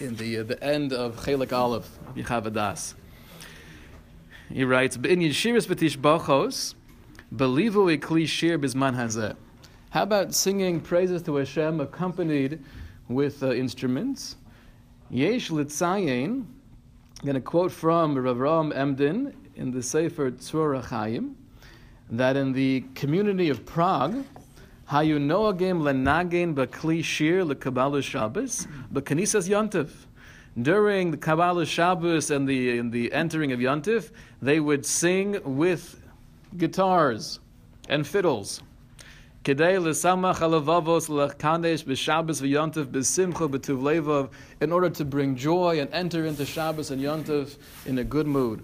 in 0.00 0.16
the, 0.16 0.38
uh, 0.38 0.42
the 0.44 0.64
end 0.64 0.94
of 0.94 1.16
Chelik 1.16 1.52
Aleph, 1.52 1.86
Yechaveh 2.16 2.50
Daas. 2.50 2.94
He 4.50 4.64
writes, 4.64 4.96
"In 4.96 5.20
Yeshiras 5.20 5.66
B'tish 5.66 5.98
Bachos, 5.98 6.74
believui 7.30 7.98
kli 7.98 8.26
shir 8.26 8.58
bizman 8.58 8.96
hazeh." 8.96 9.36
How 9.90 10.04
about 10.04 10.32
singing 10.32 10.80
praises 10.80 11.20
to 11.24 11.36
Hashem 11.36 11.78
accompanied 11.78 12.64
with 13.08 13.42
uh, 13.42 13.52
instruments? 13.52 14.36
Yesh 15.10 15.50
litzayin. 15.50 16.46
I'm 16.46 17.22
going 17.22 17.34
to 17.34 17.42
quote 17.42 17.70
from 17.70 18.16
Rav 18.16 18.38
Ram 18.38 18.72
Emden 18.72 19.34
in 19.56 19.72
the 19.72 19.82
Sefer 19.82 20.30
Tzur 20.30 20.82
Chaim 20.86 21.36
that 22.10 22.36
in 22.36 22.52
the 22.52 22.84
community 22.94 23.48
of 23.48 23.64
Prague, 23.64 24.24
Hayu 24.90 25.18
noagim 25.18 25.80
lenagen 25.80 26.54
b'kli 26.54 27.02
shir 27.02 27.42
lekabbalah 27.44 28.02
Shabbos 28.02 28.66
b'kanisas 28.92 29.48
Yontif. 29.48 29.90
During 30.60 31.12
the 31.12 31.16
Kabbalah 31.16 31.64
Shabbos 31.64 32.30
and 32.30 32.46
the, 32.46 32.78
and 32.78 32.92
the 32.92 33.10
entering 33.10 33.52
of 33.52 33.60
Yontif, 33.60 34.10
they 34.42 34.60
would 34.60 34.84
sing 34.84 35.40
with 35.44 35.98
guitars 36.58 37.40
and 37.88 38.06
fiddles. 38.06 38.60
Kedei 39.44 39.80
l'samach 39.80 40.36
alavavos 40.36 41.08
l'kadesh 41.08 41.84
b'Shabbos 41.84 42.42
v'Yontif 42.42 42.84
b'simcha 42.84 44.30
in 44.60 44.72
order 44.72 44.90
to 44.90 45.04
bring 45.06 45.36
joy 45.36 45.80
and 45.80 45.88
enter 45.94 46.26
into 46.26 46.44
Shabbos 46.44 46.90
and 46.90 47.00
Yontif 47.00 47.56
in 47.86 47.96
a 47.96 48.04
good 48.04 48.26
mood. 48.26 48.62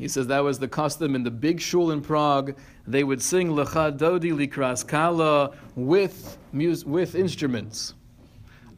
He 0.00 0.08
says 0.08 0.28
that 0.28 0.42
was 0.42 0.58
the 0.58 0.66
custom 0.66 1.14
in 1.14 1.24
the 1.24 1.30
big 1.30 1.60
shul 1.60 1.90
in 1.90 2.00
Prague. 2.00 2.56
They 2.86 3.04
would 3.04 3.20
sing 3.20 3.50
Lecha 3.50 3.98
Dodi 3.98 4.32
Likras 4.32 4.86
Kala 4.86 5.50
with, 5.76 6.38
mus- 6.54 6.84
with 6.84 7.14
instruments. 7.14 7.92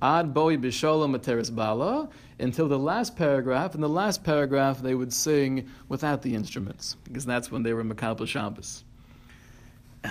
Ad 0.03 0.35
Boi 0.35 0.57
Bisholam 0.57 1.17
Materis 1.17 1.55
Bala 1.55 2.09
until 2.41 2.67
the 2.67 2.79
last 2.79 3.15
paragraph. 3.15 3.77
In 3.77 3.81
the 3.81 3.89
last 3.89 4.25
paragraph, 4.25 4.83
they 4.83 4.97
would 4.97 5.13
sing 5.13 5.69
without 5.89 6.23
the 6.23 6.35
instruments 6.35 6.97
because 7.05 7.25
that's 7.25 7.53
when 7.53 7.63
they 7.63 7.73
were 7.73 7.85
Makabel 7.85 8.27
Shabbos. 8.27 8.83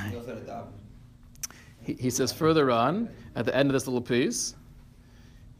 He 0.09 0.15
also 0.15 0.27
had 0.29 0.37
a 0.37 0.45
daven. 0.45 0.67
He, 1.81 1.93
he 1.95 2.09
says 2.09 2.31
further 2.31 2.71
on, 2.71 3.09
at 3.35 3.43
the 3.43 3.53
end 3.53 3.67
of 3.67 3.73
this 3.73 3.85
little 3.85 4.01
piece, 4.01 4.55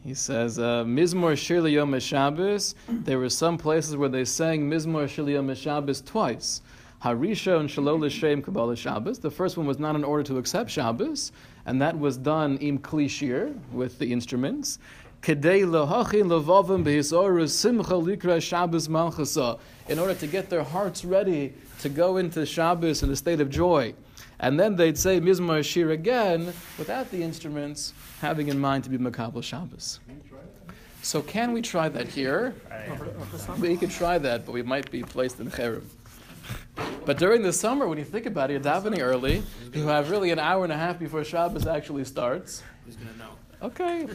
he 0.04 0.14
says, 0.14 0.58
uh, 0.58 0.84
Mizmor 0.84 1.38
Shir 1.38 1.68
Yom 1.68 1.99
Shabbos, 1.99 2.76
there 2.88 3.20
were 3.20 3.30
some 3.30 3.58
places 3.58 3.95
where 3.95 4.10
they 4.10 4.26
sang 4.26 4.70
Mizmor 4.70 5.08
Shir 5.08 5.30
Yom 5.30 5.54
Shabbos 5.54 6.02
twice. 6.02 6.62
Harisha 7.04 7.60
and 7.60 7.70
Shalol 7.70 7.99
L'Shem 7.99 8.41
Kabbalah 8.41 8.76
Shabbos. 8.76 9.20
The 9.20 9.32
first 9.32 9.58
one 9.58 9.66
was 9.66 9.80
not 9.80 9.95
in 9.95 10.04
order 10.04 10.24
to 10.24 10.38
accept 10.38 10.70
Shabbos, 10.70 11.32
and 11.66 11.82
that 11.82 11.97
was 11.97 12.18
done 12.18 12.58
im 12.58 12.78
klishir, 12.78 13.56
with 13.72 13.97
the 13.99 14.12
instruments. 14.12 14.78
Kedei 15.22 15.64
lahachin 15.66 16.26
levavim 16.26 16.84
behisorus 16.84 17.49
simcha 17.49 17.93
likra 17.93 18.41
Shabbos 18.41 18.88
malchasa. 18.88 19.60
In 19.88 19.99
order 19.99 20.16
to 20.16 20.28
get 20.28 20.49
their 20.49 20.64
hearts 20.64 21.04
ready 21.04 21.54
to 21.80 21.89
go 21.89 22.18
into 22.18 22.45
Shabbos 22.45 23.04
in 23.04 23.10
a 23.12 23.16
state 23.16 23.41
of 23.41 23.49
joy. 23.49 23.93
And 24.41 24.59
then 24.59 24.75
they'd 24.75 24.97
say 24.97 25.21
Mizmor 25.21 25.63
Shir 25.63 25.91
again, 25.91 26.51
without 26.79 27.11
the 27.11 27.21
instruments, 27.21 27.93
having 28.21 28.47
in 28.47 28.59
mind 28.59 28.83
to 28.83 28.89
be 28.89 28.97
Makabal 28.97 29.43
Shabbos. 29.43 29.99
So 31.03 31.21
can 31.21 31.53
we 31.53 31.61
try 31.61 31.89
that 31.89 32.07
here? 32.07 32.55
We 33.59 33.77
could 33.77 33.91
try 33.91 34.17
that, 34.17 34.45
but 34.45 34.51
we 34.51 34.63
might 34.63 34.89
be 34.89 35.03
placed 35.03 35.39
in 35.39 35.51
Cherem. 35.51 35.83
But 37.05 37.19
during 37.19 37.43
the 37.43 37.53
summer, 37.53 37.87
when 37.87 37.99
you 37.99 38.03
think 38.03 38.25
about 38.25 38.49
it, 38.49 38.53
you're 38.53 38.61
davening 38.61 38.99
early. 38.99 39.43
You 39.73 39.87
have 39.87 40.09
really 40.09 40.31
an 40.31 40.39
hour 40.39 40.63
and 40.63 40.73
a 40.73 40.77
half 40.77 40.97
before 40.97 41.23
Shabbos 41.23 41.67
actually 41.67 42.05
starts. 42.05 42.63
Who's 42.85 42.95
gonna 42.95 43.17
know? 43.17 43.31
Okay. 43.61 44.07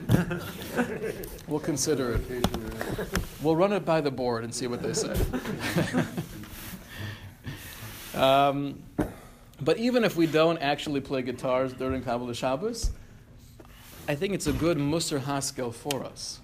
we'll 1.49 1.61
consider 1.61 2.15
it. 2.15 2.47
We'll 3.43 3.55
run 3.55 3.73
it 3.73 3.85
by 3.85 4.01
the 4.01 4.11
board 4.11 4.43
and 4.43 4.53
see 4.53 4.67
what 4.67 4.83
they 4.83 4.93
say. 4.93 5.15
um, 8.21 8.83
but 9.61 9.79
even 9.79 10.05
if 10.05 10.17
we 10.17 10.27
don't 10.27 10.59
actually 10.59 11.01
play 11.01 11.23
guitars 11.23 11.73
during 11.73 12.03
Kabbalah 12.03 12.35
Shabbos, 12.35 12.91
I 14.09 14.15
think 14.15 14.35
it's 14.35 14.47
a 14.47 14.53
good 14.53 14.79
Musar 14.79 15.21
Haskel 15.21 15.75
for 15.75 16.05
us. 16.05 16.41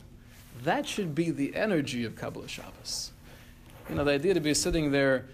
That 0.64 0.86
should 0.86 1.14
be 1.14 1.30
the 1.30 1.54
energy 1.54 2.04
of 2.04 2.16
Kabbalah 2.16 2.48
Shabbos. 2.48 3.12
You 3.88 3.96
know, 3.96 4.04
the 4.04 4.12
idea 4.12 4.34
to 4.34 4.40
be 4.40 4.54
sitting 4.54 4.90
there 4.90 5.26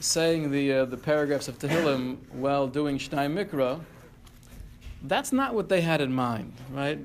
saying 0.00 0.50
the, 0.50 0.72
uh, 0.72 0.84
the 0.86 0.96
paragraphs 0.96 1.48
of 1.48 1.58
Tehillim 1.58 2.18
while 2.32 2.66
doing 2.66 2.98
Shnai 2.98 3.32
Mikra, 3.32 3.80
that's 5.02 5.32
not 5.32 5.54
what 5.54 5.68
they 5.68 5.80
had 5.80 6.00
in 6.00 6.12
mind, 6.12 6.52
right? 6.72 6.98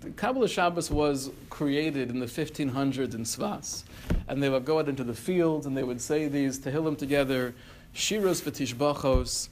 The 0.00 0.10
Kabbalah 0.10 0.48
Shabbos 0.48 0.90
was 0.90 1.30
created 1.50 2.10
in 2.10 2.20
the 2.20 2.26
1500s 2.26 3.14
in 3.14 3.24
Svas. 3.24 3.82
And 4.28 4.42
they 4.42 4.48
would 4.48 4.64
go 4.64 4.78
out 4.78 4.88
into 4.88 5.04
the 5.04 5.14
fields 5.14 5.66
and 5.66 5.76
they 5.76 5.82
would 5.82 6.00
say 6.00 6.28
these 6.28 6.58
Tehillim 6.58 6.96
together, 6.96 7.54
Shiros 7.94 8.42
v'tishbachos. 8.42 9.48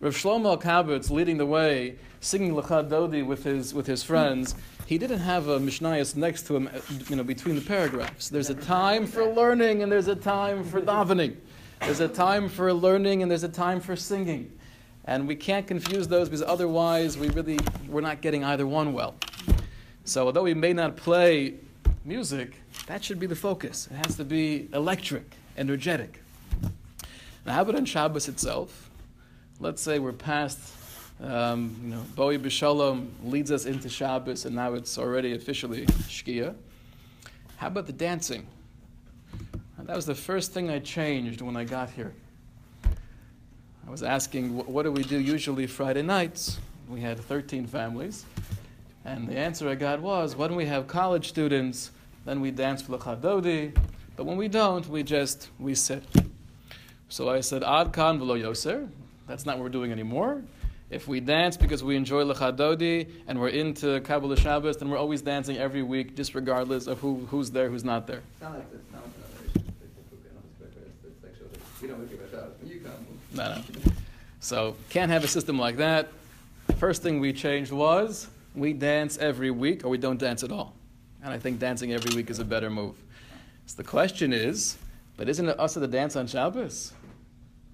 Rav 0.00 0.14
Shlomo 0.14 0.60
Kabitz 0.60 1.10
leading 1.10 1.38
the 1.38 1.46
way, 1.46 1.96
singing 2.20 2.54
Lecha 2.54 2.88
Dodi 2.88 3.24
with 3.24 3.44
his, 3.44 3.72
with 3.72 3.86
his 3.86 4.02
friends. 4.02 4.54
He 4.86 4.98
didn't 4.98 5.20
have 5.20 5.48
a 5.48 5.58
Mishnayos 5.58 6.14
next 6.14 6.46
to 6.48 6.56
him, 6.56 6.68
uh, 6.68 6.80
you 7.08 7.16
know, 7.16 7.24
between 7.24 7.54
the 7.54 7.62
paragraphs. 7.62 8.28
There's 8.28 8.50
a 8.50 8.54
time 8.54 9.06
for 9.06 9.24
learning 9.24 9.82
and 9.82 9.90
there's 9.90 10.08
a 10.08 10.16
time 10.16 10.62
for 10.62 10.80
davening. 10.80 11.36
There's 11.80 12.00
a 12.00 12.08
time 12.08 12.48
for 12.48 12.72
learning 12.72 13.22
and 13.22 13.30
there's 13.30 13.44
a 13.44 13.48
time 13.48 13.80
for 13.80 13.96
singing. 13.96 14.52
And 15.06 15.28
we 15.28 15.36
can't 15.36 15.66
confuse 15.66 16.08
those 16.08 16.28
because 16.28 16.42
otherwise 16.42 17.16
we 17.16 17.28
really, 17.30 17.58
we're 17.88 18.00
not 18.00 18.20
getting 18.20 18.44
either 18.44 18.66
one 18.66 18.92
well. 18.92 19.14
So 20.04 20.26
although 20.26 20.42
we 20.42 20.54
may 20.54 20.72
not 20.72 20.96
play 20.96 21.54
music, 22.04 22.56
that 22.86 23.02
should 23.02 23.18
be 23.18 23.26
the 23.26 23.36
focus. 23.36 23.88
It 23.90 24.06
has 24.06 24.16
to 24.16 24.24
be 24.24 24.68
electric, 24.72 25.36
energetic. 25.56 26.20
Now, 27.46 27.54
how 27.54 27.62
about 27.62 27.74
on 27.76 27.84
Shabbos 27.84 28.28
itself? 28.28 28.90
Let's 29.60 29.82
say 29.82 29.98
we're 29.98 30.12
past, 30.12 30.58
um, 31.22 31.76
you 31.82 31.90
know, 31.90 32.02
Boi 32.14 32.38
B'Shalom 32.38 33.08
leads 33.22 33.52
us 33.52 33.66
into 33.66 33.88
Shabbos, 33.88 34.46
and 34.46 34.56
now 34.56 34.74
it's 34.74 34.98
already 34.98 35.34
officially 35.34 35.86
Shkia. 35.86 36.54
How 37.56 37.68
about 37.68 37.86
the 37.86 37.92
dancing? 37.92 38.46
That 39.78 39.96
was 39.96 40.06
the 40.06 40.14
first 40.14 40.52
thing 40.52 40.70
I 40.70 40.78
changed 40.78 41.42
when 41.42 41.56
I 41.56 41.64
got 41.64 41.90
here. 41.90 42.14
I 43.86 43.90
was 43.90 44.02
asking, 44.02 44.56
what 44.56 44.84
do 44.84 44.90
we 44.90 45.02
do 45.02 45.18
usually 45.18 45.66
Friday 45.66 46.00
nights? 46.00 46.58
We 46.88 47.02
had 47.02 47.20
13 47.20 47.66
families. 47.66 48.24
And 49.04 49.28
the 49.28 49.36
answer 49.36 49.68
I 49.68 49.74
got 49.74 50.00
was, 50.00 50.36
when 50.36 50.54
we 50.54 50.64
have 50.64 50.86
college 50.86 51.28
students, 51.28 51.90
then 52.24 52.40
we 52.40 52.50
dance 52.50 52.80
for 52.80 52.96
L'chadodi. 52.96 53.76
But 54.16 54.24
when 54.24 54.38
we 54.38 54.48
don't, 54.48 54.88
we 54.88 55.02
just, 55.02 55.50
we 55.58 55.74
sit. 55.74 56.02
So 57.08 57.28
I 57.28 57.40
said, 57.40 57.62
Ad 57.62 57.92
kan 57.92 58.18
v'lo 58.18 58.40
yoser. 58.40 58.88
That's 59.26 59.46
not 59.46 59.56
what 59.56 59.64
we're 59.64 59.70
doing 59.70 59.92
anymore. 59.92 60.42
If 60.90 61.08
we 61.08 61.20
dance 61.20 61.56
because 61.56 61.82
we 61.82 61.96
enjoy 61.96 62.24
L'chadodi 62.24 63.10
and 63.26 63.40
we're 63.40 63.48
into 63.48 64.00
Kabbalah 64.00 64.36
Shabbos, 64.36 64.76
then 64.76 64.90
we're 64.90 64.98
always 64.98 65.22
dancing 65.22 65.56
every 65.56 65.82
week, 65.82 66.14
just 66.14 66.34
regardless 66.34 66.86
of 66.86 67.00
who, 67.00 67.26
who's 67.30 67.50
there, 67.50 67.68
who's 67.68 67.84
not 67.84 68.06
there. 68.06 68.22
No, 73.32 73.54
no. 73.54 73.62
So 74.40 74.76
can't 74.90 75.10
have 75.10 75.24
a 75.24 75.28
system 75.28 75.58
like 75.58 75.78
that. 75.78 76.08
The 76.66 76.74
First 76.74 77.02
thing 77.02 77.18
we 77.18 77.32
changed 77.32 77.72
was 77.72 78.28
we 78.54 78.72
dance 78.72 79.18
every 79.18 79.50
week 79.50 79.84
or 79.84 79.88
we 79.88 79.98
don't 79.98 80.18
dance 80.18 80.44
at 80.44 80.52
all. 80.52 80.74
And 81.22 81.32
I 81.32 81.38
think 81.38 81.58
dancing 81.58 81.92
every 81.92 82.14
week 82.14 82.30
is 82.30 82.38
a 82.38 82.44
better 82.44 82.70
move. 82.70 82.94
So 83.66 83.76
the 83.78 83.88
question 83.88 84.32
is, 84.32 84.76
but 85.16 85.28
isn't 85.28 85.48
it 85.48 85.58
also 85.58 85.80
the 85.80 85.88
dance 85.88 86.16
on 86.16 86.26
Shabbos? 86.26 86.92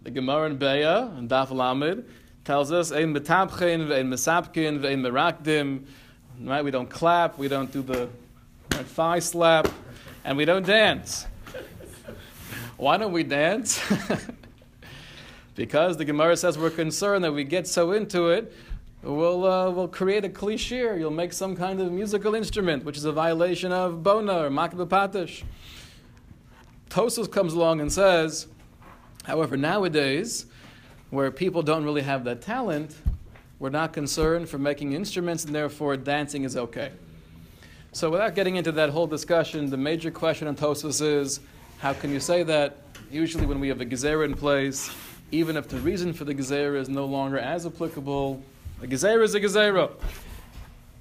The 0.02 0.10
Gemara 0.10 0.50
in 0.50 0.58
Beya 0.58 1.16
and 1.18 1.28
Daf 1.28 1.50
Lamed 1.50 2.04
tells 2.44 2.72
us 2.72 2.92
ein 2.92 3.14
metapchin 3.14 3.86
ve'ein 3.86 4.08
mesapkin 4.08 4.80
ve'ein 4.80 5.00
merakdim. 5.00 5.84
Right? 6.40 6.64
We 6.64 6.70
don't 6.70 6.88
clap, 6.88 7.38
we 7.38 7.48
don't 7.48 7.70
do 7.70 7.82
the 7.82 8.08
right, 8.72 8.86
thigh 8.86 9.18
slap, 9.18 9.68
and 10.24 10.36
we 10.36 10.44
don't 10.44 10.64
dance. 10.64 11.26
Why 12.76 12.96
don't 12.96 13.12
we 13.12 13.22
dance? 13.22 13.80
because 15.54 15.98
the 15.98 16.04
Gemara 16.06 16.36
says 16.36 16.56
we're 16.56 16.70
concerned 16.70 17.24
that 17.24 17.32
we 17.32 17.44
get 17.44 17.66
so 17.66 17.92
into 17.92 18.28
it, 18.28 18.54
we'll, 19.02 19.44
uh, 19.44 19.70
we'll 19.70 19.88
create 19.88 20.24
a 20.24 20.30
cliche. 20.30 20.98
You'll 20.98 21.10
make 21.10 21.34
some 21.34 21.54
kind 21.54 21.78
of 21.80 21.92
musical 21.92 22.34
instrument, 22.34 22.84
which 22.84 22.96
is 22.96 23.04
a 23.04 23.12
violation 23.12 23.70
of 23.70 24.02
Bona 24.02 24.46
or 24.46 24.48
Makeh 24.48 24.86
B'patish. 24.86 25.42
Tosfos 26.90 27.30
comes 27.30 27.54
along 27.54 27.80
and 27.80 27.90
says, 27.90 28.48
however, 29.22 29.56
nowadays, 29.56 30.46
where 31.10 31.30
people 31.30 31.62
don't 31.62 31.84
really 31.84 32.02
have 32.02 32.24
that 32.24 32.42
talent, 32.42 32.96
we're 33.60 33.70
not 33.70 33.92
concerned 33.92 34.48
for 34.48 34.58
making 34.58 34.92
instruments, 34.92 35.44
and 35.44 35.54
therefore 35.54 35.96
dancing 35.96 36.42
is 36.42 36.56
okay. 36.56 36.90
So, 37.92 38.10
without 38.10 38.34
getting 38.34 38.56
into 38.56 38.72
that 38.72 38.90
whole 38.90 39.06
discussion, 39.06 39.70
the 39.70 39.76
major 39.76 40.10
question 40.10 40.48
on 40.48 40.56
Tosfos 40.56 41.00
is 41.00 41.40
how 41.78 41.92
can 41.92 42.10
you 42.10 42.18
say 42.18 42.42
that? 42.42 42.78
Usually, 43.10 43.46
when 43.46 43.60
we 43.60 43.68
have 43.68 43.80
a 43.80 43.86
gezerah 43.86 44.24
in 44.24 44.34
place, 44.34 44.90
even 45.30 45.56
if 45.56 45.68
the 45.68 45.78
reason 45.78 46.12
for 46.12 46.24
the 46.24 46.34
gezerah 46.34 46.78
is 46.78 46.88
no 46.88 47.04
longer 47.04 47.38
as 47.38 47.66
applicable, 47.66 48.42
a 48.82 48.86
gezerah 48.86 49.22
is 49.22 49.34
a 49.36 49.40
gezerah. 49.40 49.92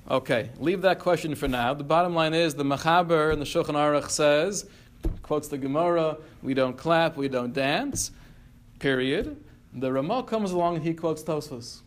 Okay, 0.09 0.49
leave 0.59 0.81
that 0.81 0.99
question 0.99 1.33
for 1.33 1.47
now. 1.47 1.73
The 1.73 1.83
bottom 1.83 2.13
line 2.13 2.33
is 2.33 2.53
the 2.53 2.63
Machaber 2.63 3.31
and 3.31 3.41
the 3.41 3.45
Shulchan 3.45 3.75
Aruch 3.75 4.09
says, 4.09 4.67
quotes 5.30 5.47
the 5.47 5.59
Gemara, 5.59 6.17
we 6.41 6.55
don't 6.55 6.75
clap, 6.75 7.15
we 7.15 7.27
don't 7.27 7.53
dance, 7.53 8.09
period. 8.80 9.39
The 9.75 9.93
Ramah 9.93 10.23
comes 10.23 10.49
along 10.49 10.77
and 10.77 10.84
he 10.84 10.95
quotes 10.95 11.21
Tosfos. 11.21 11.82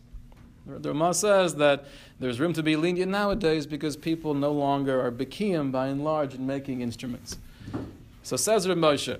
The 0.65 0.87
Ramah 0.87 1.13
says 1.13 1.55
that 1.55 1.83
there's 2.21 2.39
room 2.39 2.53
to 2.53 2.63
be 2.63 2.77
lenient 2.77 3.11
nowadays 3.11 3.67
because 3.67 3.97
people 3.97 4.33
no 4.33 4.53
longer 4.53 5.05
are 5.05 5.11
bekiyim 5.11 5.73
by 5.73 5.87
and 5.87 6.05
large 6.05 6.35
in 6.35 6.47
making 6.47 6.79
instruments. 6.79 7.37
So 8.23 8.37
says 8.37 8.65
Rav 8.65 8.77
Moshe. 8.77 9.19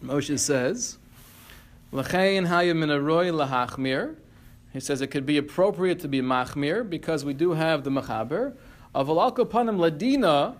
Moshe 0.00 0.38
says, 0.38 0.98
L'chein 1.90 2.46
hayim 2.46 2.76
min 2.76 2.88
lahachmir. 2.88 4.14
He 4.72 4.78
says 4.78 5.00
it 5.00 5.08
could 5.08 5.26
be 5.26 5.38
appropriate 5.38 5.98
to 5.98 6.06
be 6.06 6.22
machmir 6.22 6.88
because 6.88 7.24
we 7.24 7.34
do 7.34 7.54
have 7.54 7.82
the 7.82 7.90
machaber. 7.90 8.54
Aval 8.94 9.36
panim 9.36 9.78
ladina 9.78 10.54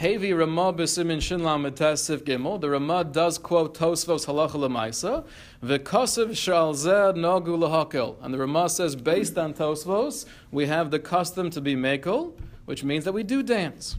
Hevi 0.00 0.36
Ramah 0.36 0.74
b'simin 0.74 1.22
shin 1.22 1.40
lametesif 1.40 2.18
gimel. 2.18 2.60
The 2.60 2.68
Ramah 2.68 3.04
does 3.04 3.38
quote 3.38 3.74
Tosfos 3.78 4.26
halacha 4.26 4.50
lemaisa. 4.50 5.24
V'kosev 5.64 6.36
shal 6.36 6.74
zed 6.74 7.14
nagu 7.14 7.56
lahakel. 7.56 8.16
And 8.20 8.34
the 8.34 8.38
Ramah 8.38 8.68
says, 8.68 8.94
based 8.94 9.38
on 9.38 9.54
Tosfos, 9.54 10.26
we 10.52 10.66
have 10.66 10.90
the 10.90 10.98
custom 10.98 11.48
to 11.48 11.62
be 11.62 11.74
mekel, 11.74 12.34
which 12.66 12.84
means 12.84 13.06
that 13.06 13.12
we 13.12 13.22
do 13.22 13.42
dance. 13.42 13.96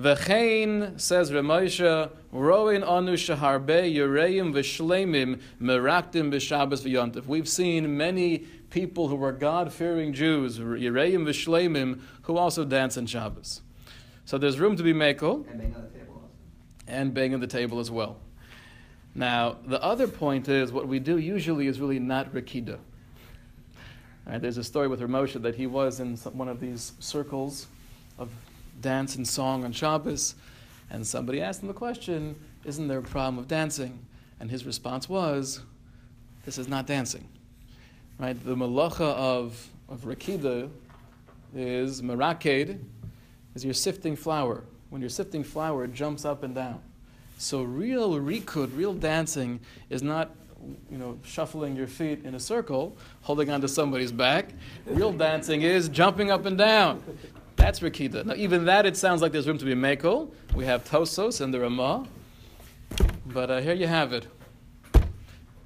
V'chein 0.00 0.98
says 0.98 1.30
Ramosha, 1.30 2.12
roin 2.32 2.82
anu 2.82 3.12
shaharbe 3.12 3.94
yureim 3.94 4.54
v'shleimim 4.54 5.38
meraktim 5.60 6.32
b'shabbos 6.32 6.80
v'yontif. 6.80 7.26
We've 7.26 7.46
seen 7.46 7.94
many 7.94 8.38
people 8.70 9.08
who 9.08 9.22
are 9.22 9.32
God-fearing 9.32 10.14
Jews, 10.14 10.58
yureim 10.58 11.26
v'shleimim, 11.26 12.00
who 12.22 12.38
also 12.38 12.64
dance 12.64 12.96
on 12.96 13.04
Shabbos. 13.04 13.60
So 14.24 14.38
there's 14.38 14.58
room 14.58 14.76
to 14.76 14.82
be 14.82 14.92
mekel. 14.92 15.46
And 15.48 15.58
bang 15.58 15.74
on 15.74 15.82
the 15.82 15.88
table 15.88 16.14
also. 16.14 16.28
And 16.86 17.14
bang 17.14 17.34
on 17.34 17.40
the 17.40 17.46
table 17.46 17.80
as 17.80 17.90
well. 17.90 18.16
Now, 19.14 19.56
the 19.66 19.82
other 19.82 20.06
point 20.06 20.48
is 20.48 20.70
what 20.70 20.86
we 20.86 20.98
do 21.00 21.18
usually 21.18 21.66
is 21.66 21.80
really 21.80 21.98
not 21.98 22.32
Rikida. 22.32 22.78
Right, 24.26 24.40
there's 24.40 24.58
a 24.58 24.64
story 24.64 24.86
with 24.86 25.00
Ramosha 25.00 25.42
that 25.42 25.56
he 25.56 25.66
was 25.66 25.98
in 25.98 26.16
some, 26.16 26.38
one 26.38 26.48
of 26.48 26.60
these 26.60 26.92
circles 27.00 27.66
of 28.18 28.30
dance 28.80 29.16
and 29.16 29.26
song 29.26 29.64
on 29.64 29.72
Shabbos, 29.72 30.36
and 30.90 31.04
somebody 31.06 31.40
asked 31.40 31.62
him 31.62 31.68
the 31.68 31.74
question, 31.74 32.36
Isn't 32.64 32.86
there 32.86 32.98
a 32.98 33.02
problem 33.02 33.38
of 33.38 33.48
dancing? 33.48 34.06
And 34.38 34.50
his 34.50 34.64
response 34.64 35.08
was, 35.08 35.60
This 36.44 36.58
is 36.58 36.68
not 36.68 36.86
dancing. 36.86 37.28
Right? 38.18 38.42
The 38.44 38.54
malacha 38.54 39.00
of, 39.00 39.68
of 39.88 40.02
Rakida 40.02 40.70
is 41.54 42.02
Maraked, 42.02 42.78
is 43.54 43.64
you're 43.64 43.74
sifting 43.74 44.16
flour. 44.16 44.64
When 44.90 45.00
you're 45.00 45.10
sifting 45.10 45.44
flour, 45.44 45.84
it 45.84 45.92
jumps 45.92 46.24
up 46.24 46.42
and 46.42 46.54
down. 46.54 46.80
So 47.38 47.62
real 47.62 48.20
rikud, 48.20 48.76
real 48.76 48.94
dancing, 48.94 49.60
is 49.88 50.02
not 50.02 50.34
you 50.90 50.98
know, 50.98 51.18
shuffling 51.24 51.74
your 51.74 51.86
feet 51.86 52.24
in 52.24 52.34
a 52.34 52.40
circle, 52.40 52.96
holding 53.22 53.50
onto 53.50 53.66
somebody's 53.66 54.12
back. 54.12 54.50
Real 54.86 55.12
dancing 55.12 55.62
is 55.62 55.88
jumping 55.88 56.30
up 56.30 56.44
and 56.44 56.58
down. 56.58 57.02
That's 57.56 57.80
Rikida. 57.80 58.24
Now, 58.24 58.34
even 58.34 58.64
that, 58.66 58.86
it 58.86 58.96
sounds 58.96 59.22
like 59.22 59.32
there's 59.32 59.46
room 59.46 59.58
to 59.58 59.64
be 59.64 59.74
Mekel. 59.74 60.30
We 60.54 60.64
have 60.64 60.84
Tosfos 60.84 61.40
and 61.40 61.52
the 61.52 61.60
Ramah. 61.60 62.06
But 63.26 63.50
uh, 63.50 63.60
here 63.60 63.74
you 63.74 63.86
have 63.86 64.12
it. 64.12 64.26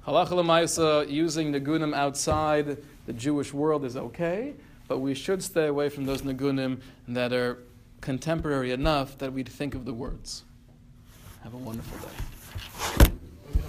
Halacha 0.05 1.09
using 1.09 1.51
Nagunim 1.51 1.95
outside 1.95 2.77
the 3.05 3.13
Jewish 3.13 3.53
world 3.53 3.83
is 3.85 3.97
okay, 3.97 4.53
but 4.87 4.99
we 4.99 5.15
should 5.15 5.41
stay 5.41 5.67
away 5.67 5.89
from 5.89 6.05
those 6.05 6.21
Nagunim 6.21 6.81
that 7.07 7.33
are 7.33 7.59
contemporary 8.05 8.71
enough 8.71 9.17
that 9.17 9.33
we'd 9.33 9.49
think 9.49 9.73
of 9.73 9.83
the 9.83 9.93
words. 9.93 10.43
Have 11.43 11.55
a 11.55 11.57
wonderful 11.57 12.07
day. 12.07 13.14